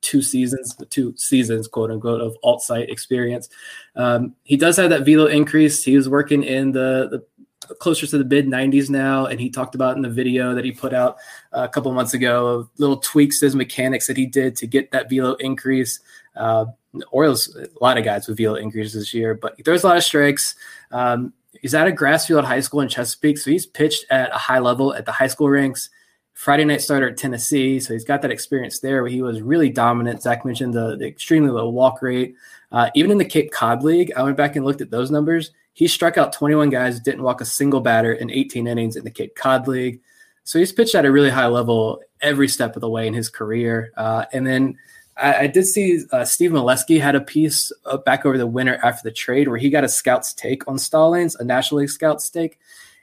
two 0.00 0.22
seasons, 0.22 0.76
two 0.90 1.14
seasons, 1.16 1.66
quote 1.66 1.90
unquote, 1.90 2.20
of 2.20 2.36
alt 2.42 2.62
site 2.62 2.90
experience. 2.90 3.48
Um, 3.96 4.34
he 4.44 4.56
does 4.56 4.76
have 4.76 4.90
that 4.90 5.04
velo 5.04 5.26
increase. 5.26 5.82
He 5.82 5.96
was 5.96 6.08
working 6.08 6.42
in 6.42 6.72
the, 6.72 7.08
the 7.10 7.74
closer 7.78 8.06
to 8.06 8.18
the 8.18 8.24
mid 8.24 8.46
90s 8.46 8.90
now, 8.90 9.26
and 9.26 9.40
he 9.40 9.50
talked 9.50 9.74
about 9.74 9.96
in 9.96 10.02
the 10.02 10.10
video 10.10 10.54
that 10.54 10.64
he 10.64 10.72
put 10.72 10.92
out 10.92 11.16
a 11.52 11.68
couple 11.68 11.92
months 11.92 12.14
ago 12.14 12.46
of 12.46 12.70
little 12.78 12.98
tweaks 12.98 13.40
to 13.40 13.46
his 13.46 13.56
mechanics 13.56 14.06
that 14.06 14.16
he 14.16 14.26
did 14.26 14.56
to 14.56 14.66
get 14.66 14.90
that 14.92 15.08
velo 15.08 15.34
increase. 15.34 16.00
Uh, 16.36 16.66
Orioles, 17.10 17.56
a 17.56 17.66
lot 17.80 17.98
of 17.98 18.04
guys 18.04 18.28
with 18.28 18.36
velo 18.36 18.54
increases 18.54 18.94
this 18.94 19.14
year, 19.14 19.34
but 19.34 19.54
he 19.56 19.62
throws 19.62 19.82
a 19.82 19.88
lot 19.88 19.96
of 19.96 20.04
strikes. 20.04 20.54
Um, 20.92 21.32
he's 21.60 21.74
at 21.74 21.88
a 21.88 21.92
Grassfield 21.92 22.44
High 22.44 22.60
School 22.60 22.80
in 22.80 22.88
Chesapeake, 22.88 23.38
so 23.38 23.50
he's 23.50 23.66
pitched 23.66 24.04
at 24.10 24.34
a 24.34 24.38
high 24.38 24.58
level 24.58 24.94
at 24.94 25.06
the 25.06 25.12
high 25.12 25.26
school 25.26 25.48
ranks. 25.48 25.90
Friday 26.34 26.64
night 26.64 26.82
starter 26.82 27.08
at 27.08 27.16
Tennessee, 27.16 27.78
so 27.78 27.94
he's 27.94 28.04
got 28.04 28.20
that 28.22 28.32
experience 28.32 28.80
there 28.80 29.02
where 29.02 29.10
he 29.10 29.22
was 29.22 29.40
really 29.40 29.70
dominant. 29.70 30.20
Zach 30.20 30.44
mentioned 30.44 30.74
the, 30.74 30.96
the 30.96 31.06
extremely 31.06 31.50
low 31.50 31.68
walk 31.68 32.02
rate. 32.02 32.34
Uh, 32.72 32.90
even 32.94 33.12
in 33.12 33.18
the 33.18 33.24
Cape 33.24 33.52
Cod 33.52 33.84
League, 33.84 34.12
I 34.16 34.22
went 34.24 34.36
back 34.36 34.56
and 34.56 34.64
looked 34.64 34.80
at 34.80 34.90
those 34.90 35.12
numbers. 35.12 35.52
He 35.74 35.86
struck 35.86 36.18
out 36.18 36.32
21 36.32 36.70
guys, 36.70 36.98
didn't 36.98 37.22
walk 37.22 37.40
a 37.40 37.44
single 37.44 37.80
batter 37.80 38.12
in 38.12 38.30
18 38.30 38.66
innings 38.66 38.96
in 38.96 39.04
the 39.04 39.10
Cape 39.10 39.36
Cod 39.36 39.68
League. 39.68 40.00
So 40.42 40.58
he's 40.58 40.72
pitched 40.72 40.96
at 40.96 41.06
a 41.06 41.12
really 41.12 41.30
high 41.30 41.46
level 41.46 42.02
every 42.20 42.48
step 42.48 42.74
of 42.76 42.80
the 42.80 42.90
way 42.90 43.06
in 43.06 43.14
his 43.14 43.28
career. 43.28 43.92
Uh, 43.96 44.24
and 44.32 44.44
then 44.44 44.76
I, 45.16 45.34
I, 45.34 45.46
did 45.46 45.66
see 45.66 46.02
uh, 46.10 46.24
Steve 46.24 46.50
Melewski 46.50 47.00
had 47.00 47.14
a 47.14 47.20
piece 47.20 47.72
uh, 47.86 47.96
back 47.98 48.26
over 48.26 48.36
the 48.36 48.46
winter 48.46 48.78
after 48.82 49.08
the 49.08 49.14
trade 49.14 49.48
where 49.48 49.58
he 49.58 49.70
got 49.70 49.84
a 49.84 49.88
scout's 49.88 50.32
take 50.32 50.66
on 50.68 50.78
Stallings, 50.78 51.36
a 51.36 51.44
National 51.44 51.80
League 51.80 51.90
scout's 51.90 52.28
take 52.28 52.58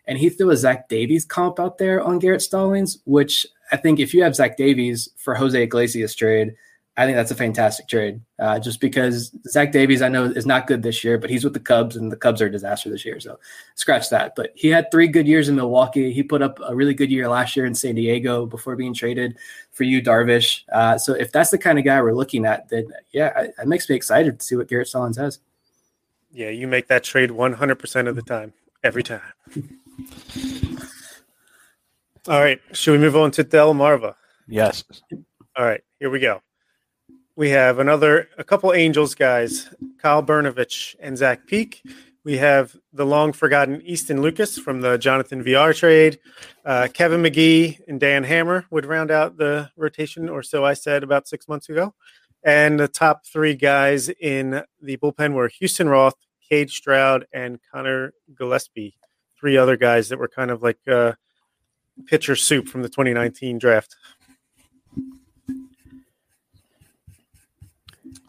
and 0.07 0.17
he 0.17 0.29
threw 0.29 0.51
a 0.51 0.57
Zach 0.57 0.89
Davies 0.89 1.25
comp 1.25 1.59
out 1.59 1.77
there 1.77 2.03
on 2.03 2.19
Garrett 2.19 2.41
Stallings, 2.41 2.99
which 3.05 3.45
I 3.71 3.77
think 3.77 3.99
if 3.99 4.13
you 4.13 4.23
have 4.23 4.35
Zach 4.35 4.57
Davies 4.57 5.09
for 5.17 5.35
Jose 5.35 5.61
Iglesias 5.61 6.15
trade, 6.15 6.55
I 6.97 7.05
think 7.05 7.15
that's 7.15 7.31
a 7.31 7.35
fantastic 7.35 7.87
trade. 7.87 8.19
Uh, 8.37 8.59
just 8.59 8.81
because 8.81 9.31
Zach 9.47 9.71
Davies, 9.71 10.01
I 10.01 10.09
know, 10.09 10.25
is 10.25 10.45
not 10.45 10.67
good 10.67 10.83
this 10.83 11.03
year, 11.05 11.17
but 11.17 11.29
he's 11.29 11.43
with 11.43 11.53
the 11.53 11.59
Cubs, 11.59 11.95
and 11.95 12.11
the 12.11 12.17
Cubs 12.17 12.41
are 12.41 12.47
a 12.47 12.51
disaster 12.51 12.89
this 12.89 13.05
year. 13.05 13.19
So 13.19 13.39
scratch 13.75 14.09
that. 14.09 14.35
But 14.35 14.51
he 14.55 14.67
had 14.67 14.91
three 14.91 15.07
good 15.07 15.25
years 15.25 15.47
in 15.47 15.55
Milwaukee. 15.55 16.11
He 16.11 16.21
put 16.21 16.41
up 16.41 16.59
a 16.67 16.75
really 16.75 16.93
good 16.93 17.09
year 17.09 17.29
last 17.29 17.55
year 17.55 17.65
in 17.65 17.75
San 17.75 17.95
Diego 17.95 18.45
before 18.45 18.75
being 18.75 18.93
traded 18.93 19.37
for 19.71 19.83
Yu, 19.83 20.01
Darvish. 20.01 20.63
Uh, 20.71 20.97
so 20.97 21.13
if 21.13 21.31
that's 21.31 21.49
the 21.49 21.57
kind 21.57 21.79
of 21.79 21.85
guy 21.85 22.01
we're 22.01 22.13
looking 22.13 22.45
at, 22.45 22.67
then 22.67 22.91
yeah, 23.13 23.47
it 23.57 23.67
makes 23.67 23.89
me 23.89 23.95
excited 23.95 24.39
to 24.39 24.45
see 24.45 24.57
what 24.57 24.67
Garrett 24.67 24.89
Stallings 24.89 25.17
has. 25.17 25.39
Yeah, 26.33 26.49
you 26.49 26.67
make 26.67 26.87
that 26.87 27.03
trade 27.03 27.29
100% 27.29 28.07
of 28.07 28.15
the 28.15 28.21
time, 28.21 28.53
every 28.83 29.03
time. 29.03 29.21
All 32.27 32.39
right. 32.39 32.61
Should 32.73 32.91
we 32.91 32.97
move 32.99 33.15
on 33.15 33.31
to 33.31 33.43
Delmarva? 33.43 34.15
Yes. 34.47 34.83
All 35.57 35.65
right. 35.65 35.81
Here 35.99 36.09
we 36.09 36.19
go. 36.19 36.41
We 37.35 37.49
have 37.49 37.79
another, 37.79 38.29
a 38.37 38.43
couple 38.43 38.73
Angels 38.73 39.15
guys, 39.15 39.73
Kyle 39.97 40.21
Brnovich 40.21 40.95
and 40.99 41.17
Zach 41.17 41.47
Peek. 41.47 41.81
We 42.23 42.37
have 42.37 42.75
the 42.93 43.05
long 43.05 43.33
forgotten 43.33 43.81
Easton 43.81 44.21
Lucas 44.21 44.59
from 44.59 44.81
the 44.81 44.97
Jonathan 44.97 45.41
Villar 45.41 45.73
trade. 45.73 46.19
Uh, 46.63 46.87
Kevin 46.93 47.23
McGee 47.23 47.79
and 47.87 47.99
Dan 47.99 48.23
Hammer 48.23 48.65
would 48.69 48.85
round 48.85 49.09
out 49.09 49.37
the 49.37 49.71
rotation, 49.75 50.29
or 50.29 50.43
so 50.43 50.63
I 50.63 50.75
said 50.75 51.01
about 51.01 51.27
six 51.27 51.47
months 51.47 51.69
ago. 51.69 51.95
And 52.43 52.79
the 52.79 52.87
top 52.87 53.25
three 53.25 53.55
guys 53.55 54.09
in 54.09 54.63
the 54.81 54.97
bullpen 54.97 55.33
were 55.33 55.47
Houston 55.47 55.89
Roth, 55.89 56.15
Cade 56.47 56.69
Stroud, 56.69 57.25
and 57.33 57.59
Connor 57.71 58.13
Gillaspie. 58.35 58.93
Three 59.41 59.57
other 59.57 59.75
guys 59.75 60.09
that 60.09 60.19
were 60.19 60.27
kind 60.27 60.51
of 60.51 60.61
like 60.61 60.77
uh, 60.87 61.13
pitcher 62.05 62.35
soup 62.35 62.67
from 62.67 62.83
the 62.83 62.89
2019 62.89 63.57
draft. 63.57 63.95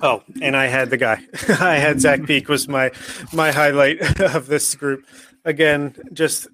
Oh, 0.02 0.22
and 0.40 0.56
I 0.56 0.66
had 0.66 0.88
the 0.88 0.96
guy. 0.96 1.20
I 1.60 1.74
had 1.74 2.00
Zach 2.00 2.24
Peek 2.24 2.48
was 2.48 2.66
my 2.66 2.90
my 3.32 3.52
highlight 3.52 4.20
of 4.20 4.46
this 4.46 4.74
group. 4.74 5.04
Again, 5.44 5.94
just 6.14 6.48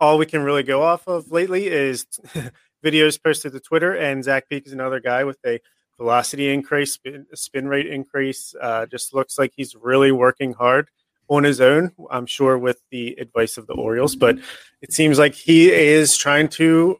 all 0.00 0.16
we 0.16 0.26
can 0.26 0.42
really 0.42 0.62
go 0.62 0.82
off 0.82 1.06
of 1.06 1.30
lately 1.30 1.66
is 1.66 2.06
videos 2.84 3.22
posted 3.22 3.52
to 3.52 3.60
Twitter, 3.60 3.94
and 3.94 4.24
Zach 4.24 4.48
Peek 4.48 4.66
is 4.66 4.72
another 4.72 5.00
guy 5.00 5.24
with 5.24 5.38
a 5.46 5.60
velocity 5.98 6.50
increase, 6.50 6.94
spin, 6.94 7.26
spin 7.34 7.68
rate 7.68 7.86
increase. 7.86 8.54
Uh, 8.60 8.86
just 8.86 9.14
looks 9.14 9.38
like 9.38 9.52
he's 9.54 9.76
really 9.76 10.10
working 10.10 10.54
hard 10.54 10.88
on 11.36 11.44
his 11.44 11.60
own. 11.60 11.92
I'm 12.10 12.26
sure 12.26 12.58
with 12.58 12.80
the 12.90 13.16
advice 13.18 13.56
of 13.56 13.66
the 13.66 13.74
Orioles, 13.74 14.14
but 14.14 14.38
it 14.82 14.92
seems 14.92 15.18
like 15.18 15.34
he 15.34 15.72
is 15.72 16.16
trying 16.16 16.48
to, 16.50 16.98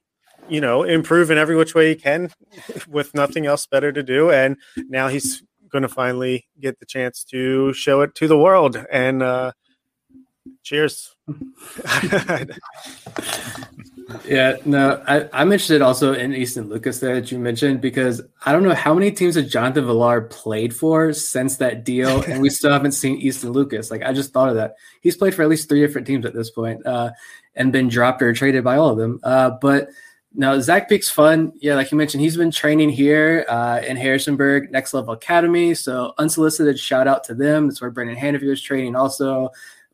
you 0.48 0.60
know, 0.60 0.84
improve 0.84 1.30
in 1.30 1.38
every 1.38 1.54
which 1.54 1.74
way 1.74 1.90
he 1.90 1.94
can, 1.94 2.30
with 2.88 3.14
nothing 3.14 3.46
else 3.46 3.66
better 3.66 3.92
to 3.92 4.02
do. 4.02 4.30
And 4.30 4.56
now 4.88 5.08
he's 5.08 5.42
going 5.70 5.82
to 5.82 5.88
finally 5.88 6.46
get 6.60 6.80
the 6.80 6.86
chance 6.86 7.24
to 7.24 7.72
show 7.74 8.00
it 8.00 8.14
to 8.16 8.26
the 8.26 8.38
world. 8.38 8.82
And 8.90 9.22
uh, 9.22 9.52
cheers. 10.62 11.14
yeah, 14.24 14.56
no, 14.64 15.02
I, 15.06 15.28
I'm 15.32 15.52
interested 15.52 15.82
also 15.82 16.12
in 16.14 16.34
Easton 16.34 16.68
Lucas 16.68 17.00
there 17.00 17.14
that 17.14 17.30
you 17.30 17.38
mentioned 17.38 17.80
because 17.80 18.22
I 18.44 18.52
don't 18.52 18.62
know 18.62 18.74
how 18.74 18.94
many 18.94 19.10
teams 19.10 19.34
that 19.34 19.44
Jonathan 19.44 19.86
Villar 19.86 20.22
played 20.22 20.74
for 20.74 21.12
since 21.12 21.56
that 21.56 21.84
deal, 21.84 22.22
and 22.22 22.40
we 22.40 22.50
still 22.50 22.72
haven't 22.72 22.92
seen 22.92 23.16
Easton 23.16 23.50
Lucas. 23.50 23.90
Like 23.90 24.02
I 24.02 24.12
just 24.12 24.32
thought 24.32 24.48
of 24.48 24.56
that. 24.56 24.76
He's 25.00 25.16
played 25.16 25.34
for 25.34 25.42
at 25.42 25.48
least 25.48 25.68
three 25.68 25.80
different 25.80 26.06
teams 26.06 26.24
at 26.26 26.34
this 26.34 26.50
point, 26.50 26.84
uh, 26.86 27.12
and 27.54 27.72
been 27.72 27.88
dropped 27.88 28.22
or 28.22 28.32
traded 28.32 28.64
by 28.64 28.76
all 28.76 28.90
of 28.90 28.98
them. 28.98 29.20
Uh, 29.22 29.50
but 29.60 29.88
now, 30.34 30.58
Zach 30.60 30.88
Peek's 30.88 31.10
fun. 31.10 31.52
Yeah, 31.60 31.74
like 31.74 31.92
you 31.92 31.98
mentioned, 31.98 32.22
he's 32.22 32.36
been 32.36 32.50
training 32.50 32.90
here 32.90 33.44
uh, 33.48 33.80
in 33.86 33.96
Harrisonburg, 33.96 34.70
Next 34.70 34.94
Level 34.94 35.12
Academy. 35.12 35.74
So, 35.74 36.14
unsolicited 36.18 36.78
shout 36.78 37.06
out 37.06 37.24
to 37.24 37.34
them. 37.34 37.68
That's 37.68 37.82
where 37.82 37.90
Brenan 37.90 38.16
Hanifee 38.16 38.48
was 38.48 38.62
training. 38.62 38.96
Also, 38.96 39.50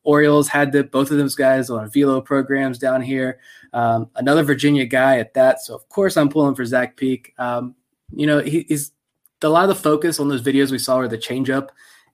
Orioles 0.09 0.49
had 0.49 0.73
the, 0.73 0.85
both 0.85 1.11
of 1.11 1.19
those 1.19 1.35
guys 1.35 1.69
on 1.69 1.91
velo 1.91 2.23
programs 2.23 2.79
down 2.79 3.03
here. 3.03 3.41
Um, 3.75 4.09
another 4.17 4.43
Virginia 4.43 4.87
guy 4.87 5.19
at 5.19 5.35
that. 5.35 5.61
So, 5.61 5.75
of 5.75 5.87
course, 5.91 6.17
I'm 6.17 6.31
pulling 6.31 6.55
for 6.55 6.65
Zach 6.65 6.97
Peek. 6.97 7.35
Um, 7.37 7.75
you 8.15 8.27
know, 8.27 8.39
he, 8.39 8.65
he's 8.67 8.93
a 9.43 9.49
lot 9.51 9.69
of 9.69 9.69
the 9.69 9.83
focus 9.83 10.19
on 10.19 10.29
those 10.29 10.41
videos 10.41 10.71
we 10.71 10.79
saw 10.79 10.97
were 10.97 11.09
the 11.09 11.19
changeup 11.19 11.69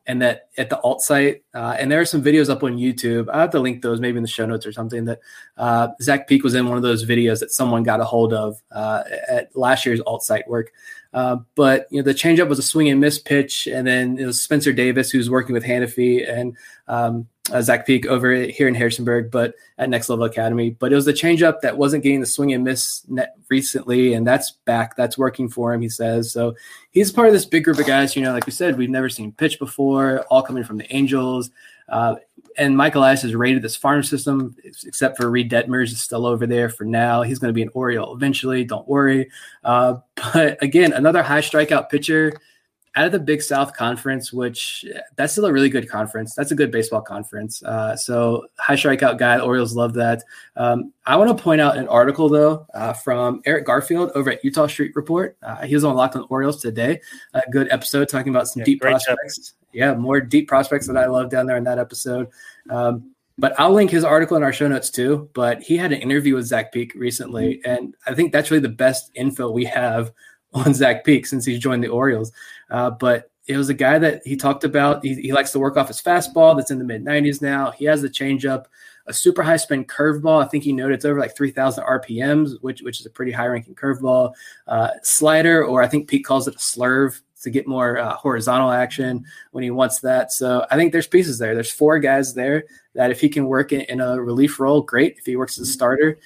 and 0.07 0.21
that 0.21 0.49
at 0.59 0.71
the 0.71 0.81
alt 0.81 1.03
site. 1.03 1.45
Uh, 1.55 1.77
and 1.79 1.89
there 1.89 2.01
are 2.01 2.05
some 2.05 2.21
videos 2.21 2.51
up 2.51 2.65
on 2.65 2.77
YouTube. 2.79 3.29
I 3.33 3.41
have 3.41 3.51
to 3.51 3.61
link 3.61 3.81
those 3.81 4.01
maybe 4.01 4.17
in 4.17 4.25
the 4.25 4.29
show 4.29 4.45
notes 4.45 4.67
or 4.67 4.73
something. 4.73 5.05
That 5.05 5.21
uh, 5.57 5.89
Zach 6.03 6.27
Peek 6.27 6.43
was 6.43 6.57
in 6.57 6.67
one 6.67 6.77
of 6.77 6.83
those 6.83 7.07
videos 7.07 7.39
that 7.41 7.53
someone 7.53 7.85
got 7.85 8.01
a 8.01 8.05
hold 8.05 8.35
of 8.35 8.61
uh, 8.73 9.05
at 9.29 9.57
last 9.57 9.87
year's 9.87 10.01
alt 10.01 10.25
site 10.25 10.49
work. 10.49 10.73
Uh, 11.15 11.37
but 11.55 11.87
you 11.91 11.99
know 11.99 12.03
the 12.03 12.13
changeup 12.13 12.49
was 12.49 12.59
a 12.59 12.63
swing 12.63 12.89
and 12.89 13.01
miss 13.01 13.21
pitch, 13.21 13.69
and 13.69 13.87
then 13.87 14.19
it 14.19 14.27
was 14.27 14.43
Spencer 14.43 14.73
Davis 14.73 15.11
who's 15.11 15.31
working 15.31 15.53
with 15.53 15.63
Hanifee 15.63 16.29
and 16.29 16.57
um, 16.89 17.29
uh, 17.53 17.63
Zach 17.63 17.87
Peek 17.87 18.05
over 18.07 18.35
here 18.35 18.67
in 18.67 18.75
Harrisonburg, 18.75 19.31
but 19.31 19.55
at 19.79 19.89
Next 19.89 20.09
Level 20.09 20.25
Academy. 20.25 20.71
But 20.71 20.93
it 20.93 20.97
was 20.97 21.05
the 21.05 21.13
changeup 21.13 21.61
that 21.61 21.79
wasn't 21.79 22.03
getting 22.03 22.19
the 22.19 22.27
swing 22.27 22.53
and 22.53 22.65
miss 22.65 23.07
recently, 23.49 24.15
and 24.15 24.27
that's 24.27 24.51
back. 24.65 24.97
That's 24.97 25.17
working 25.17 25.49
for 25.49 25.73
him, 25.73 25.83
he 25.83 25.89
says. 25.89 26.33
So 26.33 26.57
he's 26.91 27.13
part 27.13 27.29
of 27.29 27.33
this 27.33 27.47
big 27.47 27.63
group 27.63 27.79
of 27.79 27.87
guys. 27.87 28.17
You 28.17 28.23
know, 28.23 28.33
like 28.33 28.47
we 28.47 28.53
said, 28.53 28.77
we've 28.77 28.91
never 28.91 29.09
seen 29.09 29.31
pitch 29.31 29.61
before, 29.61 30.23
all 30.31 30.43
coming 30.43 30.65
from 30.65 30.79
the 30.79 30.93
Angels. 30.93 31.51
Uh, 31.89 32.17
and 32.57 32.77
Michael 32.77 33.03
Elias 33.03 33.23
has 33.23 33.35
rated 33.35 33.63
this 33.63 33.77
farm 33.77 34.03
system, 34.03 34.57
except 34.85 35.17
for 35.17 35.31
Reid 35.31 35.51
Detmers 35.51 35.93
is 35.93 36.03
still 36.03 36.27
over 36.27 36.47
there 36.47 36.69
for 36.69 36.85
now. 36.85 37.23
He's 37.23 37.39
going 37.39 37.51
to 37.51 37.55
be 37.55 37.63
an 37.63 37.71
Oriole 37.75 38.15
eventually. 38.15 38.65
Don't 38.65 38.87
worry. 38.89 39.31
Uh, 39.63 39.97
but 40.33 40.63
again, 40.63 40.93
another 40.93 41.23
high 41.23 41.41
strikeout 41.41 41.91
pitcher 41.91 42.33
out 42.97 43.07
of 43.07 43.13
the 43.13 43.19
Big 43.19 43.43
South 43.43 43.75
Conference, 43.75 44.33
which 44.33 44.85
that's 45.17 45.33
still 45.33 45.47
a 45.47 45.53
really 45.53 45.69
good 45.69 45.89
conference. 45.89 46.35
That's 46.35 46.53
a 46.53 46.55
good 46.55 46.71
baseball 46.71 47.01
conference. 47.01 47.63
Uh, 47.63 47.97
so 47.97 48.47
high 48.59 48.75
strikeout 48.75 49.19
guy. 49.19 49.39
The 49.39 49.45
Orioles 49.45 49.75
love 49.75 49.95
that. 49.95 50.23
Um, 50.57 50.93
I 51.05 51.17
want 51.17 51.37
to 51.37 51.43
point 51.43 51.61
out 51.61 51.77
an 51.77 51.89
article 51.89 52.29
though 52.29 52.67
uh, 52.75 52.93
from 52.93 53.43
Eric 53.47 53.67
Garfield 53.67 54.13
over 54.15 54.31
at 54.31 54.45
Eutaw 54.45 54.71
Street 54.71 54.93
Report. 54.95 55.37
Uh, 55.43 55.67
he 55.67 55.75
was 55.75 55.85
on 55.85 55.97
Locked 55.97 56.17
on 56.17 56.27
Orioles 56.31 56.63
today. 56.63 57.01
A 57.35 57.43
good 57.51 57.69
episode 57.71 58.09
talking 58.09 58.31
about 58.31 58.49
some 58.49 58.61
yeah, 58.61 58.67
deep 58.67 58.81
prospects. 58.81 59.49
Job. 59.49 59.57
Yeah, 59.73 59.95
more 59.95 60.21
deep 60.21 60.47
prospects 60.47 60.87
that 60.87 60.97
I 60.97 61.07
love 61.07 61.31
down 61.31 61.47
there 61.47 61.57
in 61.57 61.65
that 61.65 61.81
episode. 61.81 62.29
Um, 62.71 63.11
but 63.37 63.59
I'll 63.59 63.73
link 63.73 63.91
his 63.91 64.05
article 64.05 64.37
in 64.37 64.45
our 64.45 64.53
show 64.53 64.69
notes 64.69 64.91
too. 64.91 65.29
But 65.35 65.63
he 65.63 65.77
had 65.77 65.93
an 65.93 66.01
interview 66.01 66.37
with 66.37 66.47
Zach 66.47 66.73
Peek 66.73 66.95
recently, 66.95 67.61
and 67.65 67.97
I 68.07 68.15
think 68.15 68.33
that's 68.33 68.53
really 68.53 68.63
the 68.63 68.69
best 68.69 69.11
info 69.15 69.51
we 69.51 69.65
have 69.65 70.13
on 70.67 70.73
Zach 70.73 71.05
Peek 71.05 71.27
since 71.27 71.45
he's 71.45 71.59
joined 71.59 71.83
the 71.83 71.89
Orioles. 71.89 72.33
Uh, 72.71 72.91
but 72.91 73.31
it 73.47 73.57
was 73.57 73.69
a 73.69 73.75
guy 73.75 73.99
that 73.99 74.23
he 74.27 74.37
talked 74.37 74.65
about. 74.65 75.05
He, 75.05 75.15
he 75.15 75.33
likes 75.33 75.53
to 75.53 75.59
work 75.59 75.77
off 75.77 75.89
his 75.89 76.01
fastball 76.01 76.57
that's 76.57 76.71
in 76.71 76.79
the 76.79 76.85
mid 76.85 77.05
90s 77.05 77.43
now. 77.43 77.73
He 77.73 77.85
has 77.85 78.01
the 78.01 78.09
changeup, 78.09 78.67
a 79.07 79.13
super 79.13 79.43
high 79.43 79.59
spin 79.59 79.85
curveball. 79.85 80.43
I 80.43 80.49
think 80.49 80.65
he 80.65 80.73
noted 80.73 80.95
it's 80.95 81.05
over 81.05 81.21
like 81.21 81.37
3,000 81.37 81.85
RPMs, 81.85 82.63
which 82.63 82.81
which 82.81 83.01
is 83.01 83.07
a 83.07 83.11
pretty 83.11 83.33
high 83.33 83.47
ranking 83.47 83.75
curveball. 83.75 84.33
Uh, 84.67 84.91
slider, 85.03 85.65
or 85.65 85.83
I 85.83 85.89
think 85.89 86.09
Pete 86.09 86.25
calls 86.25 86.49
it 86.49 86.55
a 86.55 86.59
slurve 86.59 87.21
to 87.43 87.51
get 87.51 87.67
more 87.67 87.99
uh, 87.99 88.15
horizontal 88.15 88.71
action 88.71 89.27
when 89.51 89.63
he 89.63 89.71
wants 89.71 90.01
that. 90.01 90.33
So 90.33 90.65
I 90.71 90.77
think 90.77 90.93
there's 90.93 91.07
pieces 91.07 91.39
there. 91.39 91.55
There's 91.55 91.71
four 91.71 91.99
guys 91.99 92.33
there 92.33 92.65
that 92.95 93.11
if 93.11 93.21
he 93.21 93.29
can 93.29 93.47
work 93.47 93.73
in, 93.73 93.83
in 93.83 94.01
a 94.01 94.19
relief 94.23 94.59
role, 94.59 94.81
great. 94.81 95.17
If 95.19 95.27
he 95.27 95.37
works 95.37 95.59
as 95.59 95.69
a 95.69 95.73
starter, 95.73 96.19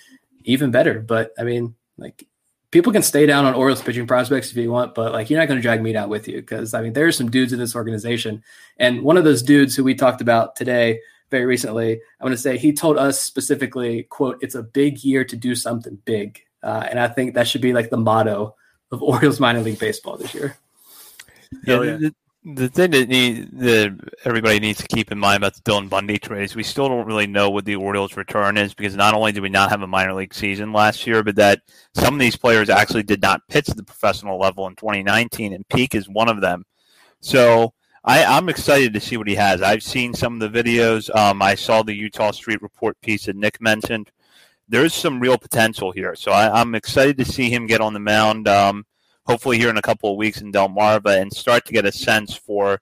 even 0.44 0.70
better. 0.70 1.00
But 1.00 1.32
I 1.36 1.42
mean, 1.42 1.74
like 1.96 2.27
people 2.70 2.92
can 2.92 3.02
stay 3.02 3.26
down 3.26 3.44
on 3.44 3.54
Orioles 3.54 3.82
pitching 3.82 4.06
prospects 4.06 4.50
if 4.50 4.56
you 4.56 4.70
want, 4.70 4.94
but 4.94 5.12
like 5.12 5.30
you're 5.30 5.38
not 5.38 5.48
going 5.48 5.58
to 5.58 5.62
drag 5.62 5.82
me 5.82 5.92
down 5.92 6.08
with 6.08 6.28
you 6.28 6.36
because 6.36 6.74
I 6.74 6.82
mean 6.82 6.92
there 6.92 7.06
are 7.06 7.12
some 7.12 7.30
dudes 7.30 7.52
in 7.52 7.58
this 7.58 7.74
organization, 7.74 8.42
and 8.78 9.02
one 9.02 9.16
of 9.16 9.24
those 9.24 9.42
dudes 9.42 9.74
who 9.74 9.84
we 9.84 9.94
talked 9.94 10.20
about 10.20 10.56
today 10.56 11.00
very 11.30 11.44
recently, 11.44 11.92
I'm 11.92 12.24
going 12.24 12.32
to 12.32 12.38
say 12.38 12.56
he 12.56 12.72
told 12.72 12.98
us 12.98 13.20
specifically, 13.20 14.04
"quote 14.04 14.38
It's 14.40 14.54
a 14.54 14.62
big 14.62 15.04
year 15.04 15.24
to 15.24 15.36
do 15.36 15.54
something 15.54 15.98
big," 16.04 16.40
uh, 16.62 16.86
and 16.90 16.98
I 16.98 17.08
think 17.08 17.34
that 17.34 17.48
should 17.48 17.62
be 17.62 17.72
like 17.72 17.90
the 17.90 17.96
motto 17.96 18.54
of 18.92 19.02
Orioles 19.02 19.40
minor 19.40 19.60
league 19.60 19.78
baseball 19.78 20.16
this 20.16 20.34
year. 20.34 20.56
Yeah, 21.66 21.82
yeah 21.82 22.10
the 22.44 22.68
thing 22.68 22.92
that, 22.92 23.08
need, 23.08 23.50
that 23.58 23.98
everybody 24.24 24.60
needs 24.60 24.80
to 24.80 24.86
keep 24.86 25.10
in 25.10 25.18
mind 25.18 25.38
about 25.38 25.54
the 25.54 25.60
Dylan 25.62 25.88
Bundy 25.88 26.18
trade 26.18 26.44
is 26.44 26.54
we 26.54 26.62
still 26.62 26.88
don't 26.88 27.06
really 27.06 27.26
know 27.26 27.50
what 27.50 27.64
the 27.64 27.76
Orioles' 27.76 28.16
return 28.16 28.56
is 28.56 28.74
because 28.74 28.94
not 28.94 29.14
only 29.14 29.32
did 29.32 29.42
we 29.42 29.48
not 29.48 29.70
have 29.70 29.82
a 29.82 29.86
minor 29.86 30.14
league 30.14 30.32
season 30.32 30.72
last 30.72 31.06
year, 31.06 31.22
but 31.22 31.36
that 31.36 31.60
some 31.94 32.14
of 32.14 32.20
these 32.20 32.36
players 32.36 32.70
actually 32.70 33.02
did 33.02 33.20
not 33.20 33.46
pitch 33.48 33.68
at 33.68 33.76
the 33.76 33.82
professional 33.82 34.38
level 34.38 34.66
in 34.66 34.76
2019, 34.76 35.52
and 35.52 35.68
Peek 35.68 35.94
is 35.94 36.08
one 36.08 36.28
of 36.28 36.40
them. 36.40 36.64
So 37.20 37.74
I, 38.04 38.38
am 38.38 38.48
excited 38.48 38.94
to 38.94 39.00
see 39.00 39.16
what 39.16 39.28
he 39.28 39.34
has. 39.34 39.60
I've 39.60 39.82
seen 39.82 40.14
some 40.14 40.40
of 40.40 40.52
the 40.52 40.62
videos. 40.62 41.14
Um, 41.14 41.42
I 41.42 41.56
saw 41.56 41.82
the 41.82 41.92
Eutaw 41.92 42.32
Street 42.32 42.62
Report 42.62 42.98
piece 43.00 43.26
that 43.26 43.36
Nick 43.36 43.60
mentioned. 43.60 44.10
There's 44.68 44.94
some 44.94 45.18
real 45.20 45.38
potential 45.38 45.92
here, 45.92 46.14
so 46.14 46.30
I, 46.30 46.60
am 46.60 46.74
excited 46.74 47.18
to 47.18 47.24
see 47.24 47.50
him 47.50 47.66
get 47.66 47.80
on 47.80 47.94
the 47.94 48.00
mound. 48.00 48.46
Um, 48.46 48.86
hopefully 49.28 49.58
here 49.58 49.68
in 49.68 49.76
a 49.76 49.82
couple 49.82 50.10
of 50.10 50.16
weeks 50.16 50.40
in 50.40 50.50
Delmarva 50.50 51.20
and 51.20 51.30
start 51.32 51.66
to 51.66 51.72
get 51.72 51.84
a 51.84 51.92
sense 51.92 52.34
for 52.34 52.80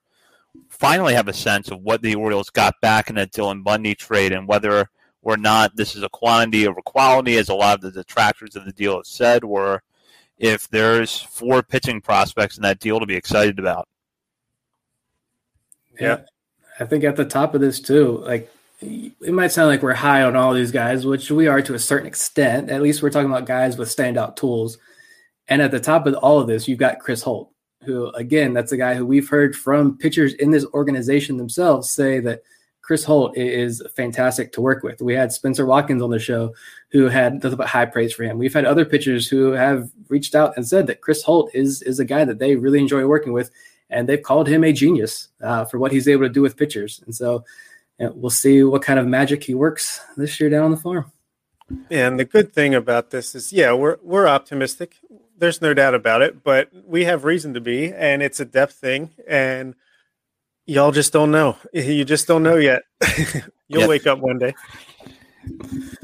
finally 0.69 1.13
have 1.13 1.29
a 1.29 1.33
sense 1.33 1.71
of 1.71 1.81
what 1.81 2.03
the 2.03 2.15
Orioles 2.15 2.51
got 2.51 2.81
back 2.81 3.11
in 3.11 3.17
that 3.17 3.33
Dylan 3.33 3.65
Bundy 3.65 3.95
trade 3.95 4.33
and 4.33 4.47
whether 4.47 4.89
or 5.23 5.37
not 5.37 5.75
this 5.75 5.97
is 5.97 6.05
a 6.05 6.09
quantity 6.09 6.69
over 6.69 6.81
quality, 6.83 7.37
as 7.37 7.49
a 7.49 7.55
lot 7.55 7.75
of 7.75 7.81
the 7.81 7.91
detractors 7.91 8.55
of 8.55 8.65
the 8.65 8.73
deal 8.73 8.95
have 8.95 9.07
said, 9.07 9.43
or 9.43 9.83
if 10.39 10.69
there's 10.69 11.21
four 11.21 11.65
pitching 11.65 12.01
prospects 12.01 12.57
in 12.57 12.63
that 12.63 12.79
deal 12.79 13.01
to 13.01 13.07
be 13.07 13.17
excited 13.17 13.59
about. 13.59 13.89
Yeah. 15.99 16.21
I 16.79 16.85
think 16.85 17.03
at 17.03 17.17
the 17.17 17.25
top 17.25 17.55
of 17.55 17.61
this 17.61 17.81
too, 17.81 18.19
like 18.19 18.53
it 18.81 19.33
might 19.33 19.51
sound 19.51 19.69
like 19.69 19.83
we're 19.83 19.95
high 19.95 20.23
on 20.23 20.37
all 20.37 20.53
these 20.53 20.71
guys, 20.71 21.05
which 21.05 21.31
we 21.31 21.49
are 21.49 21.63
to 21.63 21.75
a 21.75 21.79
certain 21.79 22.07
extent. 22.07 22.71
At 22.71 22.83
least 22.83 23.03
we're 23.03 23.11
talking 23.11 23.31
about 23.31 23.47
guys 23.47 23.77
with 23.77 23.89
standout 23.89 24.37
tools. 24.37 24.79
And 25.49 25.63
at 25.63 25.71
the 25.71 25.81
top 25.81 26.07
of 26.07 26.15
all 26.15 26.41
of 26.41 26.47
this, 26.47 26.67
you've 26.67 26.79
got 26.79 26.99
Chris 26.99 27.23
Holt, 27.23 27.51
who 27.85 28.09
again, 28.11 28.53
that's 28.53 28.73
a 28.73 28.77
guy 28.77 28.95
who 28.95 29.07
we've 29.07 29.29
heard 29.29 29.55
from 29.55 29.97
pitchers 29.99 30.35
in 30.35 30.51
this 30.51 30.67
organization 30.75 31.37
themselves 31.37 31.91
say 31.91 32.21
that 32.21 32.43
Chris 32.83 33.05
Holt 33.05 33.37
is 33.37 33.83
fantastic 33.97 34.53
to 34.53 34.61
work 34.61 34.85
with. 34.85 35.03
We 35.03 35.15
had 35.15 35.33
Spencer 35.33 35.67
Watkins 35.67 36.03
on 36.03 36.11
the 36.11 36.21
show 36.21 36.55
who 36.91 37.09
had 37.09 37.43
nothing 37.43 37.57
but 37.57 37.67
high 37.67 37.87
praise 37.87 38.15
for 38.15 38.23
him. 38.23 38.39
We've 38.39 38.55
had 38.55 38.65
other 38.65 38.85
pitchers 38.85 39.27
who 39.27 39.53
have 39.53 39.91
reached 40.09 40.37
out 40.37 40.57
and 40.57 40.67
said 40.67 40.87
that 40.87 41.01
Chris 41.01 41.23
Holt 41.23 41.51
is 41.53 41.83
is 41.83 41.99
a 41.99 42.05
guy 42.05 42.25
that 42.25 42.39
they 42.39 42.55
really 42.55 42.79
enjoy 42.79 43.05
working 43.07 43.33
with 43.33 43.51
and 43.91 44.09
they've 44.09 44.23
called 44.23 44.49
him 44.49 44.65
a 44.65 44.73
genius 44.73 45.29
uh, 45.43 45.65
for 45.65 45.79
what 45.79 45.93
he's 45.93 46.09
able 46.09 46.23
to 46.23 46.29
do 46.29 46.43
with 46.43 46.57
pitchers. 46.57 47.03
And 47.05 47.15
so 47.15 47.45
you 47.99 48.07
know, 48.07 48.13
we'll 48.15 48.31
see 48.31 48.63
what 48.63 48.83
kind 48.83 48.99
of 48.99 49.07
magic 49.07 49.45
he 49.45 49.55
works 49.55 50.01
this 50.17 50.39
year 50.41 50.51
down 50.51 50.65
on 50.65 50.71
the 50.71 50.77
farm. 50.77 51.11
And 51.91 52.19
the 52.19 52.25
good 52.25 52.53
thing 52.53 52.75
about 52.75 53.11
this 53.11 53.35
is, 53.35 53.53
yeah, 53.53 53.73
we're 53.73 53.97
we're 54.03 54.29
optimistic. 54.29 54.97
There's 55.39 55.61
no 55.61 55.75
doubt 55.75 55.95
about 55.95 56.23
it, 56.23 56.43
but 56.43 56.71
we 56.85 57.05
have 57.05 57.25
reason 57.25 57.55
to 57.55 57.61
be, 57.61 57.93
and 57.93 58.23
it's 58.23 58.41
a 58.41 58.45
depth 58.45 58.75
thing, 58.75 59.11
and 59.29 59.75
y'all 60.67 60.93
just 60.93 61.13
don't 61.13 61.31
know. 61.31 61.57
You 61.73 62.05
just 62.05 62.27
don't 62.27 62.43
know 62.43 62.57
yet. 62.57 62.83
You'll 63.69 63.81
yep. 63.81 63.89
wake 63.89 64.07
up 64.07 64.19
one 64.19 64.39
day. 64.39 64.55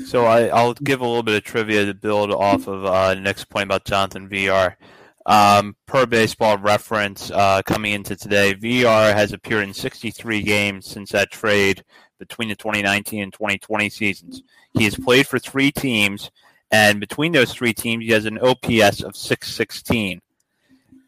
So 0.07 0.25
I, 0.25 0.63
will 0.63 0.75
give 0.75 1.01
a 1.01 1.07
little 1.07 1.23
bit 1.23 1.37
of 1.37 1.45
trivia 1.45 1.87
to 1.87 1.95
build 1.95 2.33
off 2.33 2.67
of 2.67 2.85
uh, 2.85 3.15
Nick's 3.15 3.45
point 3.45 3.65
about 3.65 3.85
Jonathan 3.85 4.29
Villar. 4.29 4.77
Um, 5.25 5.77
per 5.87 6.05
baseball 6.05 6.59
reference, 6.59 7.31
uh, 7.31 7.63
coming 7.63 7.93
into 7.93 8.17
today, 8.17 8.55
Villar 8.55 9.15
has 9.15 9.33
appeared 9.33 9.65
in 9.65 9.75
63 9.75 10.43
games 10.43 10.87
since 10.87 11.13
that 11.13 11.31
trade 11.31 11.85
between 12.19 12.49
the 12.49 12.57
2019 12.57 13.23
and 13.23 13.33
2020 13.33 13.89
seasons. 13.89 14.43
He 14.73 14.85
has 14.85 14.97
played 14.97 15.27
for 15.29 15.39
three 15.39 15.71
teams, 15.71 16.31
and 16.73 16.99
between 16.99 17.33
those 17.33 17.53
three 17.53 17.75
teams, 17.75 18.05
he 18.05 18.13
has 18.13 18.25
an 18.25 18.39
OPS 18.39 19.03
of 19.03 19.15
616. 19.15 20.21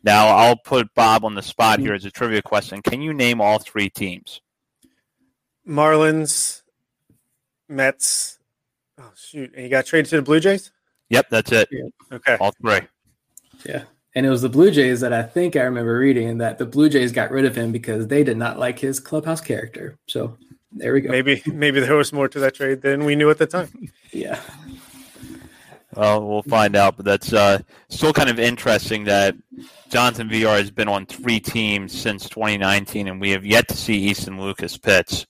Now, 0.05 0.29
I'll 0.29 0.59
put 0.59 0.93
Bob 0.95 1.25
on 1.25 1.35
the 1.35 1.43
spot 1.43 1.81
here 1.81 1.95
as 1.95 2.05
a 2.05 2.11
trivia 2.11 2.43
question. 2.43 2.83
Can 2.83 3.01
you 3.01 3.15
name 3.15 3.41
all 3.41 3.59
three 3.59 3.89
teams? 3.89 4.43
Marlins, 5.67 6.61
Mets. 7.67 8.39
Oh, 8.99 9.11
shoot. 9.17 9.55
And 9.55 9.65
he 9.65 9.71
got 9.71 9.87
traded 9.87 10.11
to 10.11 10.17
the 10.17 10.23
Blue 10.23 10.41
Jays? 10.41 10.71
Yep, 11.09 11.31
that's 11.31 11.53
it. 11.53 11.69
Okay. 12.13 12.37
All 12.39 12.53
three. 12.61 12.81
Yeah. 13.65 13.85
And 14.15 14.27
it 14.27 14.29
was 14.29 14.43
the 14.43 14.51
Blue 14.51 14.71
Jays 14.71 15.01
that 15.01 15.15
I 15.15 15.23
think 15.23 15.57
I 15.57 15.63
remember 15.63 15.99
reading 15.99 16.39
that 16.39 16.59
the 16.59 16.67
Blue 16.67 16.91
Jays 16.91 17.11
got 17.11 17.31
rid 17.31 17.47
of 17.47 17.57
him 17.57 17.73
because 17.73 18.07
they 18.07 18.23
did 18.23 18.37
not 18.37 18.59
like 18.59 18.79
his 18.79 19.01
clubhouse 19.01 19.41
character. 19.41 19.97
So 20.07 20.37
there 20.71 20.93
we 20.93 21.01
go. 21.01 21.11
Maybe 21.11 21.43
maybe 21.47 21.81
there 21.81 21.97
was 21.97 22.13
more 22.13 22.29
to 22.29 22.41
that 22.41 22.55
trade 22.55 22.83
than 22.83 23.05
we 23.05 23.17
knew 23.17 23.31
at 23.31 23.39
the 23.39 23.47
time. 23.47 23.71
yeah. 24.13 24.41
Well, 25.97 26.27
we'll 26.27 26.43
find 26.43 26.77
out, 26.77 26.97
but 26.97 27.05
that's 27.05 27.33
uh, 27.33 27.59
still 27.89 28.13
kind 28.13 28.29
of 28.29 28.39
interesting 28.41 29.05
that 29.05 29.37
Jonathan 29.91 30.29
Villar 30.29 30.57
has 30.57 30.71
been 30.71 30.89
on 30.89 31.07
three 31.07 31.41
teams 31.41 31.93
since 31.93 32.29
2019, 32.29 33.07
and 33.09 33.21
we 33.21 33.31
have 33.31 33.47
yet 33.47 33.69
to 33.69 33.77
see 33.77 33.97
Easton 33.97 34.41
Lucas 34.41 34.77
pitch. 34.77 35.27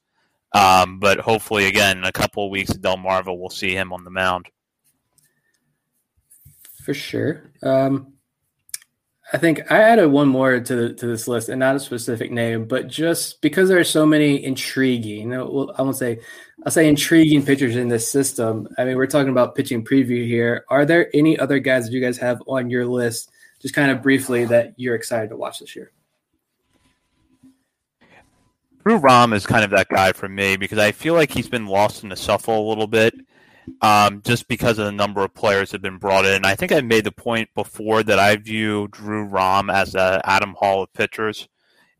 Um, 0.54 1.00
but 1.00 1.18
hopefully, 1.18 1.66
again, 1.66 1.98
in 1.98 2.04
a 2.04 2.12
couple 2.12 2.44
of 2.44 2.50
weeks 2.50 2.70
at 2.70 2.80
Delmarva, 2.80 3.36
we'll 3.36 3.50
see 3.50 3.74
him 3.74 3.92
on 3.92 4.04
the 4.04 4.10
mound. 4.10 4.46
For 6.84 6.94
sure. 6.94 7.50
Um, 7.62 8.14
I 9.32 9.38
think 9.38 9.72
I 9.72 9.78
added 9.82 10.08
one 10.08 10.28
more 10.28 10.60
to 10.60 10.94
to 10.94 11.06
this 11.06 11.26
list, 11.26 11.48
and 11.48 11.58
not 11.58 11.76
a 11.76 11.80
specific 11.80 12.30
name, 12.30 12.66
but 12.66 12.88
just 12.88 13.40
because 13.40 13.68
there 13.68 13.78
are 13.80 13.84
so 13.84 14.06
many 14.06 14.44
intriguing, 14.44 15.34
I 15.34 15.42
won't 15.42 15.96
say, 15.96 16.20
I'll 16.64 16.72
say 16.72 16.88
intriguing 16.88 17.44
pitchers 17.44 17.76
in 17.76 17.88
this 17.88 18.10
system. 18.10 18.68
I 18.78 18.84
mean, 18.84 18.96
we're 18.96 19.06
talking 19.06 19.30
about 19.30 19.54
pitching 19.54 19.84
preview 19.84 20.26
here. 20.26 20.64
Are 20.70 20.86
there 20.86 21.10
any 21.12 21.38
other 21.38 21.58
guys 21.58 21.86
that 21.86 21.92
you 21.92 22.00
guys 22.00 22.16
have 22.18 22.42
on 22.46 22.70
your 22.70 22.86
list, 22.86 23.30
just 23.60 23.74
kind 23.74 23.90
of 23.90 24.02
briefly, 24.02 24.46
that 24.46 24.72
you're 24.76 24.94
excited 24.94 25.28
to 25.28 25.36
watch 25.36 25.58
this 25.58 25.76
year? 25.76 25.92
Drew 28.84 28.96
Rom 28.96 29.32
is 29.34 29.46
kind 29.46 29.64
of 29.64 29.70
that 29.70 29.88
guy 29.88 30.12
for 30.12 30.28
me 30.28 30.56
because 30.56 30.78
I 30.78 30.92
feel 30.92 31.14
like 31.14 31.30
he's 31.30 31.48
been 31.48 31.66
lost 31.66 32.02
in 32.02 32.08
the 32.08 32.16
shuffle 32.16 32.66
a 32.66 32.68
little 32.68 32.86
bit 32.86 33.14
um, 33.80 34.22
just 34.24 34.48
because 34.48 34.78
of 34.78 34.86
the 34.86 34.92
number 34.92 35.22
of 35.22 35.34
players 35.34 35.70
that 35.70 35.76
have 35.76 35.82
been 35.82 35.98
brought 35.98 36.24
in. 36.24 36.44
I 36.44 36.54
think 36.54 36.72
I 36.72 36.80
made 36.80 37.04
the 37.04 37.12
point 37.12 37.48
before 37.54 38.02
that 38.02 38.18
I 38.18 38.36
view 38.36 38.88
Drew 38.90 39.24
Rom 39.24 39.70
as 39.70 39.94
a 39.94 40.20
Adam 40.24 40.54
Hall 40.58 40.82
of 40.82 40.92
pitchers, 40.92 41.48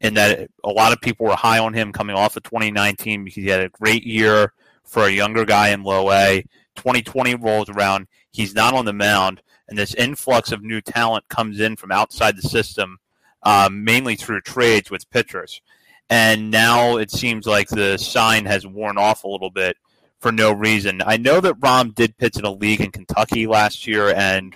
and 0.05 0.19
that 0.19 0.51
a 0.63 0.69
lot 0.69 0.93
of 0.93 1.01
people 1.01 1.25
were 1.25 1.35
high 1.35 1.59
on 1.59 1.73
him 1.73 1.91
coming 1.91 2.15
off 2.15 2.37
of 2.37 2.43
2019 2.43 3.25
because 3.25 3.43
he 3.43 3.49
had 3.49 3.63
a 3.63 3.71
great 3.71 4.05
year 4.05 4.53
for 4.85 5.05
a 5.05 5.11
younger 5.11 5.47
guy 5.47 5.71
in 5.71 5.83
low 5.83 6.13
A. 6.13 6.45
2020 6.77 7.37
rolls 7.37 7.71
around, 7.71 8.07
he's 8.31 8.55
not 8.55 8.75
on 8.75 8.85
the 8.85 8.93
mound, 8.93 9.41
and 9.67 9.79
this 9.79 9.95
influx 9.95 10.53
of 10.53 10.63
new 10.63 10.83
talent 10.83 11.27
comes 11.29 11.59
in 11.59 11.75
from 11.77 11.91
outside 11.91 12.37
the 12.37 12.43
system, 12.43 12.99
um, 13.45 13.83
mainly 13.83 14.15
through 14.15 14.43
trades 14.43 14.91
with 14.91 15.09
pitchers. 15.09 15.63
And 16.11 16.51
now 16.51 16.99
it 16.99 17.11
seems 17.11 17.47
like 17.47 17.69
the 17.69 17.97
sign 17.97 18.45
has 18.45 18.67
worn 18.67 18.99
off 18.99 19.25
a 19.25 19.29
little 19.29 19.51
bit 19.51 19.79
for 20.21 20.31
no 20.31 20.53
reason. 20.53 21.01
I 21.07 21.17
know 21.17 21.41
that 21.41 21.57
Rom 21.61 21.93
did 21.93 22.19
pitch 22.19 22.37
in 22.37 22.45
a 22.45 22.53
league 22.53 22.83
in 22.83 22.91
Kentucky 22.91 23.47
last 23.47 23.87
year, 23.87 24.13
and 24.15 24.55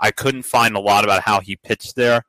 I 0.00 0.10
couldn't 0.10 0.44
find 0.44 0.74
a 0.74 0.80
lot 0.80 1.04
about 1.04 1.20
how 1.20 1.40
he 1.40 1.56
pitched 1.56 1.96
there. 1.96 2.24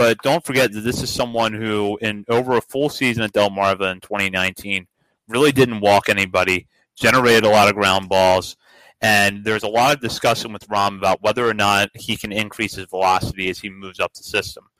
But 0.00 0.22
don't 0.22 0.42
forget 0.42 0.72
that 0.72 0.80
this 0.80 1.02
is 1.02 1.10
someone 1.10 1.52
who, 1.52 1.98
in 2.00 2.24
over 2.30 2.56
a 2.56 2.62
full 2.62 2.88
season 2.88 3.22
at 3.22 3.34
Delmarva 3.34 3.92
in 3.92 4.00
2019, 4.00 4.86
really 5.28 5.52
didn't 5.52 5.80
walk 5.80 6.08
anybody, 6.08 6.68
generated 6.96 7.44
a 7.44 7.50
lot 7.50 7.68
of 7.68 7.74
ground 7.74 8.08
balls, 8.08 8.56
and 9.02 9.44
there's 9.44 9.62
a 9.62 9.68
lot 9.68 9.94
of 9.94 10.00
discussion 10.00 10.54
with 10.54 10.66
Rom 10.70 10.96
about 10.96 11.20
whether 11.20 11.46
or 11.46 11.52
not 11.52 11.90
he 11.92 12.16
can 12.16 12.32
increase 12.32 12.76
his 12.76 12.86
velocity 12.86 13.50
as 13.50 13.58
he 13.58 13.68
moves 13.68 14.00
up 14.00 14.14
the 14.14 14.22
system, 14.22 14.70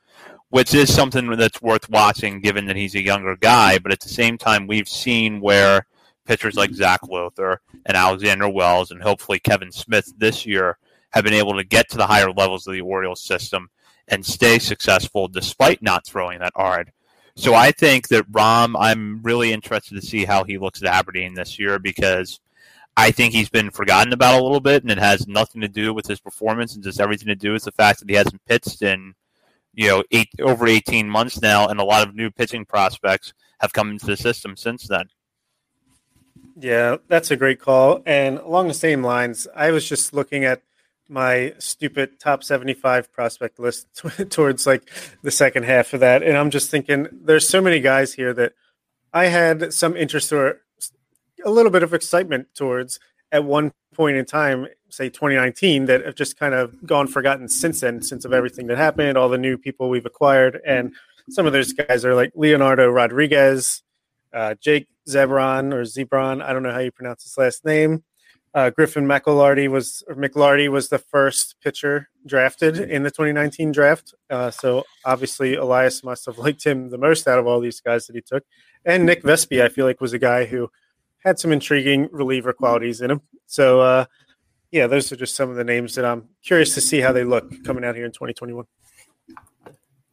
which 0.49 0.73
is 0.73 0.91
something 0.91 1.29
that's 1.37 1.61
worth 1.61 1.87
watching 1.87 2.41
given 2.41 2.65
that 2.65 2.75
he's 2.75 2.95
a 2.95 3.05
younger 3.05 3.35
guy. 3.35 3.77
But 3.77 3.91
at 3.91 3.99
the 3.99 4.09
same 4.09 4.39
time, 4.39 4.65
we've 4.65 4.89
seen 4.89 5.39
where 5.39 5.85
pitchers 6.25 6.55
like 6.55 6.73
Zac 6.73 7.01
Lowther 7.07 7.61
and 7.85 7.95
Alexander 7.95 8.49
Wells 8.49 8.89
and 8.89 9.03
hopefully 9.03 9.37
Kevin 9.37 9.71
Smith 9.71 10.11
this 10.17 10.47
year 10.47 10.79
have 11.11 11.23
been 11.23 11.33
able 11.35 11.57
to 11.57 11.63
get 11.63 11.91
to 11.91 11.97
the 11.97 12.07
higher 12.07 12.31
levels 12.31 12.65
of 12.65 12.73
the 12.73 12.81
Orioles 12.81 13.21
system 13.21 13.69
and 14.11 14.25
stay 14.25 14.59
successful 14.59 15.27
despite 15.27 15.81
not 15.81 16.05
throwing 16.05 16.39
that 16.39 16.53
hard. 16.55 16.91
So 17.35 17.55
I 17.55 17.71
think 17.71 18.09
that 18.09 18.25
Rom, 18.29 18.75
I'm 18.75 19.21
really 19.23 19.53
interested 19.53 19.95
to 19.95 20.05
see 20.05 20.25
how 20.25 20.43
he 20.43 20.57
looks 20.57 20.83
at 20.83 20.93
Aberdeen 20.93 21.33
this 21.33 21.57
year 21.57 21.79
because 21.79 22.41
I 22.97 23.11
think 23.11 23.33
he's 23.33 23.49
been 23.49 23.71
forgotten 23.71 24.11
about 24.11 24.39
a 24.39 24.43
little 24.43 24.59
bit, 24.59 24.83
and 24.83 24.91
it 24.91 24.97
has 24.97 25.27
nothing 25.27 25.61
to 25.61 25.69
do 25.69 25.93
with 25.93 26.05
his 26.05 26.19
performance 26.19 26.75
and 26.75 26.83
just 26.83 26.99
everything 26.99 27.29
to 27.29 27.35
do 27.35 27.53
with 27.53 27.63
the 27.63 27.71
fact 27.71 27.99
that 27.99 28.09
he 28.09 28.15
hasn't 28.15 28.45
pitched 28.45 28.81
in 28.81 29.15
you 29.73 29.87
know 29.87 30.03
eight 30.11 30.29
over 30.41 30.67
18 30.67 31.09
months 31.09 31.41
now, 31.41 31.67
and 31.67 31.79
a 31.79 31.85
lot 31.85 32.05
of 32.05 32.13
new 32.13 32.29
pitching 32.29 32.65
prospects 32.65 33.33
have 33.61 33.71
come 33.71 33.91
into 33.91 34.05
the 34.05 34.17
system 34.17 34.57
since 34.57 34.87
then. 34.87 35.05
Yeah, 36.59 36.97
that's 37.07 37.31
a 37.31 37.37
great 37.37 37.59
call. 37.59 38.03
And 38.05 38.39
along 38.39 38.67
the 38.67 38.73
same 38.73 39.03
lines, 39.03 39.47
I 39.55 39.71
was 39.71 39.87
just 39.87 40.13
looking 40.13 40.43
at 40.43 40.61
my 41.11 41.53
stupid 41.59 42.19
top 42.19 42.43
75 42.43 43.11
prospect 43.11 43.59
list 43.59 43.87
t- 43.95 44.25
towards 44.29 44.65
like 44.65 44.89
the 45.21 45.31
second 45.31 45.63
half 45.63 45.93
of 45.93 45.99
that. 45.99 46.23
And 46.23 46.37
I'm 46.37 46.49
just 46.49 46.71
thinking 46.71 47.07
there's 47.11 47.47
so 47.47 47.61
many 47.61 47.79
guys 47.79 48.13
here 48.13 48.33
that 48.33 48.53
I 49.13 49.25
had 49.25 49.73
some 49.73 49.95
interest 49.95 50.31
or 50.31 50.61
a 51.43 51.51
little 51.51 51.71
bit 51.71 51.83
of 51.83 51.93
excitement 51.93 52.47
towards 52.55 52.99
at 53.31 53.43
one 53.43 53.71
point 53.93 54.15
in 54.15 54.25
time, 54.25 54.67
say 54.89 55.09
2019, 55.09 55.85
that 55.85 56.05
have 56.05 56.15
just 56.15 56.37
kind 56.37 56.53
of 56.53 56.85
gone 56.85 57.07
forgotten 57.07 57.49
since 57.49 57.81
then, 57.81 58.01
since 58.01 58.23
of 58.25 58.33
everything 58.33 58.67
that 58.67 58.77
happened, 58.77 59.17
all 59.17 59.29
the 59.29 59.37
new 59.37 59.57
people 59.57 59.89
we've 59.89 60.05
acquired. 60.05 60.61
And 60.65 60.93
some 61.29 61.45
of 61.45 61.53
those 61.53 61.73
guys 61.73 62.05
are 62.05 62.15
like 62.15 62.31
Leonardo 62.35 62.89
Rodriguez, 62.89 63.83
uh, 64.33 64.55
Jake 64.61 64.87
Zebron 65.07 65.73
or 65.73 65.83
Zebron. 65.83 66.41
I 66.41 66.53
don't 66.53 66.63
know 66.63 66.71
how 66.71 66.79
you 66.79 66.91
pronounce 66.91 67.23
his 67.23 67.37
last 67.37 67.65
name. 67.65 68.03
Uh, 68.53 68.69
Griffin 68.69 69.05
McElharty 69.05 69.69
was 69.69 70.03
or 70.07 70.15
McLarty 70.15 70.69
was 70.69 70.89
the 70.89 70.97
first 70.97 71.55
pitcher 71.63 72.09
drafted 72.25 72.77
in 72.77 73.03
the 73.03 73.09
2019 73.09 73.71
draft. 73.71 74.13
Uh, 74.29 74.51
so 74.51 74.83
obviously 75.05 75.55
Elias 75.55 76.03
must 76.03 76.25
have 76.25 76.37
liked 76.37 76.65
him 76.65 76.89
the 76.89 76.97
most 76.97 77.27
out 77.27 77.39
of 77.39 77.47
all 77.47 77.61
these 77.61 77.79
guys 77.79 78.07
that 78.07 78.15
he 78.15 78.21
took. 78.21 78.43
And 78.83 79.05
Nick 79.05 79.23
Vespi, 79.23 79.61
I 79.61 79.69
feel 79.69 79.85
like, 79.85 80.01
was 80.01 80.13
a 80.13 80.19
guy 80.19 80.45
who 80.45 80.69
had 81.19 81.39
some 81.39 81.51
intriguing 81.51 82.09
reliever 82.11 82.51
qualities 82.51 82.99
in 82.99 83.11
him. 83.11 83.21
So 83.45 83.79
uh, 83.79 84.05
yeah, 84.71 84.87
those 84.87 85.11
are 85.11 85.17
just 85.17 85.35
some 85.35 85.49
of 85.49 85.55
the 85.55 85.63
names 85.63 85.95
that 85.95 86.05
I'm 86.05 86.29
curious 86.43 86.73
to 86.75 86.81
see 86.81 86.99
how 86.99 87.11
they 87.11 87.23
look 87.23 87.63
coming 87.63 87.85
out 87.85 87.95
here 87.95 88.05
in 88.05 88.11
2021. 88.11 88.65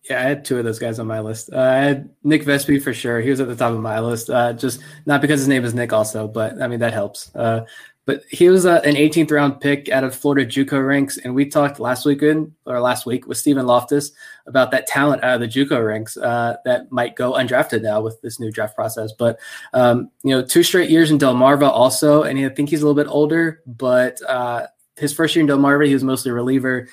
Yeah, 0.08 0.20
I 0.20 0.22
had 0.22 0.44
two 0.44 0.58
of 0.58 0.64
those 0.64 0.78
guys 0.78 0.98
on 0.98 1.06
my 1.06 1.20
list. 1.20 1.50
Uh, 1.52 1.60
I 1.60 1.76
had 1.76 2.10
Nick 2.24 2.44
Vespi 2.44 2.82
for 2.82 2.94
sure. 2.94 3.20
He 3.20 3.30
was 3.30 3.40
at 3.40 3.48
the 3.48 3.56
top 3.56 3.72
of 3.72 3.80
my 3.80 4.00
list. 4.00 4.30
Uh, 4.30 4.54
just 4.54 4.80
not 5.04 5.20
because 5.20 5.40
his 5.40 5.48
name 5.48 5.64
is 5.64 5.74
Nick, 5.74 5.92
also, 5.92 6.26
but 6.26 6.60
I 6.62 6.66
mean 6.66 6.80
that 6.80 6.94
helps. 6.94 7.34
Uh, 7.34 7.66
but 8.08 8.24
he 8.30 8.48
was 8.48 8.64
uh, 8.64 8.80
an 8.86 8.94
18th 8.94 9.30
round 9.30 9.60
pick 9.60 9.90
out 9.90 10.02
of 10.02 10.14
Florida 10.14 10.50
JUCO 10.50 10.82
ranks, 10.84 11.18
and 11.18 11.34
we 11.34 11.44
talked 11.44 11.78
last 11.78 12.06
weekend 12.06 12.54
or 12.64 12.80
last 12.80 13.04
week 13.04 13.26
with 13.26 13.36
Stephen 13.36 13.66
Loftus 13.66 14.12
about 14.46 14.70
that 14.70 14.86
talent 14.86 15.22
out 15.22 15.34
of 15.34 15.40
the 15.42 15.46
JUCO 15.46 15.86
ranks 15.86 16.16
uh, 16.16 16.56
that 16.64 16.90
might 16.90 17.16
go 17.16 17.34
undrafted 17.34 17.82
now 17.82 18.00
with 18.00 18.18
this 18.22 18.40
new 18.40 18.50
draft 18.50 18.74
process. 18.74 19.12
But 19.12 19.38
um, 19.74 20.10
you 20.22 20.30
know, 20.30 20.42
two 20.42 20.62
straight 20.62 20.88
years 20.88 21.10
in 21.10 21.18
Delmarva 21.18 21.68
also, 21.68 22.22
and 22.22 22.38
I 22.38 22.48
think 22.48 22.70
he's 22.70 22.80
a 22.80 22.86
little 22.86 23.04
bit 23.04 23.12
older. 23.12 23.60
But 23.66 24.22
uh, 24.26 24.68
his 24.96 25.12
first 25.12 25.36
year 25.36 25.42
in 25.42 25.46
Delmarva, 25.46 25.86
he 25.86 25.92
was 25.92 26.02
mostly 26.02 26.30
a 26.30 26.34
reliever. 26.34 26.88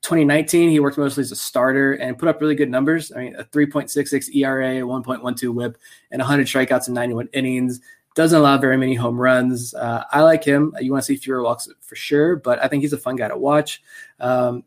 2019, 0.00 0.70
he 0.70 0.80
worked 0.80 0.96
mostly 0.96 1.20
as 1.20 1.32
a 1.32 1.36
starter 1.36 1.94
and 1.94 2.18
put 2.18 2.30
up 2.30 2.40
really 2.40 2.54
good 2.54 2.70
numbers. 2.70 3.12
I 3.12 3.18
mean, 3.18 3.36
a 3.36 3.44
3.66 3.44 4.34
ERA, 4.34 4.80
1.12 4.80 5.52
WHIP, 5.52 5.76
and 6.12 6.20
100 6.20 6.46
strikeouts 6.46 6.88
in 6.88 6.94
91 6.94 7.28
innings 7.34 7.80
doesn't 8.16 8.38
allow 8.38 8.56
very 8.56 8.78
many 8.78 8.94
home 8.94 9.20
runs. 9.20 9.74
Uh, 9.74 10.02
I 10.10 10.22
like 10.22 10.42
him. 10.42 10.74
You 10.80 10.90
want 10.90 11.04
to 11.04 11.06
see 11.06 11.16
fewer 11.16 11.42
walks 11.42 11.68
for 11.82 11.94
sure, 11.94 12.36
but 12.36 12.58
I 12.64 12.66
think 12.66 12.82
he's 12.82 12.94
a 12.94 12.98
fun 12.98 13.14
guy 13.14 13.28
to 13.28 13.36
watch. 13.36 13.82
Um, 14.18 14.64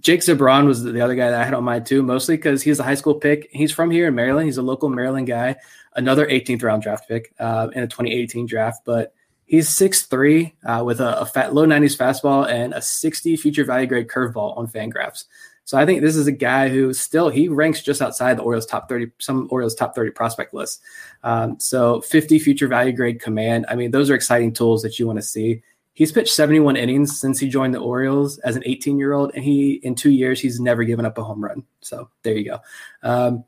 Jake 0.00 0.20
Zebron 0.20 0.66
was 0.66 0.82
the 0.82 1.00
other 1.02 1.14
guy 1.14 1.30
that 1.30 1.40
I 1.40 1.44
had 1.44 1.52
on 1.52 1.62
mind 1.62 1.84
too, 1.84 2.02
mostly 2.02 2.36
because 2.36 2.62
he's 2.62 2.80
a 2.80 2.82
high 2.82 2.94
school 2.94 3.16
pick. 3.16 3.50
He's 3.52 3.70
from 3.70 3.90
here 3.90 4.08
in 4.08 4.14
Maryland. 4.14 4.46
He's 4.46 4.56
a 4.56 4.62
local 4.62 4.88
Maryland 4.88 5.26
guy, 5.26 5.56
another 5.94 6.26
18th 6.26 6.62
round 6.62 6.82
draft 6.82 7.06
pick 7.06 7.34
uh, 7.38 7.68
in 7.74 7.82
a 7.82 7.86
2018 7.86 8.46
draft. 8.46 8.82
But 8.86 9.12
he's 9.44 9.68
6'3 9.68 10.52
uh, 10.64 10.84
with 10.84 11.00
a, 11.00 11.20
a 11.20 11.26
fat, 11.26 11.52
low 11.52 11.66
90s 11.66 11.98
fastball 11.98 12.48
and 12.48 12.72
a 12.72 12.80
60 12.80 13.36
future 13.36 13.64
value 13.64 13.86
grade 13.86 14.08
curveball 14.08 14.56
on 14.56 14.68
Fangraphs. 14.68 15.24
So 15.64 15.78
I 15.78 15.86
think 15.86 16.02
this 16.02 16.16
is 16.16 16.26
a 16.26 16.32
guy 16.32 16.68
who 16.68 16.92
still 16.92 17.30
he 17.30 17.48
ranks 17.48 17.82
just 17.82 18.02
outside 18.02 18.36
the 18.36 18.42
Orioles 18.42 18.66
top 18.66 18.88
30, 18.88 19.10
some 19.18 19.48
Orioles 19.50 19.74
top 19.74 19.94
30 19.94 20.10
prospect 20.10 20.52
list. 20.52 20.82
Um, 21.22 21.58
so 21.58 22.02
50 22.02 22.38
future 22.38 22.68
value 22.68 22.92
grade 22.92 23.20
command. 23.20 23.66
I 23.68 23.74
mean, 23.74 23.90
those 23.90 24.10
are 24.10 24.14
exciting 24.14 24.52
tools 24.52 24.82
that 24.82 24.98
you 24.98 25.06
want 25.06 25.18
to 25.18 25.22
see. 25.22 25.62
He's 25.94 26.12
pitched 26.12 26.34
71 26.34 26.76
innings 26.76 27.18
since 27.18 27.38
he 27.38 27.48
joined 27.48 27.74
the 27.74 27.78
Orioles 27.78 28.38
as 28.38 28.56
an 28.56 28.62
18 28.66 28.98
year 28.98 29.12
old, 29.12 29.32
and 29.34 29.44
he 29.44 29.74
in 29.84 29.94
two 29.94 30.10
years 30.10 30.40
he's 30.40 30.60
never 30.60 30.84
given 30.84 31.06
up 31.06 31.16
a 31.18 31.24
home 31.24 31.42
run. 31.42 31.62
So 31.80 32.10
there 32.22 32.36
you 32.36 32.44
go. 32.44 32.58
Um, 33.02 33.44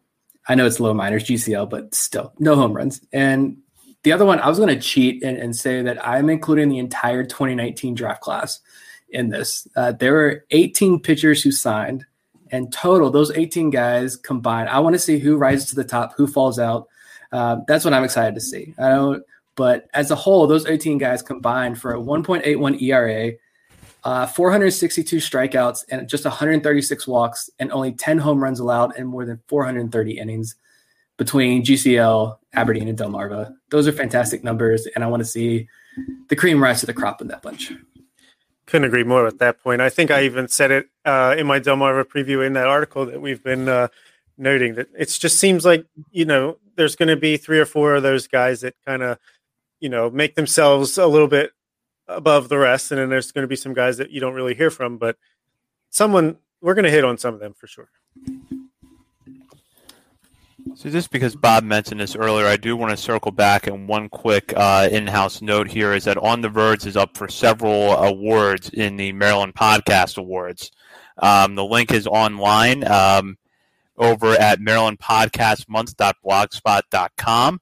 I 0.49 0.55
know 0.55 0.65
it's 0.65 0.81
low 0.81 0.95
minors 0.95 1.25
GCL, 1.25 1.69
but 1.69 1.95
still 1.95 2.33
no 2.39 2.55
home 2.55 2.73
runs. 2.73 3.01
And 3.13 3.59
the 4.05 4.13
other 4.13 4.25
one, 4.25 4.39
I 4.39 4.49
was 4.49 4.59
going 4.59 4.75
to 4.75 4.81
cheat 4.81 5.25
and, 5.25 5.37
and, 5.37 5.57
say 5.57 5.83
that 5.83 6.07
I'm 6.07 6.31
including 6.31 6.69
the 6.69 6.79
entire 6.79 7.25
2019 7.25 7.97
draft 7.97 8.21
class 8.21 8.61
in 9.11 9.29
this. 9.29 9.67
Uh, 9.77 9.93
there 9.93 10.13
were 10.13 10.45
18 10.51 11.01
pitchers 11.01 11.43
who 11.43 11.51
signed, 11.51 12.05
and 12.51 12.73
total, 12.73 13.11
those 13.11 13.31
18 13.33 13.71
guys 13.71 14.17
combined. 14.17 14.69
I 14.69 14.79
want 14.81 14.95
to 14.95 14.99
see 14.99 15.19
who 15.19 15.37
rises 15.37 15.71
to 15.71 15.77
the 15.77 15.85
top, 15.85 16.15
who 16.17 16.27
falls 16.27 16.59
out. 16.59 16.89
Uh, 17.33 17.59
that's 17.67 17.85
what 17.85 17.95
I'm 17.95 18.05
excited 18.05 18.35
to 18.35 18.41
see. 18.41 18.75
I 18.79 18.91
don't, 18.91 19.23
but 19.57 19.89
as 19.95 20.11
a 20.11 20.15
whole, 20.15 20.47
those 20.47 20.67
18 20.67 20.99
guys 20.99 21.23
combined 21.23 21.81
for 21.81 21.95
a 21.95 21.99
1.81 21.99 22.81
ERA, 22.83 23.33
uh, 24.05 24.27
462 24.27 25.17
strikeouts, 25.17 25.85
and 25.91 26.09
just 26.09 26.25
136 26.25 27.07
walks, 27.07 27.51
and 27.59 27.73
only 27.73 27.93
10 27.93 28.19
home 28.19 28.43
runs 28.43 28.61
allowed, 28.61 28.97
and 28.97 29.09
more 29.09 29.25
than 29.25 29.41
430 29.49 30.19
innings 30.19 30.55
between 31.17 31.65
GCL, 31.65 32.39
Aberdeen, 32.53 32.89
and 32.89 32.99
Delmarva. 32.99 33.55
Those 33.71 33.89
are 33.89 33.93
fantastic 33.93 34.45
numbers, 34.45 34.87
and 34.95 35.03
I 35.03 35.07
want 35.09 35.21
to 35.21 35.25
see 35.25 35.69
the 36.29 36.37
cream 36.37 36.63
rise 36.63 36.81
to 36.81 36.87
the 36.87 36.93
crop 36.93 37.21
in 37.23 37.29
that 37.29 37.43
bunch. 37.43 37.73
Couldn't 38.67 38.89
agree 38.89 39.05
more 39.05 39.27
at 39.27 39.39
that 39.39 39.63
point. 39.63 39.81
I 39.81 39.89
think 39.89 40.11
I 40.11 40.25
even 40.25 40.49
said 40.49 40.71
it 40.71 40.89
uh, 41.05 41.35
in 41.39 41.47
my 41.47 41.61
Delmarva 41.61 42.05
preview 42.05 42.45
in 42.45 42.55
that 42.55 42.67
article 42.67 43.07
that 43.07 43.21
we've 43.21 43.43
been 43.43 43.69
uh, 43.69 43.89
noting 44.37 44.75
that 44.75 44.89
it 44.99 45.07
just 45.07 45.39
seems 45.39 45.65
like 45.65 45.87
you 46.11 46.25
know 46.25 46.59
there's 46.75 46.97
going 46.97 47.09
to 47.09 47.17
be 47.17 47.37
three 47.37 47.61
or 47.61 47.65
four 47.67 47.95
of 47.95 48.03
those 48.03 48.27
guys 48.27 48.63
that 48.63 48.75
kind 48.85 49.03
of 49.03 49.19
you 49.81 49.89
know 49.89 50.11
make 50.11 50.35
themselves 50.35 50.99
a 50.99 51.07
little 51.07 51.29
bit 51.29 51.53
above 52.09 52.49
the 52.49 52.59
rest, 52.59 52.91
and 52.91 53.01
then 53.01 53.09
there's 53.09 53.33
going 53.33 53.43
to 53.43 53.49
be 53.49 53.57
some 53.57 53.75
guys 53.75 53.97
that 53.99 54.11
you 54.11 54.21
don't 54.21 54.35
really 54.35 54.55
hear 54.55 54.71
from, 54.71 54.99
but 54.99 55.17
someone 55.91 56.37
we're 56.61 56.75
going 56.75 56.85
to 56.85 56.91
hit 56.91 57.05
on 57.05 57.19
some 57.19 57.35
of 57.35 57.41
them 57.41 57.55
for 57.55 57.67
sure. 57.67 57.89
So 60.77 60.91
just 60.91 61.11
because 61.11 61.35
Bob 61.35 61.65
mentioned 61.65 62.01
this 62.01 62.15
earlier, 62.15 62.47
I 62.47 62.59
do 62.59 62.77
want 62.77 62.91
to 62.91 62.99
circle 62.99 63.33
back 63.33 63.67
and 63.67 63.89
one 63.89 64.11
quick 64.11 64.53
uh, 64.55 64.91
in-house 64.93 65.41
note 65.41 65.69
here 65.69 65.95
is 65.95 66.05
that 66.05 66.19
On 66.19 66.43
the 66.43 66.51
Verge 66.51 66.85
is 66.85 66.99
up 66.99 67.17
for 67.17 67.31
several 67.31 67.93
awards 67.93 68.69
in 68.69 68.99
the 68.99 69.13
Maryland 69.13 69.55
Podcast 69.55 70.19
Awards. 70.19 70.71
Um, 71.17 71.55
the 71.55 71.65
link 71.65 71.93
is 71.93 72.07
online 72.07 72.87
um, 72.87 73.39
over 73.97 74.35
at 74.35 74.61
marylandpodcastmonth.blogspot.com, 74.61 77.61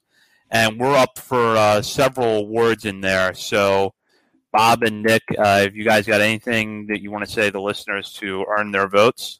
and 0.51 0.81
we're 0.81 0.97
up 0.97 1.17
for 1.17 1.57
uh, 1.57 1.83
several 1.83 2.39
awards 2.39 2.85
in 2.85 3.01
there. 3.01 3.33
So 3.35 3.95
Bob 4.53 4.83
and 4.83 5.05
Nick, 5.05 5.23
uh, 5.39 5.63
if 5.65 5.77
you 5.77 5.85
guys 5.85 6.09
got 6.09 6.21
anything 6.21 6.89
that 6.89 7.01
you 7.01 7.13
want 7.13 7.25
to 7.25 7.31
say 7.31 7.45
to 7.45 7.53
the 7.53 7.61
listeners 7.61 8.13
to 8.15 8.45
earn 8.49 8.73
their 8.73 8.89
votes. 8.89 9.39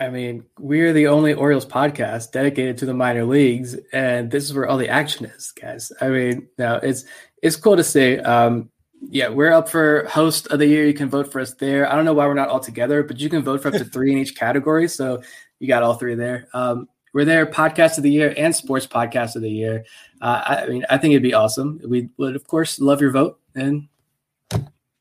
I 0.00 0.08
mean, 0.08 0.44
we're 0.58 0.92
the 0.92 1.06
only 1.06 1.34
Orioles 1.34 1.66
podcast 1.66 2.32
dedicated 2.32 2.78
to 2.78 2.86
the 2.86 2.94
minor 2.94 3.24
leagues, 3.24 3.76
and 3.92 4.30
this 4.30 4.44
is 4.44 4.54
where 4.54 4.66
all 4.66 4.76
the 4.76 4.88
action 4.88 5.26
is, 5.26 5.52
guys. 5.52 5.92
I 6.00 6.08
mean, 6.08 6.48
now 6.58 6.76
it's 6.76 7.04
it's 7.42 7.56
cool 7.56 7.76
to 7.76 7.84
see. 7.84 8.18
Um, 8.18 8.70
yeah, 9.10 9.28
we're 9.28 9.52
up 9.52 9.68
for 9.68 10.06
host 10.08 10.48
of 10.48 10.58
the 10.58 10.66
year. 10.66 10.86
You 10.86 10.94
can 10.94 11.08
vote 11.08 11.30
for 11.30 11.40
us 11.40 11.54
there. 11.54 11.90
I 11.90 11.94
don't 11.94 12.04
know 12.04 12.14
why 12.14 12.26
we're 12.26 12.34
not 12.34 12.48
all 12.48 12.60
together, 12.60 13.02
but 13.02 13.20
you 13.20 13.28
can 13.28 13.42
vote 13.42 13.62
for 13.62 13.68
up 13.68 13.74
to 13.74 13.84
three 13.84 14.12
in 14.12 14.18
each 14.18 14.34
category. 14.34 14.88
So 14.88 15.22
you 15.58 15.68
got 15.68 15.82
all 15.82 15.94
three 15.94 16.14
there. 16.14 16.48
Um, 16.54 16.88
we're 17.12 17.24
there, 17.24 17.46
podcast 17.46 17.96
of 17.96 18.02
the 18.02 18.10
year 18.10 18.34
and 18.36 18.54
sports 18.54 18.86
podcast 18.86 19.36
of 19.36 19.42
the 19.42 19.50
year. 19.50 19.84
Uh, 20.20 20.42
I, 20.44 20.56
I 20.56 20.68
mean, 20.68 20.84
I 20.90 20.98
think 20.98 21.12
it'd 21.12 21.22
be 21.22 21.34
awesome. 21.34 21.80
We 21.86 22.08
would, 22.16 22.34
of 22.34 22.46
course, 22.46 22.80
love 22.80 23.00
your 23.00 23.12
vote, 23.12 23.38
and 23.54 23.88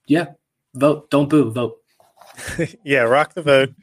yeah, 0.05 0.27
vote. 0.75 1.09
Don't 1.09 1.29
boo. 1.29 1.51
Vote. 1.51 1.82
yeah, 2.83 3.01
rock 3.01 3.33
the 3.33 3.41
vote 3.41 3.73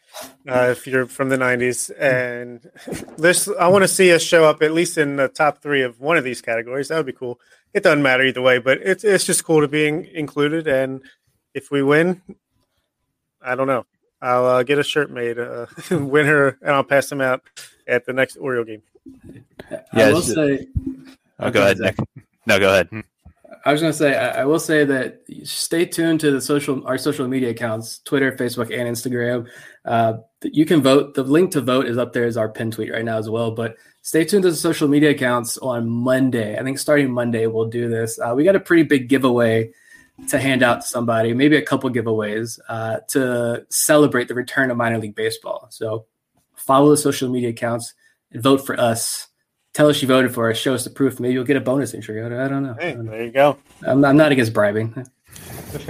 uh, 0.48 0.68
if 0.70 0.86
you're 0.86 1.06
from 1.06 1.28
the 1.28 1.36
90s. 1.36 1.90
And 1.98 2.68
this, 3.16 3.48
I 3.58 3.68
want 3.68 3.82
to 3.82 3.88
see 3.88 4.12
us 4.12 4.22
show 4.22 4.44
up 4.44 4.62
at 4.62 4.72
least 4.72 4.98
in 4.98 5.16
the 5.16 5.28
top 5.28 5.62
three 5.62 5.82
of 5.82 6.00
one 6.00 6.16
of 6.16 6.24
these 6.24 6.40
categories. 6.40 6.88
That 6.88 6.96
would 6.96 7.06
be 7.06 7.12
cool. 7.12 7.40
It 7.72 7.82
doesn't 7.82 8.02
matter 8.02 8.24
either 8.24 8.42
way, 8.42 8.58
but 8.58 8.78
it's, 8.78 9.04
it's 9.04 9.24
just 9.24 9.44
cool 9.44 9.60
to 9.60 9.68
be 9.68 9.86
included. 9.86 10.66
And 10.66 11.02
if 11.54 11.70
we 11.70 11.82
win, 11.82 12.20
I 13.42 13.54
don't 13.54 13.66
know. 13.66 13.86
I'll 14.22 14.46
uh, 14.46 14.62
get 14.64 14.78
a 14.78 14.82
shirt 14.82 15.10
made, 15.10 15.38
uh, 15.38 15.66
winner, 15.90 16.58
and 16.60 16.70
I'll 16.70 16.84
pass 16.84 17.08
them 17.08 17.20
out 17.20 17.42
at 17.86 18.04
the 18.04 18.12
next 18.12 18.36
Oriole 18.36 18.64
game. 18.64 18.82
Yeah, 19.70 19.80
I 19.94 20.12
will 20.12 20.22
say. 20.22 20.66
Oh, 21.38 21.50
go 21.50 21.62
ahead, 21.62 21.78
Nick. 21.78 21.96
No, 22.46 22.58
go 22.58 22.68
ahead. 22.68 23.04
I 23.64 23.72
was 23.72 23.80
going 23.80 23.92
to 23.92 23.98
say, 23.98 24.16
I, 24.16 24.42
I, 24.42 24.44
will 24.44 24.58
say 24.58 24.84
that 24.84 25.22
stay 25.44 25.84
tuned 25.84 26.20
to 26.20 26.30
the 26.30 26.40
social, 26.40 26.86
our 26.86 26.96
social 26.96 27.28
media 27.28 27.50
accounts, 27.50 27.98
Twitter, 27.98 28.32
Facebook, 28.32 28.72
and 28.72 28.88
Instagram. 28.88 29.48
Uh, 29.84 30.14
you 30.42 30.64
can 30.64 30.80
vote. 30.82 31.14
The 31.14 31.22
link 31.22 31.52
to 31.52 31.60
vote 31.60 31.86
is 31.86 31.98
up 31.98 32.12
there 32.12 32.24
as 32.24 32.36
our 32.36 32.48
pin 32.48 32.70
tweet 32.70 32.90
right 32.90 33.04
now 33.04 33.18
as 33.18 33.28
well. 33.28 33.50
But 33.50 33.76
stay 34.02 34.24
tuned 34.24 34.44
to 34.44 34.50
the 34.50 34.56
social 34.56 34.88
media 34.88 35.10
accounts 35.10 35.58
on 35.58 35.88
Monday. 35.88 36.58
I 36.58 36.62
think 36.62 36.78
starting 36.78 37.10
Monday 37.12 37.46
we'll 37.46 37.68
do 37.68 37.88
this. 37.88 38.18
Uh, 38.18 38.32
we 38.34 38.44
got 38.44 38.56
a 38.56 38.60
pretty 38.60 38.84
big 38.84 39.08
giveaway 39.08 39.72
to 40.28 40.38
hand 40.38 40.62
out 40.62 40.82
to 40.82 40.86
somebody, 40.86 41.32
maybe 41.32 41.56
a 41.56 41.62
couple 41.62 41.90
giveaways 41.90 42.58
uh, 42.68 43.00
to 43.08 43.64
celebrate 43.70 44.28
the 44.28 44.34
return 44.34 44.70
of 44.70 44.76
minor 44.76 44.98
league 44.98 45.14
baseball. 45.14 45.66
So 45.70 46.06
follow 46.54 46.90
the 46.90 46.96
social 46.96 47.30
media 47.30 47.50
accounts 47.50 47.94
and 48.30 48.42
vote 48.42 48.64
for 48.66 48.78
us 48.78 49.28
tell 49.72 49.88
us 49.88 50.00
you 50.02 50.08
voted 50.08 50.34
for 50.34 50.50
us, 50.50 50.56
show 50.56 50.74
us 50.74 50.84
the 50.84 50.90
proof. 50.90 51.20
Maybe 51.20 51.34
you'll 51.34 51.44
get 51.44 51.56
a 51.56 51.60
bonus 51.60 51.94
entry. 51.94 52.22
I 52.22 52.28
don't 52.48 52.62
know. 52.62 52.76
Hey, 52.78 52.96
there 52.98 53.24
you 53.24 53.32
go. 53.32 53.58
I'm, 53.86 54.04
I'm 54.04 54.16
not 54.16 54.32
against 54.32 54.52
bribing. 54.52 55.06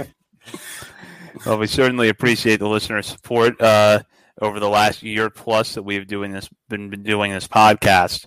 well, 1.45 1.57
we 1.57 1.67
certainly 1.67 2.09
appreciate 2.09 2.57
the 2.57 2.67
listener 2.67 3.01
support 3.01 3.59
uh, 3.61 4.01
over 4.41 4.59
the 4.59 4.69
last 4.69 5.03
year 5.03 5.29
plus 5.29 5.75
that 5.75 5.83
we've 5.83 6.07
doing 6.07 6.31
this 6.31 6.49
been, 6.69 6.89
been 6.89 7.03
doing 7.03 7.31
this 7.31 7.47
podcast. 7.47 8.25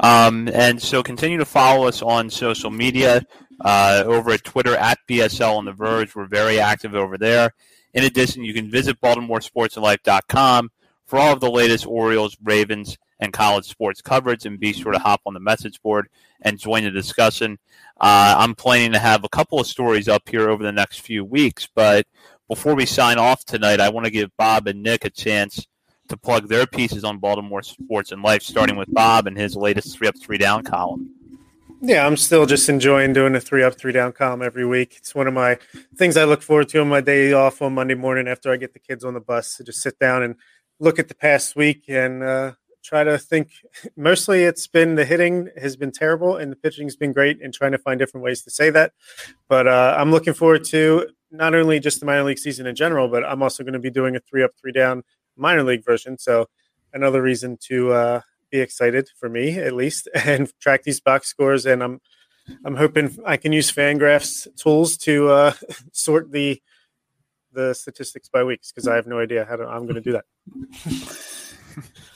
Um, 0.00 0.48
and 0.52 0.80
so 0.80 1.02
continue 1.02 1.38
to 1.38 1.44
follow 1.44 1.86
us 1.86 2.02
on 2.02 2.30
social 2.30 2.70
media 2.70 3.22
uh, 3.60 4.04
over 4.06 4.32
at 4.32 4.44
Twitter 4.44 4.76
at 4.76 4.98
BSL 5.08 5.56
on 5.56 5.64
the 5.64 5.72
Verge. 5.72 6.14
We're 6.14 6.26
very 6.26 6.60
active 6.60 6.94
over 6.94 7.16
there. 7.16 7.54
In 7.94 8.04
addition, 8.04 8.44
you 8.44 8.52
can 8.52 8.70
visit 8.70 9.00
BaltimoreSportsAndLife.com 9.00 10.70
for 11.06 11.18
all 11.18 11.32
of 11.32 11.40
the 11.40 11.50
latest 11.50 11.86
Orioles, 11.86 12.36
Ravens, 12.42 12.98
and 13.20 13.32
college 13.32 13.66
sports 13.66 14.00
coverage. 14.02 14.46
And 14.46 14.58
be 14.58 14.72
sure 14.72 14.92
to 14.92 14.98
hop 14.98 15.22
on 15.26 15.34
the 15.34 15.40
message 15.40 15.80
board 15.82 16.08
and 16.42 16.58
join 16.58 16.84
the 16.84 16.90
discussion. 16.90 17.58
Uh, 18.00 18.36
I'm 18.38 18.54
planning 18.54 18.92
to 18.92 18.98
have 18.98 19.24
a 19.24 19.28
couple 19.28 19.58
of 19.58 19.66
stories 19.66 20.08
up 20.08 20.28
here 20.28 20.48
over 20.48 20.62
the 20.62 20.72
next 20.72 21.00
few 21.00 21.24
weeks. 21.24 21.68
But 21.74 22.06
before 22.48 22.74
we 22.74 22.86
sign 22.86 23.18
off 23.18 23.44
tonight, 23.44 23.80
I 23.80 23.88
want 23.88 24.04
to 24.04 24.10
give 24.10 24.36
Bob 24.36 24.66
and 24.66 24.82
Nick 24.82 25.04
a 25.04 25.10
chance 25.10 25.66
to 26.08 26.16
plug 26.16 26.48
their 26.48 26.66
pieces 26.66 27.04
on 27.04 27.18
Baltimore 27.18 27.62
sports 27.62 28.12
and 28.12 28.22
life, 28.22 28.42
starting 28.42 28.76
with 28.76 28.92
Bob 28.92 29.26
and 29.26 29.36
his 29.36 29.56
latest 29.56 29.96
three 29.96 30.08
up, 30.08 30.14
three 30.20 30.38
down 30.38 30.62
column. 30.62 31.10
Yeah, 31.82 32.06
I'm 32.06 32.16
still 32.16 32.46
just 32.46 32.68
enjoying 32.68 33.12
doing 33.12 33.34
a 33.34 33.40
three 33.40 33.62
up, 33.62 33.76
three 33.76 33.92
down 33.92 34.12
column 34.12 34.42
every 34.42 34.64
week. 34.64 34.94
It's 34.96 35.14
one 35.14 35.26
of 35.26 35.34
my 35.34 35.58
things 35.96 36.16
I 36.16 36.24
look 36.24 36.42
forward 36.42 36.68
to 36.70 36.80
on 36.80 36.88
my 36.88 37.00
day 37.00 37.32
off 37.32 37.60
on 37.60 37.74
Monday 37.74 37.94
morning 37.94 38.28
after 38.28 38.50
I 38.50 38.56
get 38.56 38.72
the 38.72 38.78
kids 38.78 39.04
on 39.04 39.14
the 39.14 39.20
bus 39.20 39.56
to 39.56 39.64
just 39.64 39.82
sit 39.82 39.98
down 39.98 40.22
and 40.22 40.36
look 40.80 40.98
at 40.98 41.08
the 41.08 41.14
past 41.14 41.54
week 41.54 41.84
and 41.88 42.22
uh, 42.22 42.52
try 42.86 43.04
to 43.04 43.18
think. 43.18 43.50
Mostly, 43.96 44.44
it's 44.44 44.66
been 44.66 44.94
the 44.94 45.04
hitting 45.04 45.50
has 45.60 45.76
been 45.76 45.90
terrible 45.90 46.36
and 46.36 46.52
the 46.52 46.56
pitching's 46.56 46.96
been 46.96 47.12
great, 47.12 47.42
and 47.42 47.52
trying 47.52 47.72
to 47.72 47.78
find 47.78 47.98
different 47.98 48.24
ways 48.24 48.42
to 48.42 48.50
say 48.50 48.70
that. 48.70 48.92
But 49.48 49.66
uh, 49.66 49.96
I'm 49.98 50.10
looking 50.10 50.34
forward 50.34 50.64
to 50.66 51.08
not 51.30 51.54
only 51.54 51.80
just 51.80 52.00
the 52.00 52.06
minor 52.06 52.24
league 52.24 52.38
season 52.38 52.66
in 52.66 52.74
general, 52.74 53.08
but 53.08 53.24
I'm 53.24 53.42
also 53.42 53.64
going 53.64 53.72
to 53.72 53.78
be 53.78 53.90
doing 53.90 54.16
a 54.16 54.20
three 54.20 54.42
up, 54.42 54.52
three 54.60 54.72
down 54.72 55.02
minor 55.36 55.64
league 55.64 55.84
version. 55.84 56.18
So 56.18 56.46
another 56.92 57.20
reason 57.20 57.58
to 57.68 57.92
uh, 57.92 58.20
be 58.50 58.60
excited 58.60 59.10
for 59.18 59.28
me, 59.28 59.58
at 59.58 59.72
least, 59.72 60.08
and 60.14 60.50
track 60.60 60.84
these 60.84 61.00
box 61.00 61.28
scores. 61.28 61.66
And 61.66 61.82
I'm 61.82 62.00
I'm 62.64 62.76
hoping 62.76 63.18
I 63.26 63.36
can 63.36 63.52
use 63.52 63.72
Fangraphs 63.72 64.46
tools 64.56 64.96
to 64.98 65.28
uh, 65.28 65.52
sort 65.92 66.30
the 66.30 66.62
the 67.52 67.74
statistics 67.74 68.28
by 68.28 68.44
weeks 68.44 68.70
because 68.70 68.86
I 68.86 68.94
have 68.96 69.06
no 69.06 69.18
idea 69.18 69.46
how 69.46 69.56
to, 69.56 69.66
I'm 69.66 69.84
going 69.86 69.94
to 69.94 70.00
do 70.02 70.12
that. 70.12 70.24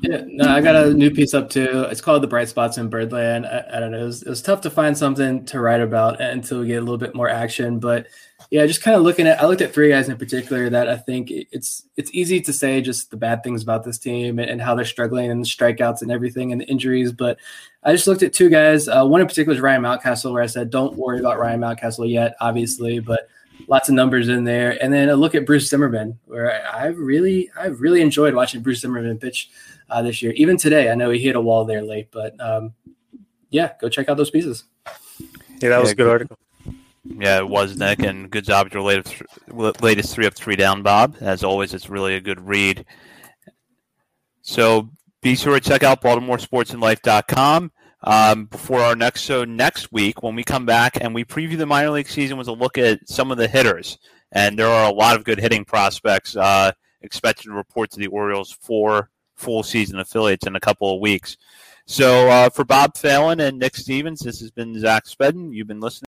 Yeah, 0.00 0.22
no, 0.26 0.48
I 0.48 0.62
got 0.62 0.76
a 0.76 0.94
new 0.94 1.10
piece 1.10 1.34
up 1.34 1.50
too. 1.50 1.86
It's 1.90 2.00
called 2.00 2.22
"The 2.22 2.26
Bright 2.26 2.48
Spots 2.48 2.78
in 2.78 2.88
Birdland." 2.88 3.44
I, 3.44 3.64
I 3.74 3.80
don't 3.80 3.90
know. 3.90 4.02
It 4.02 4.06
was, 4.06 4.22
it 4.22 4.28
was, 4.28 4.40
tough 4.40 4.62
to 4.62 4.70
find 4.70 4.96
something 4.96 5.44
to 5.46 5.60
write 5.60 5.82
about 5.82 6.20
until 6.20 6.60
we 6.60 6.68
get 6.68 6.76
a 6.76 6.80
little 6.80 6.96
bit 6.96 7.14
more 7.14 7.28
action. 7.28 7.78
But 7.78 8.06
yeah, 8.50 8.64
just 8.66 8.80
kind 8.80 8.96
of 8.96 9.02
looking 9.02 9.26
at. 9.26 9.42
I 9.42 9.46
looked 9.46 9.60
at 9.60 9.74
three 9.74 9.90
guys 9.90 10.08
in 10.08 10.16
particular 10.16 10.70
that 10.70 10.88
I 10.88 10.96
think 10.96 11.30
it's 11.30 11.82
it's 11.98 12.14
easy 12.14 12.40
to 12.42 12.52
say 12.52 12.80
just 12.80 13.10
the 13.10 13.18
bad 13.18 13.42
things 13.42 13.62
about 13.62 13.84
this 13.84 13.98
team 13.98 14.38
and, 14.38 14.48
and 14.48 14.62
how 14.62 14.74
they're 14.74 14.86
struggling 14.86 15.30
and 15.30 15.44
the 15.44 15.48
strikeouts 15.48 16.00
and 16.00 16.10
everything 16.10 16.50
and 16.50 16.62
the 16.62 16.66
injuries. 16.66 17.12
But 17.12 17.38
I 17.82 17.92
just 17.92 18.06
looked 18.06 18.22
at 18.22 18.32
two 18.32 18.48
guys. 18.48 18.88
Uh, 18.88 19.04
one 19.04 19.20
in 19.20 19.26
particular 19.26 19.54
is 19.54 19.60
Ryan 19.60 19.82
Mountcastle, 19.82 20.32
where 20.32 20.42
I 20.42 20.46
said 20.46 20.70
don't 20.70 20.96
worry 20.96 21.20
about 21.20 21.38
Ryan 21.38 21.60
Mountcastle 21.60 22.10
yet, 22.10 22.36
obviously, 22.40 23.00
but 23.00 23.28
lots 23.66 23.88
of 23.88 23.94
numbers 23.94 24.28
in 24.28 24.44
there. 24.44 24.82
And 24.82 24.92
then 24.92 25.08
a 25.08 25.16
look 25.16 25.34
at 25.34 25.46
Bruce 25.46 25.68
Zimmermann, 25.68 26.18
where 26.26 26.66
I've 26.72 26.98
really 26.98 27.50
I've 27.58 27.80
really 27.80 28.00
enjoyed 28.00 28.34
watching 28.34 28.62
Bruce 28.62 28.80
Zimmermann 28.80 29.18
pitch 29.18 29.50
uh, 29.90 30.02
this 30.02 30.22
year. 30.22 30.32
Even 30.32 30.56
today, 30.56 30.90
I 30.90 30.94
know 30.94 31.10
he 31.10 31.18
hit 31.18 31.36
a 31.36 31.40
wall 31.40 31.64
there 31.64 31.82
late, 31.82 32.08
but 32.10 32.38
um, 32.40 32.74
yeah, 33.50 33.72
go 33.80 33.88
check 33.88 34.08
out 34.08 34.16
those 34.16 34.30
pieces. 34.30 34.64
Yeah, 35.60 35.70
that 35.70 35.80
was 35.80 35.90
a 35.90 35.94
good 35.94 36.08
article. 36.08 36.38
Yeah, 37.04 37.38
it 37.38 37.48
was 37.48 37.76
Nick, 37.76 38.00
and 38.00 38.30
good 38.30 38.44
job 38.44 38.66
with 38.66 38.74
your 38.74 38.82
latest 38.82 39.22
latest 39.80 40.14
three 40.14 40.26
up, 40.26 40.34
three 40.34 40.56
down, 40.56 40.82
Bob. 40.82 41.16
As 41.20 41.42
always, 41.42 41.72
it's 41.74 41.88
really 41.88 42.14
a 42.14 42.20
good 42.20 42.40
read. 42.40 42.84
So 44.42 44.90
be 45.22 45.34
sure 45.34 45.58
to 45.58 45.60
check 45.60 45.82
out 45.82 46.02
BaltimoreSportsAndLife.com. 46.02 47.72
Um, 48.04 48.44
before 48.44 48.80
our 48.80 48.94
next 48.94 49.22
show 49.22 49.44
next 49.44 49.90
week, 49.90 50.22
when 50.22 50.36
we 50.36 50.44
come 50.44 50.64
back 50.64 50.98
and 51.00 51.14
we 51.14 51.24
preview 51.24 51.58
the 51.58 51.66
minor 51.66 51.90
league 51.90 52.08
season 52.08 52.38
with 52.38 52.48
a 52.48 52.52
look 52.52 52.78
at 52.78 53.08
some 53.08 53.32
of 53.32 53.38
the 53.38 53.48
hitters, 53.48 53.98
and 54.32 54.58
there 54.58 54.68
are 54.68 54.88
a 54.88 54.94
lot 54.94 55.16
of 55.16 55.24
good 55.24 55.40
hitting 55.40 55.64
prospects 55.64 56.36
uh, 56.36 56.70
expected 57.02 57.44
to 57.44 57.52
report 57.52 57.90
to 57.90 57.98
the 57.98 58.06
Orioles 58.06 58.52
for 58.52 59.10
full 59.34 59.62
season 59.62 59.98
affiliates 59.98 60.46
in 60.46 60.54
a 60.54 60.60
couple 60.60 60.94
of 60.94 61.00
weeks. 61.00 61.36
So 61.86 62.28
uh, 62.28 62.50
for 62.50 62.64
Bob 62.64 62.96
Phelan 62.96 63.40
and 63.40 63.58
Nick 63.58 63.74
Stevens, 63.74 64.20
this 64.20 64.40
has 64.40 64.50
been 64.50 64.78
Zach 64.78 65.06
Spedden. 65.06 65.54
You've 65.54 65.68
been 65.68 65.80
listening. 65.80 66.06